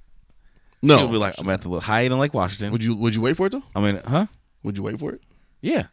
[0.82, 0.98] no.
[0.98, 2.72] She'll be like, I'm at the little Hyatt in Lake Washington.
[2.72, 3.62] would you would you wait for it though?
[3.76, 4.26] I mean, huh?
[4.64, 5.20] Would you wait for it?
[5.60, 5.86] Yeah.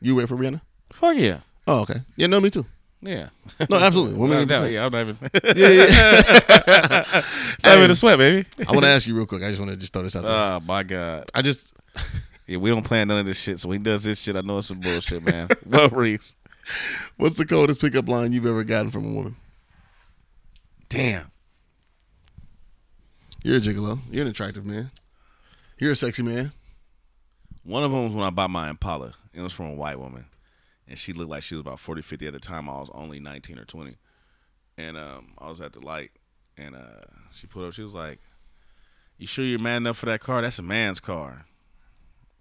[0.00, 0.60] You wait for Rihanna?
[0.92, 1.40] Fuck yeah.
[1.66, 2.00] Oh, okay.
[2.16, 2.64] Yeah, no, me too.
[3.06, 3.28] Yeah.
[3.70, 4.14] No, absolutely.
[4.18, 4.72] One million percent.
[4.72, 5.16] yeah, I'm not even.
[5.56, 5.86] Yeah, yeah.
[7.54, 8.46] It's not even a sweat, baby.
[8.66, 9.42] I want to ask you real quick.
[9.42, 10.32] I just want to just throw this out there.
[10.32, 11.30] Oh my god.
[11.34, 11.72] I just
[12.46, 13.58] Yeah, we don't plan none of this shit.
[13.58, 15.48] So when he does this shit, I know it's some bullshit, man.
[15.64, 16.36] what Reese?
[17.16, 19.36] What's the coldest pickup line you've ever gotten from a woman?
[20.88, 21.30] Damn.
[23.42, 23.98] You're a gigolo.
[24.10, 24.90] You're an attractive man.
[25.78, 26.52] You're a sexy man.
[27.64, 29.12] One of them was when I bought my Impala.
[29.34, 30.24] It was from a white woman.
[30.88, 32.68] And she looked like she was about 40, 50 at the time.
[32.68, 33.96] I was only 19 or 20.
[34.78, 36.10] And um, I was at the light.
[36.56, 37.72] And uh, she pulled up.
[37.74, 38.20] She was like,
[39.18, 40.42] You sure you're man enough for that car?
[40.42, 41.44] That's a man's car.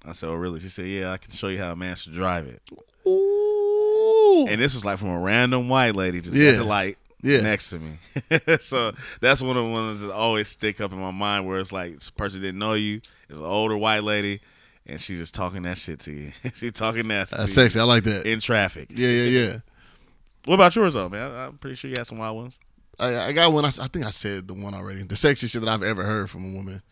[0.06, 0.60] I said, Oh, really?
[0.60, 2.62] She said, Yeah, I can show you how a man should drive it.
[3.08, 4.46] Ooh.
[4.48, 6.52] And this was like from a random white lady just Yeah.
[6.52, 7.42] at the light Yeah.
[7.42, 7.98] next to me.
[8.60, 8.92] so
[9.22, 11.96] that's one of the ones that always stick up in my mind where it's like
[11.96, 13.02] this person didn't know you.
[13.30, 14.42] It's an older white lady
[14.86, 16.32] and she's just talking that shit to you.
[16.54, 17.80] she's talking that That's sexy.
[17.80, 18.26] I like that.
[18.26, 18.88] in traffic.
[18.94, 19.58] Yeah, yeah, yeah.
[20.46, 21.32] What about yours though, man?
[21.32, 22.60] I'm pretty sure you had some wild ones.
[23.00, 23.66] I, I got one.
[23.66, 25.02] I think I said the one already.
[25.02, 26.84] The sexiest shit that I've ever heard from a woman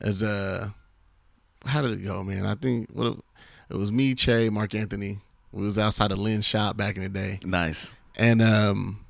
[0.00, 0.70] is uh,
[1.64, 2.44] how did it go, man?
[2.44, 3.18] I think what it,
[3.70, 5.18] it was me, Che, Mark Anthony.
[5.52, 7.94] We was outside of Lynn's shop back in the day, Nice.
[8.16, 9.04] and um,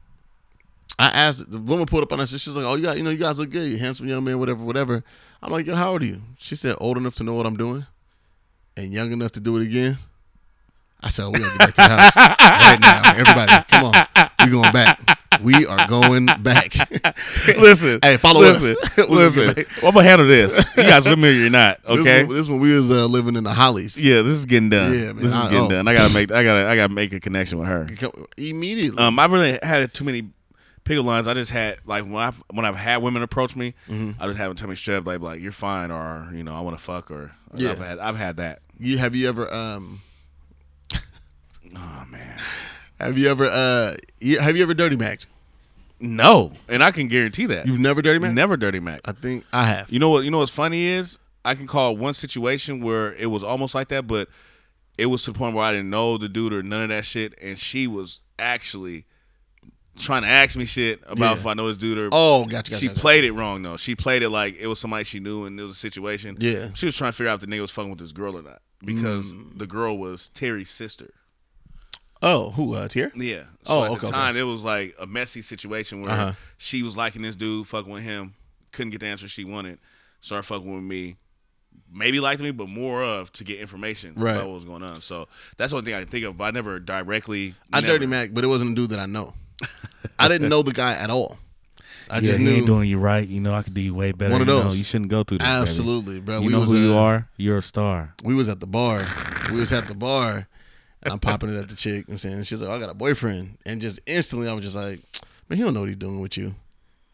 [0.99, 2.29] I asked the woman pulled up on us.
[2.39, 3.67] She was like, "Oh, you got, you know, you guys look good.
[3.69, 5.03] You handsome young man, whatever, whatever."
[5.43, 7.57] I'm like, "Yo, how old are you?" She said, "Old enough to know what I'm
[7.57, 7.87] doing,
[8.77, 9.99] and young enough to do it again."
[11.01, 13.65] I said, "We gotta get back to the house right now, everybody.
[13.69, 15.19] Come on, we going back.
[15.43, 16.75] We are going back."
[17.59, 17.99] Listen.
[18.03, 19.09] Hey, follow listen, us.
[19.09, 19.47] Listen.
[19.55, 19.67] get back.
[19.83, 20.57] Well, I'm gonna handle this.
[20.77, 22.23] You guys familiar or not, okay?
[22.25, 24.03] This one we was uh, living in the Hollies.
[24.03, 24.93] yeah, this is getting done.
[24.93, 25.17] Yeah, man.
[25.17, 25.71] This is I- getting oh.
[25.71, 25.87] done.
[25.89, 27.87] I gotta make I gotta I gotta make a connection with her.
[28.37, 28.99] Immediately.
[29.03, 30.31] Um, I really had too many
[30.85, 31.27] pickup lines.
[31.29, 34.21] I just had like when I when I've had women approach me, Mm-hmm.
[34.21, 36.55] I just have them tell me straight up like, like you're fine or you know
[36.55, 37.73] I want to fuck or, or Yeah.
[37.73, 38.61] I've had I've had that.
[38.79, 40.01] You have you ever um
[41.75, 42.39] Oh man,
[43.01, 45.27] have you ever uh you- have you ever dirty macked?
[45.99, 48.35] no, and I can guarantee that You've never dirty macked?
[48.35, 49.01] never dirty mac.
[49.05, 49.91] I think I have.
[49.91, 50.25] You know what?
[50.25, 53.89] You know what's funny is I can call one situation where it was almost like
[53.89, 54.29] that, but
[54.99, 57.05] it was to the point where I didn't know the dude or none of that
[57.05, 59.05] shit, and she was actually
[59.97, 61.41] trying to ask me shit about Yeah.
[61.41, 62.77] if I know this dude or Oh, gotcha, gotcha.
[62.81, 63.01] she gotcha.
[63.01, 63.77] played it wrong though.
[63.77, 66.37] She played it like it was somebody she knew and it was a situation.
[66.41, 66.71] Yeah.
[66.75, 68.43] She was trying to figure out if the nigga was fucking with this girl or
[68.43, 69.59] not because Mm.
[69.59, 71.13] the girl was Terry's sister.
[72.23, 73.13] Oh, who uh Tier?
[73.15, 73.45] Yeah.
[73.65, 74.17] So Oh, at okay, the okay.
[74.17, 76.33] time, it was like a messy situation where Uh-huh.
[76.57, 78.35] she was liking this dude, fucking with him,
[78.73, 79.79] couldn't get the answer she wanted,
[80.21, 81.17] started fucking with me,
[81.93, 84.33] maybe liked me, but more of to get information Right.
[84.33, 85.03] about what was going on.
[85.03, 85.29] So
[85.59, 86.39] that's the only thing I can think of.
[86.39, 87.55] But I never directly.
[87.73, 89.35] I never- dirty Mac, but it wasn't a dude that I know.
[90.19, 91.39] I didn't know the guy at all.
[92.09, 93.27] I yeah, just he knew ain't doing you right.
[93.27, 94.33] You know, I could do you way better.
[94.33, 94.79] One of You know, those.
[94.79, 95.47] you shouldn't go through this.
[95.47, 95.61] baby.
[95.63, 96.39] Absolutely, bro.
[96.39, 97.29] You We know was, who you uh, are.
[97.37, 98.15] You're a star.
[98.23, 99.03] we was at the bar.
[99.51, 100.47] we was at the bar,
[101.03, 102.95] and I'm popping it at the chick and saying, she's like, oh, I got a
[102.95, 105.01] boyfriend, and just instantly I was just like,
[105.49, 106.55] man, he don't know what he's doing with you.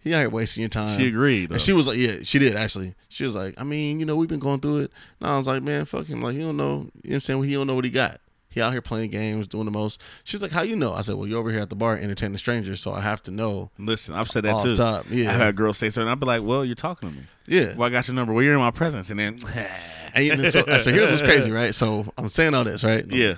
[0.05, 0.99] He out here wasting your time.
[0.99, 1.53] She agreed, though.
[1.55, 2.95] And she was like, yeah, she did actually.
[3.09, 4.91] She was like, I mean, you know, we've been going through it.
[5.21, 6.21] And I was like, man, fuck him.
[6.21, 6.65] Like, he don't know.
[6.65, 7.39] You know what I'm saying?
[7.39, 8.21] well, He don't know what he got.
[8.53, 10.01] He out here playing games, doing the most.
[10.25, 10.93] She's like, how you know?
[10.93, 13.31] I said, well, you're over here at the bar entertaining strangers, so I have to
[13.31, 13.71] know.
[13.79, 14.77] Listen, I've said that too.
[14.77, 15.31] top, yeah.
[15.33, 16.11] I've had girls say something.
[16.11, 17.23] I'd be like, "Well, you're talking to me.
[17.47, 17.75] Yeah.
[17.77, 18.33] Well, I got your number.
[18.33, 19.39] Well, you're in my presence." And then,
[20.15, 21.75] And so, so here's what's crazy, right?
[21.75, 23.05] So I'm saying all this, right?
[23.09, 23.35] Yeah.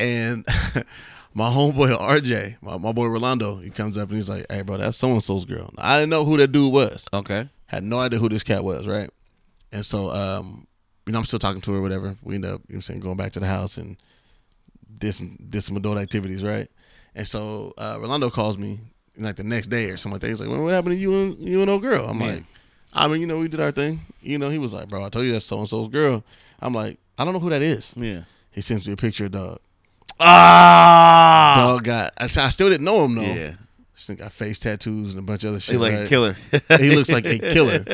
[0.00, 0.44] And
[1.34, 4.78] my homeboy RJ, my, my boy Rolando, he comes up and he's like, "Hey, bro,
[4.78, 7.06] that's so and so's girl." I didn't know who that dude was.
[7.12, 7.48] Okay.
[7.66, 9.10] Had no idea who this cat was, right?
[9.72, 10.66] And so, um,
[11.06, 12.16] you know, I'm still talking to her, whatever.
[12.22, 13.96] We end up, you know, what I'm saying, going back to the house and
[14.96, 16.68] did some did some adult activities, right?
[17.14, 18.80] And so uh, Rolando calls me
[19.16, 20.28] like the next day or something like that.
[20.28, 22.26] He's like, well, "What happened to you and you and old girl?" I'm Yeah.
[22.26, 22.44] like,
[22.92, 25.08] "I mean, you know, we did our thing." You know, he was like, "Bro, I
[25.08, 26.22] told you that's so and so's girl."
[26.60, 28.22] I'm like, "I don't know who that is." Yeah.
[28.52, 29.58] He sends me a picture of Doug.
[30.20, 31.54] Ah.
[31.56, 32.12] Dog got.
[32.18, 33.22] I, I still didn't know him though.
[33.22, 33.52] Yeah.
[33.96, 35.72] Thing got face tattoos and a bunch of other shit.
[35.74, 36.36] He like a killer.
[36.78, 37.84] he looks like a killer.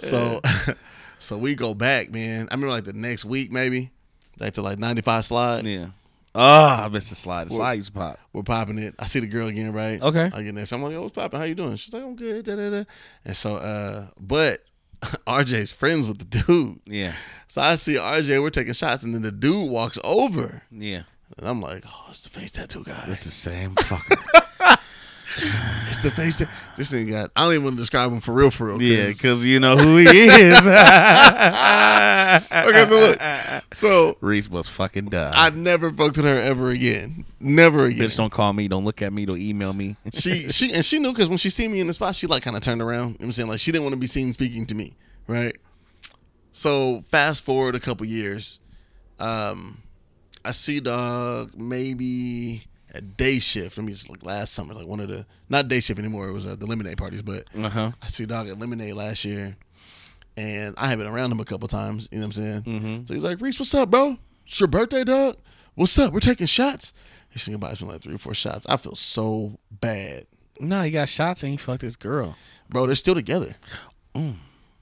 [0.00, 0.40] So,
[1.20, 2.48] so we go back, man.
[2.50, 3.90] I remember like the next week, maybe,
[4.40, 5.64] like to like 95 slide.
[5.64, 5.86] Yeah.
[6.38, 7.48] Oh, I missed the slide.
[7.48, 8.18] The slide used to pop.
[8.32, 8.94] We're popping it.
[8.98, 10.00] I see the girl again, right?
[10.02, 10.30] Okay.
[10.32, 10.70] I get next.
[10.70, 11.38] So I'm like, "Yo, what's popping?
[11.40, 12.84] How you doing?" She's like, "I'm good." Da, da, da.
[13.24, 14.62] And so, uh, but
[15.26, 16.80] RJ's friends with the dude.
[16.86, 17.14] Yeah.
[17.48, 18.42] So I see RJ.
[18.42, 21.02] We're taking shots, and then the dude walks over, Yeah.
[21.38, 24.78] and I'm like, "Oh, it's the face tattoo guy." It's the same fucker.
[25.88, 26.40] It's the face.
[26.40, 27.30] That, this thing got.
[27.36, 28.82] I don't even want to describe him for real, for real.
[28.82, 30.66] yeah, because you know who he is.
[30.66, 30.74] okay,
[32.84, 33.20] so look.
[33.72, 35.32] So Reese was fucking done.
[35.34, 37.24] I never fucked with her ever again.
[37.38, 38.08] Never again.
[38.08, 38.68] Bitch, don't call me.
[38.68, 39.26] Don't look at me.
[39.26, 39.96] Don't email me.
[40.12, 42.42] she she and she knew because when she see me in the spot, she like
[42.42, 42.98] kind of turned around.
[42.98, 44.94] You know what I'm saying like she didn't want to be seen speaking to me,
[45.28, 45.56] right?
[46.52, 48.60] So fast forward a couple years,
[49.18, 49.82] um,
[50.44, 52.62] I see dog maybe
[52.96, 53.78] a day shift.
[53.78, 56.28] I mean, it's like last summer, like one of the not day shift anymore.
[56.28, 57.92] It was uh, the lemonade parties, but Uh-huh.
[58.02, 59.56] I see dog at lemonade last year,
[60.36, 62.08] and I have been around him a couple times.
[62.10, 62.62] You know what I'm saying?
[62.62, 63.04] Mm-hmm.
[63.06, 64.18] So he's like, Reese, what's up, bro?
[64.44, 65.36] It's your birthday, dog.
[65.74, 66.12] What's up?
[66.12, 66.92] We're taking shots.
[67.30, 68.66] He's thinking about like three or four shots.
[68.68, 70.26] I feel so bad.
[70.58, 72.34] No, he got shots and he fucked his girl.
[72.70, 73.54] Bro, they're still together.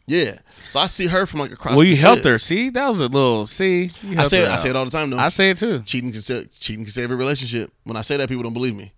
[0.06, 0.32] Yeah.
[0.70, 1.74] So I see her from like across.
[1.76, 2.32] Well, you the helped shit.
[2.32, 2.39] her.
[2.39, 3.47] See, that was a little.
[3.47, 5.18] See, you I say her it, I say it all the time though.
[5.18, 5.81] I say it too.
[5.82, 7.70] Cheating can sa- cheating can save a relationship.
[7.85, 8.93] When I say that, people don't believe me.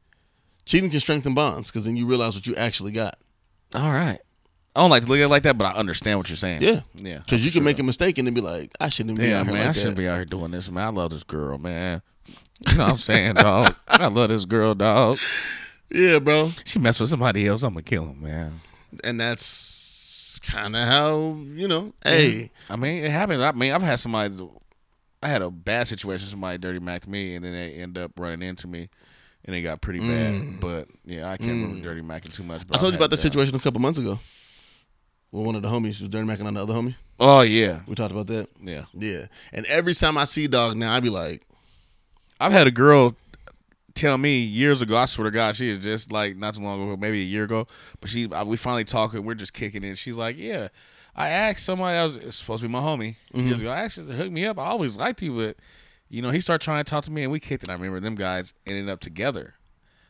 [0.64, 3.16] Cheating can strengthen bonds because then you realize what you actually got.
[3.74, 4.18] All right.
[4.74, 6.60] I don't like to look at it like that, but I understand what you're saying.
[6.60, 6.80] Yeah.
[6.94, 7.18] Yeah.
[7.18, 9.44] Because you can make a mistake and then be like, I shouldn't be Yeah, out
[9.46, 9.78] here man, like I that.
[9.78, 10.84] shouldn't be out here doing this, man.
[10.86, 12.02] I love this girl, man.
[12.68, 13.74] You know what I'm saying, dog?
[13.88, 15.18] I love this girl, dog.
[15.90, 16.50] Yeah, bro.
[16.64, 18.60] She messed with somebody else, I'm gonna kill him, man.
[19.04, 19.46] And that's
[20.46, 21.92] kind of how you know.
[22.02, 23.44] Hey, I mean, it happened.
[23.44, 24.48] I mean, I've had somebody.
[25.22, 26.26] I had a bad situation.
[26.26, 28.88] Somebody dirty macked me, and then they end up running into me,
[29.44, 30.34] and it got pretty bad.
[30.34, 30.60] Mm.
[30.60, 31.82] But yeah, I can't remember mm.
[31.82, 32.66] dirty macking too much.
[32.66, 34.18] But I told you I've about that situation a couple months ago.
[35.32, 36.94] Well, one of the homies was dirty macking on the other homie.
[37.18, 38.48] Oh yeah, We talked about that.
[38.60, 38.84] yeah.
[38.92, 39.26] Yeah.
[39.52, 41.46] And every time I see dog now, I be like,
[42.38, 43.16] I've had a girl
[43.96, 44.96] tell me years ago.
[44.96, 47.44] I swear to God, she is just like not too long ago, maybe a year
[47.44, 47.66] ago.
[48.00, 49.24] But she, I- we finally talking.
[49.24, 49.98] We're just kicking it.
[49.98, 50.68] She's like, "Yeah,
[51.16, 52.16] I asked somebody else.
[52.16, 53.16] It's supposed to be my homie.
[53.32, 54.58] Years ago, I asked her to hook me up.
[54.58, 55.56] I always liked you, but
[56.08, 57.70] you know, he started trying to talk to me, and we kicked it.
[57.70, 59.54] I remember them guys ended up together.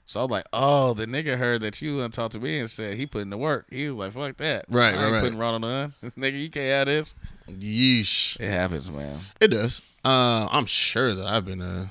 [0.09, 2.97] So I'm like, oh, the nigga heard that you and talked to me and said
[2.97, 3.67] he put in the work.
[3.71, 4.67] He was like, fuck that.
[4.69, 5.21] Right, I ain't right, right.
[5.23, 7.15] Putting Ron on nigga, you can't have this.
[7.51, 8.39] yeesh.
[8.39, 9.19] It happens, man.
[9.41, 9.83] It does.
[10.05, 11.89] Uh, I'm sure that I've been, uh,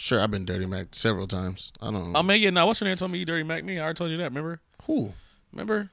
[0.00, 1.72] sure I've been dirty Mac several times.
[1.80, 2.18] I don't know.
[2.18, 3.78] I mean, yeah, now what's your name told me you dirty Mac me?
[3.78, 4.24] I already told you that.
[4.30, 4.60] Remember?
[4.84, 5.12] Who?
[5.52, 5.90] Remember?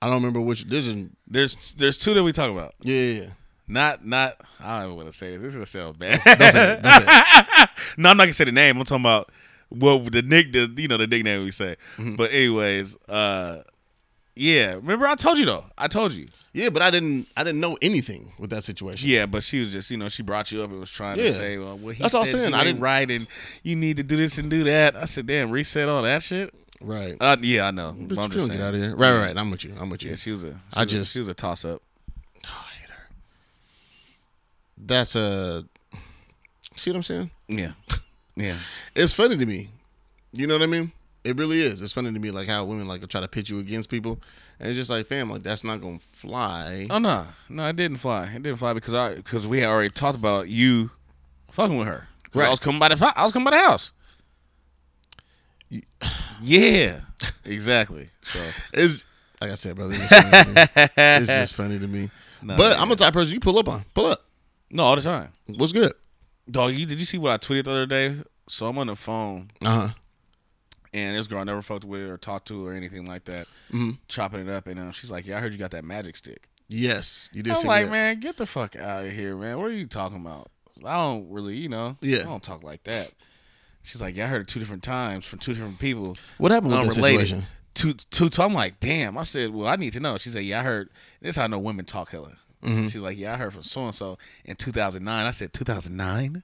[0.00, 0.64] I don't remember which.
[0.64, 2.74] This is, There's there's two that we talk about.
[2.82, 3.28] yeah, yeah, yeah.
[3.66, 5.40] Not not I don't even want to say this.
[5.42, 6.20] This is gonna sound bad.
[6.24, 6.82] Don't say it.
[6.82, 7.68] Don't say it.
[7.96, 8.76] no, I'm not gonna say the name.
[8.76, 9.30] I'm talking about
[9.70, 11.76] what the nick the you know the nickname we say.
[11.96, 12.16] Mm-hmm.
[12.16, 13.62] But anyways, uh
[14.36, 14.74] yeah.
[14.74, 15.64] Remember I told you though.
[15.78, 16.28] I told you.
[16.52, 17.26] Yeah, but I didn't.
[17.36, 19.08] I didn't know anything with that situation.
[19.08, 21.24] Yeah, but she was just you know she brought you up and was trying Yeah.
[21.26, 22.54] to say well, well he That's all I'm said saying.
[22.54, 23.26] I didn't- right and
[23.62, 24.94] you need to do this and do that.
[24.96, 26.54] I said damn reset all that shit.
[26.80, 27.16] Right.
[27.20, 27.96] Uh, yeah, I know.
[27.98, 28.58] But I'm just saying.
[28.58, 28.94] get out of here.
[28.94, 29.36] Right, right, right.
[29.36, 29.74] I'm with you.
[29.80, 30.10] I'm with you.
[30.10, 30.48] Yeah, she was a.
[30.50, 31.80] She I was a- just- she was a toss up.
[32.46, 33.08] Oh, I hate her.
[34.78, 35.64] That's a.
[36.76, 37.30] See what I'm saying?
[37.48, 37.72] Yeah,
[38.36, 38.56] yeah.
[38.96, 39.70] It's funny to me.
[40.32, 40.92] You know what I mean?
[41.24, 41.80] It really is.
[41.80, 44.20] It's funny to me like how women like try to pitch you against people,
[44.60, 46.86] and it's just like, fam, like that's not gonna fly.
[46.90, 48.26] Oh no, no, it didn't fly.
[48.26, 50.90] It didn't fly because I because we had already talked about you
[51.50, 52.08] fucking with her.
[52.34, 52.46] Right.
[52.46, 53.92] I was coming by the I was coming by the house.
[56.42, 57.00] Yeah,
[57.44, 58.08] exactly.
[58.20, 58.38] So
[58.74, 59.06] It's
[59.40, 59.94] like I said, brother.
[59.96, 60.88] It's, just funny to me.
[60.96, 62.10] It's just funny to me.
[62.42, 62.82] No, but yeah.
[62.82, 63.84] I'm a type of person you pull up on.
[63.94, 64.18] Pull up.
[64.70, 65.30] no, all the time.
[65.46, 65.92] What's good?
[66.50, 68.16] Dog, you did you see what I tweeted the other day?
[68.48, 69.88] So I'm on the phone Uh huh.
[70.94, 73.98] And this girl I never fucked with or talked to or anything like that, Mhm.
[74.08, 76.48] chopping it up, and um, she's like, "Yeah, I heard you got that magic stick."
[76.68, 77.54] Yes, you did.
[77.54, 77.92] I'm like, that.
[77.92, 79.58] man, get the fuck out of here, man.
[79.58, 80.50] What are you talking about?
[80.84, 82.20] I don't really, you know, Yeah.
[82.20, 83.12] I don't talk like that.
[83.82, 86.16] She's like, yeah, I heard it two different times from two different people.
[86.38, 87.44] What happened with that situation?
[87.74, 88.42] Two, two, two.
[88.42, 89.18] I'm like, damn.
[89.18, 90.16] I said, well, I need to know.
[90.16, 90.88] She said, yeah, I heard.
[91.20, 92.38] This is how I know women talk hella.
[92.64, 92.84] Mhm.
[92.90, 94.16] She's like, yeah, I heard from so and so
[94.46, 95.26] in 2009.
[95.26, 96.42] I said, 2009.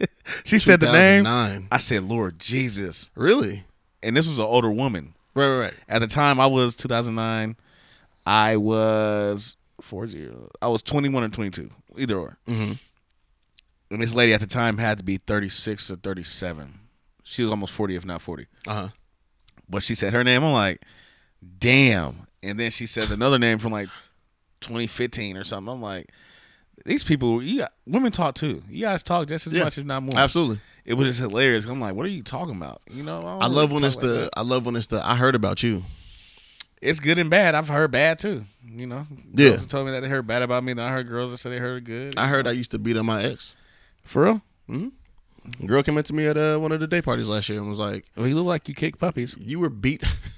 [0.44, 1.68] she said the name.
[1.70, 3.10] I said, Lord Jesus.
[3.14, 3.64] Really?
[4.02, 5.14] And this was an older woman.
[5.34, 5.74] Right, right, right.
[5.88, 7.56] At the time, I was 2009.
[8.26, 10.50] I was four zero.
[10.60, 12.38] I was 21 or 22, either or.
[12.46, 12.72] Mm-hmm.
[13.90, 16.80] And this lady at the time had to be 36 or 37.
[17.22, 18.46] She was almost 40, if not 40.
[18.66, 18.88] Uh huh.
[19.68, 20.44] But she said her name.
[20.44, 20.82] I'm like,
[21.58, 22.26] damn.
[22.42, 23.88] And then she says another name from like
[24.60, 25.72] 2015 or something.
[25.72, 26.10] I'm like,
[26.88, 28.62] these people, you got, women talk too.
[28.68, 30.16] You guys talk just as Yeah, much, if not more.
[30.16, 30.60] absolutely.
[30.84, 31.66] It was just hilarious.
[31.66, 32.80] I'm like, what are you talking about?
[32.90, 34.08] You know, don't I love when it's like the.
[34.08, 34.30] that.
[34.36, 35.06] I love when it's the.
[35.06, 35.82] I heard about you.
[36.80, 37.54] It's good and bad.
[37.54, 38.44] I've heard bad too.
[38.66, 39.50] You know, Yeah.
[39.50, 40.72] girls told me that they heard bad about me.
[40.72, 42.16] Then I heard girls that said they heard good.
[42.18, 43.54] I heard I used to beat on my ex.
[44.02, 44.42] For real?
[44.70, 45.66] Mm-hmm.
[45.66, 47.68] Girl came up to me at uh, one of the day parties last year and
[47.68, 49.34] was like, "Well, you look like you kick puppies.
[49.38, 50.02] You were beat.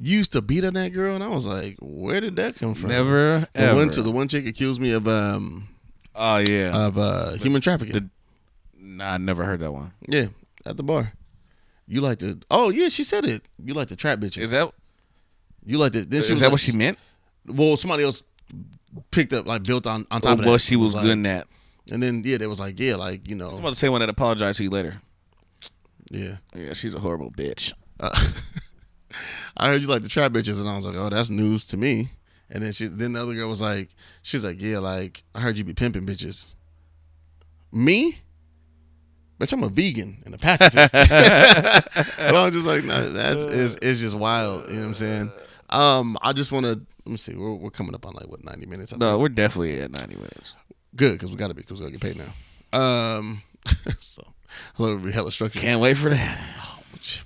[0.00, 2.74] you used to beat on that girl, and I was like, where did that come
[2.74, 2.90] from?
[2.90, 3.90] Never, The one, ever.
[3.92, 5.68] to the one chick accused me of um
[6.14, 8.10] Oh yeah, of uh, human trafficking.
[8.78, 9.92] nah, I never heard that one.
[10.08, 10.26] yeah,
[10.66, 11.12] at the bar.
[11.86, 12.38] You like to?
[12.50, 13.42] Oh yeah, she said it.
[13.62, 14.38] You like to trap bitches.
[14.42, 14.72] Is that
[15.66, 16.04] you like to?
[16.04, 16.98] Then is she that like- what she meant?
[17.46, 18.22] Well, somebody else
[19.10, 20.50] picked up like built on on top Or of that.
[20.50, 21.46] what she was like- good in that?
[21.92, 23.50] And then yeah, they was like yeah, like you know.
[23.50, 25.02] I'm about to say one that apologized to you later.
[26.10, 26.36] yeah.
[26.54, 27.72] Yeah, she's a horrible bitch.
[28.00, 28.10] Uh,
[29.56, 31.76] I heard you like the trap bitches, and I was like, oh, that's news to
[31.76, 32.10] me.
[32.50, 33.88] And then she, then the other girl was like,
[34.22, 36.54] she's like, yeah, like I heard you be pimping bitches.
[37.72, 38.18] Me,
[39.40, 40.94] bitch, I'm a vegan and a pacifist.
[40.94, 44.68] and I was just like, no, that's it's, it's just wild.
[44.68, 45.32] You know what I'm saying?
[45.70, 46.70] Um, I just want to
[47.04, 47.34] let me see.
[47.34, 48.92] We're, we're coming up on like what 90 minutes.
[48.92, 49.22] I No, think.
[49.22, 50.54] we're definitely at 90 minutes.
[50.94, 52.24] good because we got to be because we got to get paid
[52.72, 52.78] now.
[52.78, 53.42] Um,
[53.98, 54.22] so
[54.78, 55.62] it'll be hella structured.
[55.62, 56.38] Can't wait for that.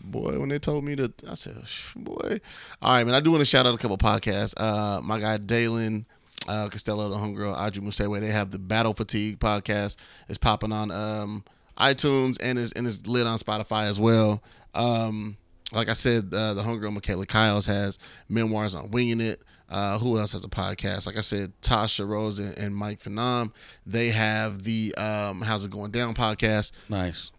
[0.03, 1.57] Boy, when they told me that, I said,
[1.97, 2.41] boy.
[2.83, 3.15] All right, man.
[3.15, 4.55] I do want to shout out a couple podcasts.
[4.57, 6.07] Uh, my guy Dalen
[6.47, 9.97] uh, Costello, the homegirl, Audrey Musewe, they have the Battle Fatigue podcast.
[10.29, 11.45] It's popping on um,
[11.79, 14.43] iTunes and is and is lit on Spotify as well.
[14.75, 15.37] Um,
[15.73, 17.99] like I said, uh, the homegirl Michaela Kyles has
[18.29, 19.43] memoirs on winging it.
[19.69, 21.07] Uh, who else has a podcast?
[21.07, 23.53] Like I said, Tasha Rose and, and Mike Phenom.
[23.85, 26.73] They have the um, How's It Going Down podcast.
[26.89, 27.31] Nice.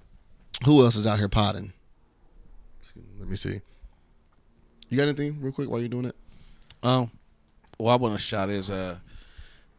[0.66, 1.74] Who else is out here potting?
[3.19, 3.61] Let me see.
[4.89, 6.15] You got anything real quick while you're doing it?
[6.81, 7.11] Um,
[7.77, 8.97] well, I want to shout is uh,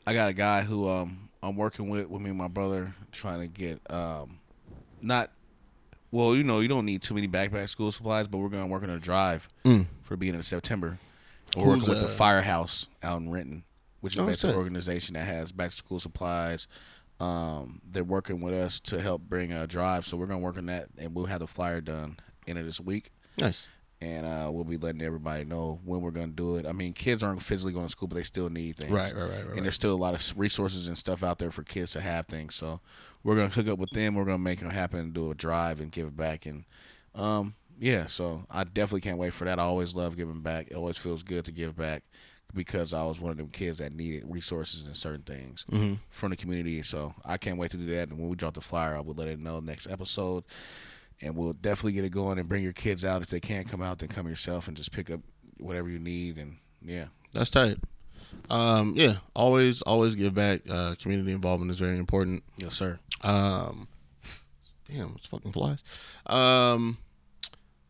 [0.06, 3.40] I got a guy who um I'm working with with me and my brother trying
[3.40, 4.38] to get um,
[5.00, 5.30] not
[6.12, 8.82] well, you know, you don't need too many backpack school supplies, but we're gonna work
[8.82, 9.86] on a drive Mm.
[10.02, 10.98] for the beginning of September.
[11.56, 13.64] We're Who's, working with the uh, Firehouse out in Renton,
[14.00, 16.68] which is Oh, basically an organization that has back to school supplies.
[17.18, 20.66] Um, they're working with us to help bring a drive, so we're gonna work on
[20.66, 22.16] that, and we'll have the flyer done
[22.50, 23.68] end of this week Nice.
[24.02, 26.66] and uh, we'll be letting everybody know when we're going to do it.
[26.66, 28.90] I mean, kids aren't physically going to school, but they still need things.
[28.90, 31.50] Right, right, right, right, And there's still a lot of resources and stuff out there
[31.50, 32.54] for kids to have things.
[32.54, 32.80] So
[33.22, 34.14] we're going to hook up with them.
[34.14, 36.46] We're going to make it happen and do a drive and give it back.
[36.46, 36.64] And
[37.14, 39.58] um, yeah, so I definitely can't wait for that.
[39.58, 40.68] I always love giving back.
[40.68, 42.02] It always feels good to give back
[42.54, 46.00] because I was one of them kids that needed resources and certain things Mhm.
[46.08, 46.82] from the community.
[46.82, 48.08] So I can't wait to do that.
[48.08, 50.42] And when we drop the flyer, I will let it know next episode
[51.22, 53.82] and we'll definitely get it going and bring your kids out if they can't come
[53.82, 55.20] out then come yourself and just pick up
[55.58, 57.76] whatever you need and yeah That's tight.
[58.48, 60.60] Um, yeah, always, always give back.
[60.70, 62.42] Uh, community involvement is very important.
[62.56, 63.88] yes sir Um,
[64.88, 65.82] damn, it's fucking flies.
[66.26, 66.96] Um,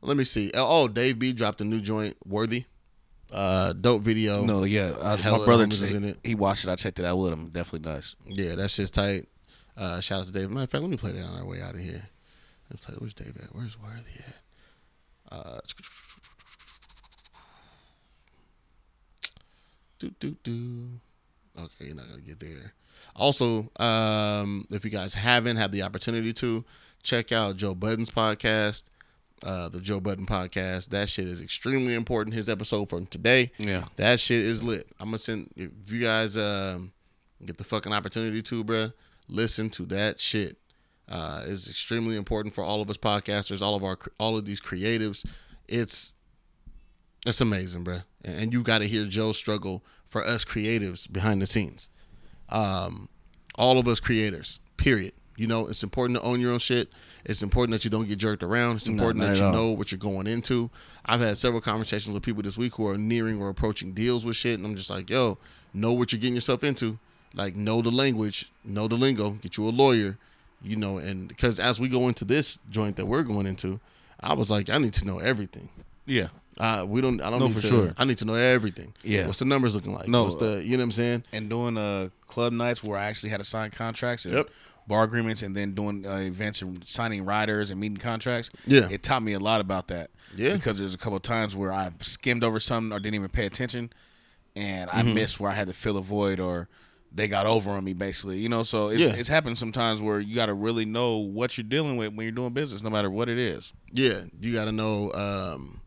[0.02, 0.50] let me see.
[0.54, 2.64] Oh, Dave B dropped a new joint, Worthy.
[3.32, 4.44] Uh, dope video.
[4.44, 6.18] no yeah I, my brother is in it.
[6.24, 9.28] he watched it i checked it out with him definitely nice Yeah, that's just tight.
[9.76, 10.50] Uh, shout out to Dave.
[10.50, 12.02] Matter of fact, let me play that on our way out of here.
[12.98, 13.54] Where's Dave at?
[13.54, 14.36] Where's Worthy at?
[15.32, 15.60] Uh,
[19.98, 20.88] do do do.
[21.58, 22.72] Okay, you're not gonna get there.
[23.16, 26.64] Also, um, if you guys haven't had the opportunity to
[27.02, 28.84] check out Joe Budden's podcast,
[29.42, 30.90] uh, the Joe Budden podcast.
[30.90, 32.34] That shit is extremely important.
[32.34, 33.52] His episode from today.
[33.58, 33.86] Yeah.
[33.96, 34.86] That shit is lit.
[34.98, 36.92] I'm gonna send if you guys um,
[37.44, 38.92] get the fucking opportunity to, bruh,
[39.28, 40.58] listen to that shit.
[41.10, 44.60] Uh, it's extremely important for all of us podcasters, all of our all of these
[44.60, 45.26] creatives.
[45.66, 46.14] It's
[47.26, 47.98] it's amazing, bro.
[48.24, 51.88] And you got to hear Joe struggle for us creatives behind the scenes.
[52.48, 53.08] Um,
[53.56, 55.12] all of us creators, period.
[55.36, 56.90] You know, it's important to own your own shit.
[57.24, 58.76] It's important that you don't get jerked around.
[58.76, 59.52] It's important not that you all.
[59.52, 60.70] know what you're going into.
[61.06, 64.36] I've had several conversations with people this week who are nearing or approaching deals with
[64.36, 65.38] shit, and I'm just like, yo,
[65.72, 66.98] know what you're getting yourself into.
[67.34, 70.18] Like, know the language, know the lingo, get you a lawyer,
[70.62, 73.80] you know, and because as we go into this joint that we're going into,
[74.20, 75.68] I was like, I need to know everything.
[76.06, 76.28] Yeah.
[76.58, 77.22] Uh, we don't.
[77.22, 77.66] I don't No, need for to.
[77.66, 77.94] sure.
[77.96, 78.92] I need to know everything.
[79.02, 79.26] Yeah.
[79.26, 80.08] What's the numbers looking like?
[80.08, 80.62] No, What's the?
[80.62, 81.24] You know what I'm saying?
[81.32, 84.48] and doing uh club nights where I actually had to sign contracts and Yep.
[84.86, 88.50] bar agreements, and then doing uh, events and signing riders and meeting contracts.
[88.66, 88.88] Yeah.
[88.90, 90.10] it taught me a lot about that.
[90.36, 90.54] Yeah.
[90.54, 93.46] because there's a couple of times where I skimmed over something or didn't even pay
[93.46, 93.90] attention,
[94.54, 95.14] and I Mhm.
[95.14, 96.68] missed where I had to fill a void or
[97.12, 98.38] they got over on me basically.
[98.38, 99.14] You know, so it's Yeah.
[99.14, 102.32] it's happened sometimes where you got to really know what you're dealing with when you're
[102.32, 103.72] doing business, no matter what it is.
[103.92, 105.10] Yeah, you got to know.
[105.12, 105.80] Um,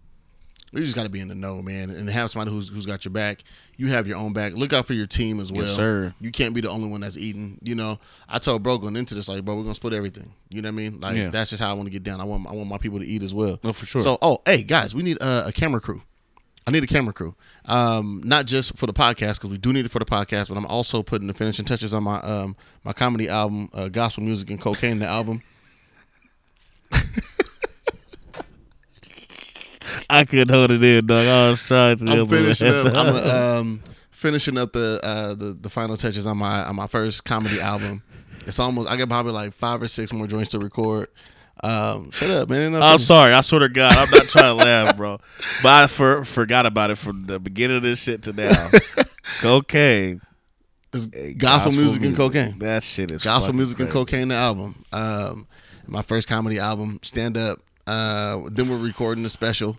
[0.75, 3.05] you just got to be in the know, man, and have somebody who's who's got
[3.05, 3.43] your back.
[3.77, 4.53] You have your own back.
[4.53, 5.65] Look out for your team as well.
[5.67, 6.15] Yes, sir.
[6.19, 7.59] You can't be the only one that's eating.
[7.61, 10.33] You know, I told bro going into this, like, bro, we're gonna split everything.
[10.49, 10.99] You know what I mean?
[10.99, 11.29] Like, Yeah.
[11.29, 12.19] that's just how I want to get down.
[12.19, 13.59] I want I want my people to eat as well.
[13.63, 14.01] No, for sure.
[14.01, 16.01] So, oh, hey guys, we need uh, a camera crew.
[16.65, 17.35] I need a camera crew.
[17.65, 20.57] Um, not just for the podcast because we do need it for the podcast, but
[20.57, 24.49] I'm also putting the finishing touches on my um my comedy album, uh, gospel music
[24.49, 25.41] and cocaine, the album.
[30.09, 31.27] I couldn't hold it in, dog.
[31.27, 32.11] I was trying to.
[32.11, 32.85] I'm finishing up.
[32.87, 36.87] I'm uh, um, finishing up the uh, the the final touches on my on my
[36.87, 38.03] first comedy album.
[38.45, 38.89] It's almost.
[38.89, 41.07] I got probably like five or six more joints to record.
[41.61, 42.75] Um, shut up, man.
[42.75, 43.33] I'm sorry.
[43.33, 45.19] I swear to God, I'm not trying to laugh, bro.
[45.61, 48.69] But I for, forgot about it from the beginning of this shit to now.
[49.41, 50.21] Cocaine.
[50.93, 52.59] It's Hey, gospel, music, and cocaine.
[52.59, 54.27] That shit is gospel music and cocaine.
[54.27, 54.85] The album.
[54.91, 55.47] Um,
[55.87, 57.59] my first comedy album, stand up.
[57.87, 59.77] Uh, then we're recording a special.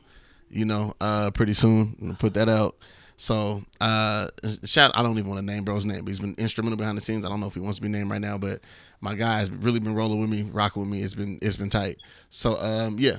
[0.51, 2.17] You know, uh, pretty soon.
[2.19, 2.77] Put that out.
[3.17, 4.29] So, uh,
[4.65, 4.91] shout.
[4.95, 7.25] I don't even want to name bro's name, but he's been instrumental behind the scenes.
[7.25, 8.61] I don't know if he wants to be named right now, but
[9.01, 11.03] my guy has really been rolling with me, rocking with me.
[11.03, 11.99] It's been it's been tight.
[12.31, 13.19] So, um, yeah,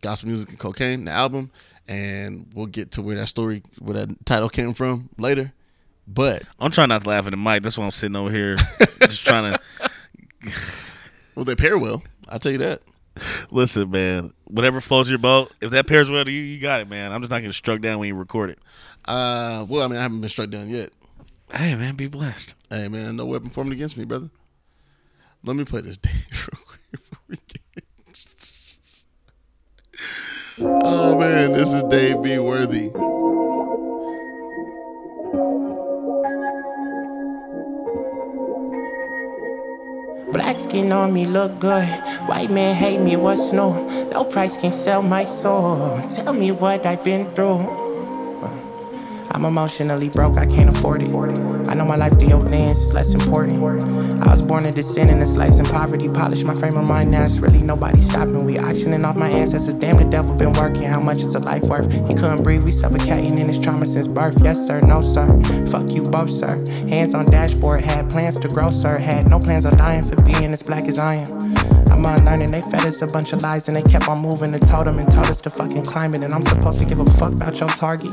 [0.00, 1.50] gospel music and cocaine, the album,
[1.86, 5.52] and we'll get to where that story, where that title came from later.
[6.08, 7.62] But I'm trying not to laugh at the mic.
[7.62, 8.56] That's why I'm sitting over here,
[9.02, 9.90] just trying to
[11.34, 12.02] well, they pair well.
[12.28, 12.82] I'll tell you that.
[13.50, 14.32] Listen, man.
[14.44, 15.52] Whatever floats your boat.
[15.60, 17.12] If that pairs well to you, you got it, man.
[17.12, 18.58] I'm just not getting struck down when you record it.
[19.04, 20.90] Uh, well, I mean, I haven't been struck down yet.
[21.52, 22.54] Hey, man, be blessed.
[22.70, 24.30] Hey, man, no weapon formed against me, brother.
[25.44, 27.62] Let me play this day real quick before we get.
[30.58, 32.38] oh man, this is Dave B.
[32.38, 32.90] Worthy.
[40.32, 41.88] Black skin on me look good.
[42.26, 43.72] White man hate me, what's new?
[44.10, 46.00] No price can sell my soul.
[46.08, 47.84] Tell me what I've been through.
[49.30, 51.08] I'm emotionally broke, I can't afford it.
[51.68, 53.62] I know my life through your lens is less important.
[54.22, 56.08] I was born into sin and slaves in poverty.
[56.08, 58.44] Polish my frame of mind, now it's really nobody stopping.
[58.44, 59.74] We auctioning off my ancestors.
[59.74, 60.84] Damn, the devil been working.
[60.84, 61.92] How much is a life worth?
[62.08, 64.40] He couldn't breathe, we suffocating in his trauma since birth.
[64.42, 65.40] Yes, sir, no, sir.
[65.66, 66.64] Fuck you both, sir.
[66.88, 68.98] Hands on dashboard, had plans to grow, sir.
[68.98, 71.75] Had no plans on dying for being as black as I am.
[71.90, 74.66] I'm unlearning, they fed us a bunch of lies and they kept on moving and
[74.68, 76.22] told them and told us to fucking climb it.
[76.22, 78.12] And I'm supposed to give a fuck about your target.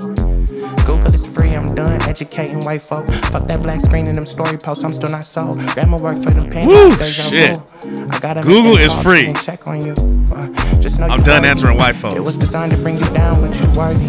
[0.85, 3.07] Google is free, I'm done educating white folk.
[3.31, 5.59] Fuck that black screen and them story posts, I'm still not sold.
[5.73, 7.59] Grandma work for them Woo, shit.
[7.83, 9.27] I gotta Google is free.
[9.27, 9.93] and Check on you.
[10.33, 10.47] Uh,
[10.79, 12.17] just know I'm you done answering white folks.
[12.17, 14.05] It was designed to bring you down, but you worthy.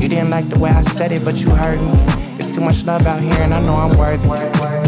[0.00, 1.92] You didn't like the way I said it, but you heard me.
[2.38, 4.81] It's too much love out here, and I know I'm worthy.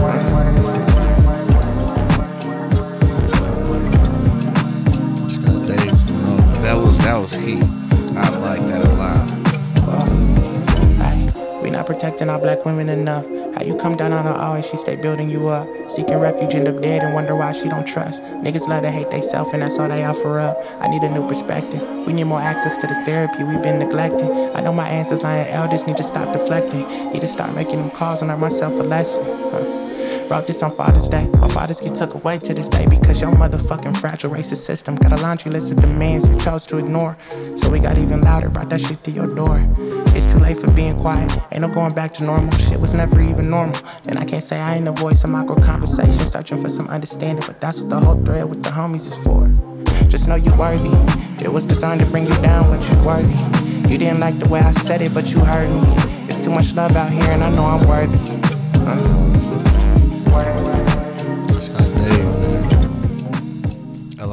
[6.95, 7.62] Was that was heat.
[8.16, 9.45] I like that a lot.
[11.62, 13.25] We not protecting our black women enough.
[13.55, 15.66] How you come down on her always, she stay building you up.
[15.91, 18.23] Seeking refuge, end up dead and wonder why she don't trust.
[18.23, 20.59] Niggas love to hate they self and that's all they offer up.
[20.81, 21.81] I need a new perspective.
[22.07, 24.31] We need more access to the therapy we've been neglecting.
[24.55, 26.87] I know my answers lying elders need to stop deflecting.
[27.12, 29.25] Need to start making them calls and learn myself a lesson.
[29.25, 29.84] Huh.
[30.30, 31.28] Wrote this on Father's Day.
[31.38, 35.12] My fathers get took away to this day because your motherfucking fragile racist system got
[35.12, 37.16] a laundry list of demands you chose to ignore.
[37.56, 39.64] So we got even louder, brought that shit to your door.
[40.16, 41.30] It's too late for being quiet.
[41.52, 42.51] Ain't no going back to normal.
[42.59, 43.76] Shit was never even normal.
[44.09, 47.44] And I can't say I ain't the voice of micro conversation, searching for some understanding.
[47.46, 49.48] But that's what the whole thread with the homies is for.
[50.09, 50.90] Just know you worthy.
[51.44, 53.34] It was designed to bring you down, but you're worthy.
[53.92, 55.82] You didn't like the way I said it, but you heard me.
[56.28, 58.18] It's too much love out here, and I know I'm worthy.
[58.86, 59.53] I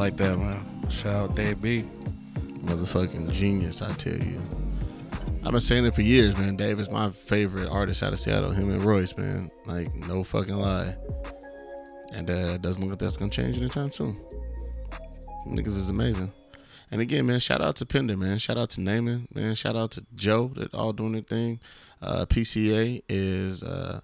[0.02, 0.90] like that, man.
[0.90, 1.86] Shout out Dave B.
[2.64, 4.42] Motherfucking genius, I tell you.
[5.46, 6.56] I've been saying it for years, man.
[6.56, 8.50] Dave is my favorite artist out of Seattle.
[8.50, 9.52] Him and Royce, man.
[9.68, 10.96] Like, no fucking lie.
[12.14, 14.20] And uh, doesn't look like that's gonna change anytime soon.
[15.46, 16.34] Niggas is amazing.
[16.90, 18.40] And again, man, shout out to Pender, man.
[18.40, 19.54] Shout out to Naaman, man.
[19.54, 21.60] Shout out to Joe that all doing their thing.
[22.02, 24.02] Uh, PCA is uh,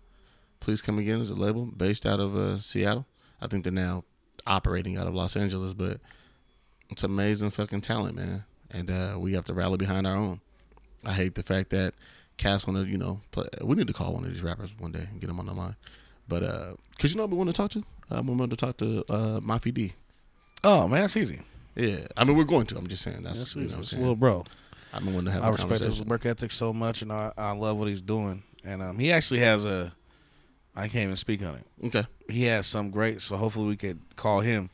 [0.60, 3.08] Please Come Again is a label based out of uh, Seattle.
[3.42, 4.04] I think they're now
[4.48, 6.00] operating out of Los Angeles, but
[6.90, 8.44] it's amazing fucking talent, man.
[8.72, 10.42] And uh, we have to rally behind our own.
[11.06, 11.94] I hate the fact that
[12.38, 13.48] Cass want to, you know, play.
[13.64, 15.54] We need to call one of these rappers one day and get them on the
[15.54, 15.76] line.
[16.28, 17.84] But uh, cause you know we want to talk to?
[18.12, 19.94] Uh, we want to talk to uh, Mafi D.
[20.64, 21.42] Oh man, that's easy.
[21.76, 22.78] Yeah, I mean we're going to.
[22.78, 23.74] I'm just saying that's, That's you know easy.
[23.74, 24.02] what I'm saying.
[24.02, 24.44] little bro.
[24.94, 25.44] I'm going to have.
[25.44, 28.44] I respect his work ethic so much, and I, I love what he's doing.
[28.64, 29.94] And um, he actually has a.
[30.76, 31.88] I can't even speak on it.
[31.88, 32.06] Okay.
[32.30, 34.70] He has some great, so hopefully we could call him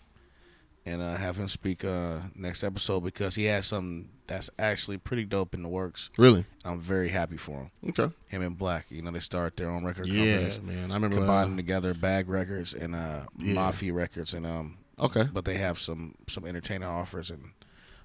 [0.86, 5.24] and uh, have him speak uh, next episode because he has something that's actually pretty
[5.26, 6.10] dope in the works.
[6.18, 6.46] Really?
[6.66, 7.72] I'm very happy for him.
[7.90, 8.14] Okay.
[8.28, 10.62] Him and Black, you know, they start their own record Yeah, companies.
[10.62, 10.92] man.
[10.92, 13.54] I remember, combining uh, together Bag Records and uh, Yeah.
[13.54, 14.78] Mafia Records, and um.
[15.00, 15.24] Okay.
[15.32, 17.52] But they have some some entertaining offers, and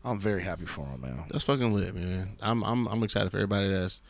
[0.05, 1.25] I'm very happy for him, man.
[1.31, 2.37] That's fucking lit, man.
[2.41, 4.01] I'm I'm I'm excited for everybody that's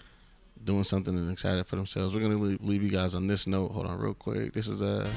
[0.65, 2.15] doing something and excited for themselves.
[2.15, 3.73] We're gonna leave, leave you guys on this note.
[3.73, 4.53] Hold on, real quick.
[4.53, 5.09] This is uh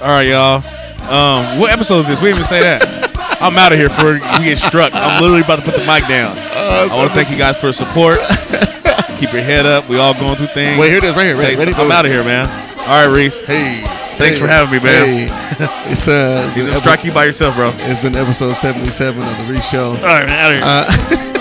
[0.00, 0.56] All right, y'all.
[1.04, 2.20] Um, what episode is this?
[2.20, 3.04] We didn't even say that.
[3.40, 4.92] I'm out of here for we get struck.
[4.94, 6.36] I'm literally about to put the mic down.
[6.38, 8.20] Uh, I want to thank you guys for support.
[9.18, 9.88] Keep your head up.
[9.88, 10.80] We all going through things.
[10.80, 11.34] Wait, here it is, right here.
[11.34, 11.74] Stay Ready, ready.
[11.74, 12.48] I'm out of here, man.
[12.80, 13.44] All right, Reese.
[13.44, 13.82] Hey.
[14.16, 15.28] Thanks hey, for having me, man.
[15.28, 15.44] Hey.
[15.92, 17.70] It's uh You didn't strike you by yourself, bro.
[17.74, 19.90] It's been episode 77 of the Reese Show.
[19.90, 21.30] All right, man, out of here.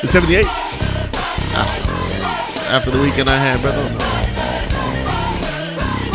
[0.00, 0.46] the 78?
[0.46, 2.72] I don't know.
[2.72, 3.84] After the weekend I had, brother.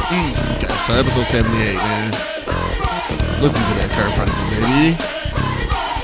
[0.10, 2.12] Mm, okay, so episode 78, man.
[3.42, 4.98] Listen to that Kirk Franklin, baby.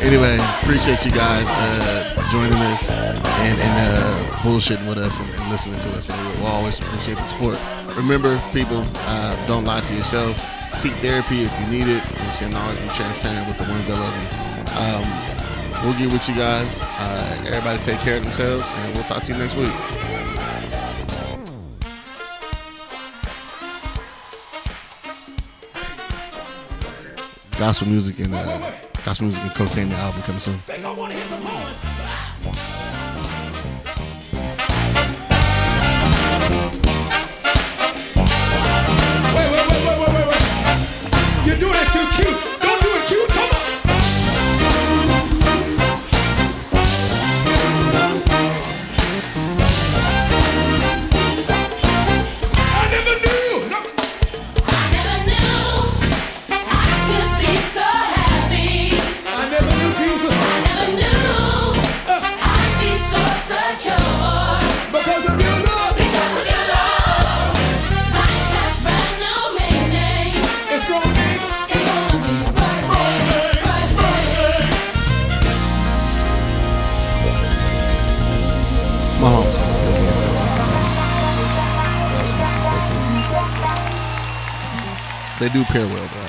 [0.05, 5.49] Anyway, appreciate you guys uh, joining us and, and uh, bullshitting with us and, and
[5.49, 6.07] listening to us.
[6.37, 7.57] We'll always appreciate the support.
[7.97, 10.37] Remember, people, uh, don't lie to yourself.
[10.77, 12.01] Seek therapy if you need it.
[12.05, 14.29] I'm saying always be transparent with the ones that love you.
[14.77, 15.31] Um,
[15.83, 16.81] we'll get with you guys.
[16.83, 19.71] Uh, everybody take care of themselves, and we'll talk to you next week.
[27.57, 28.71] Gospel music and uh,
[29.05, 30.59] gospel music and cocaine the album coming soon.
[30.67, 30.83] Wait,
[39.51, 40.43] wait, wait, wait, wait, wait.
[41.45, 42.50] You're doing it too cute.
[85.41, 86.20] They do pair well, though.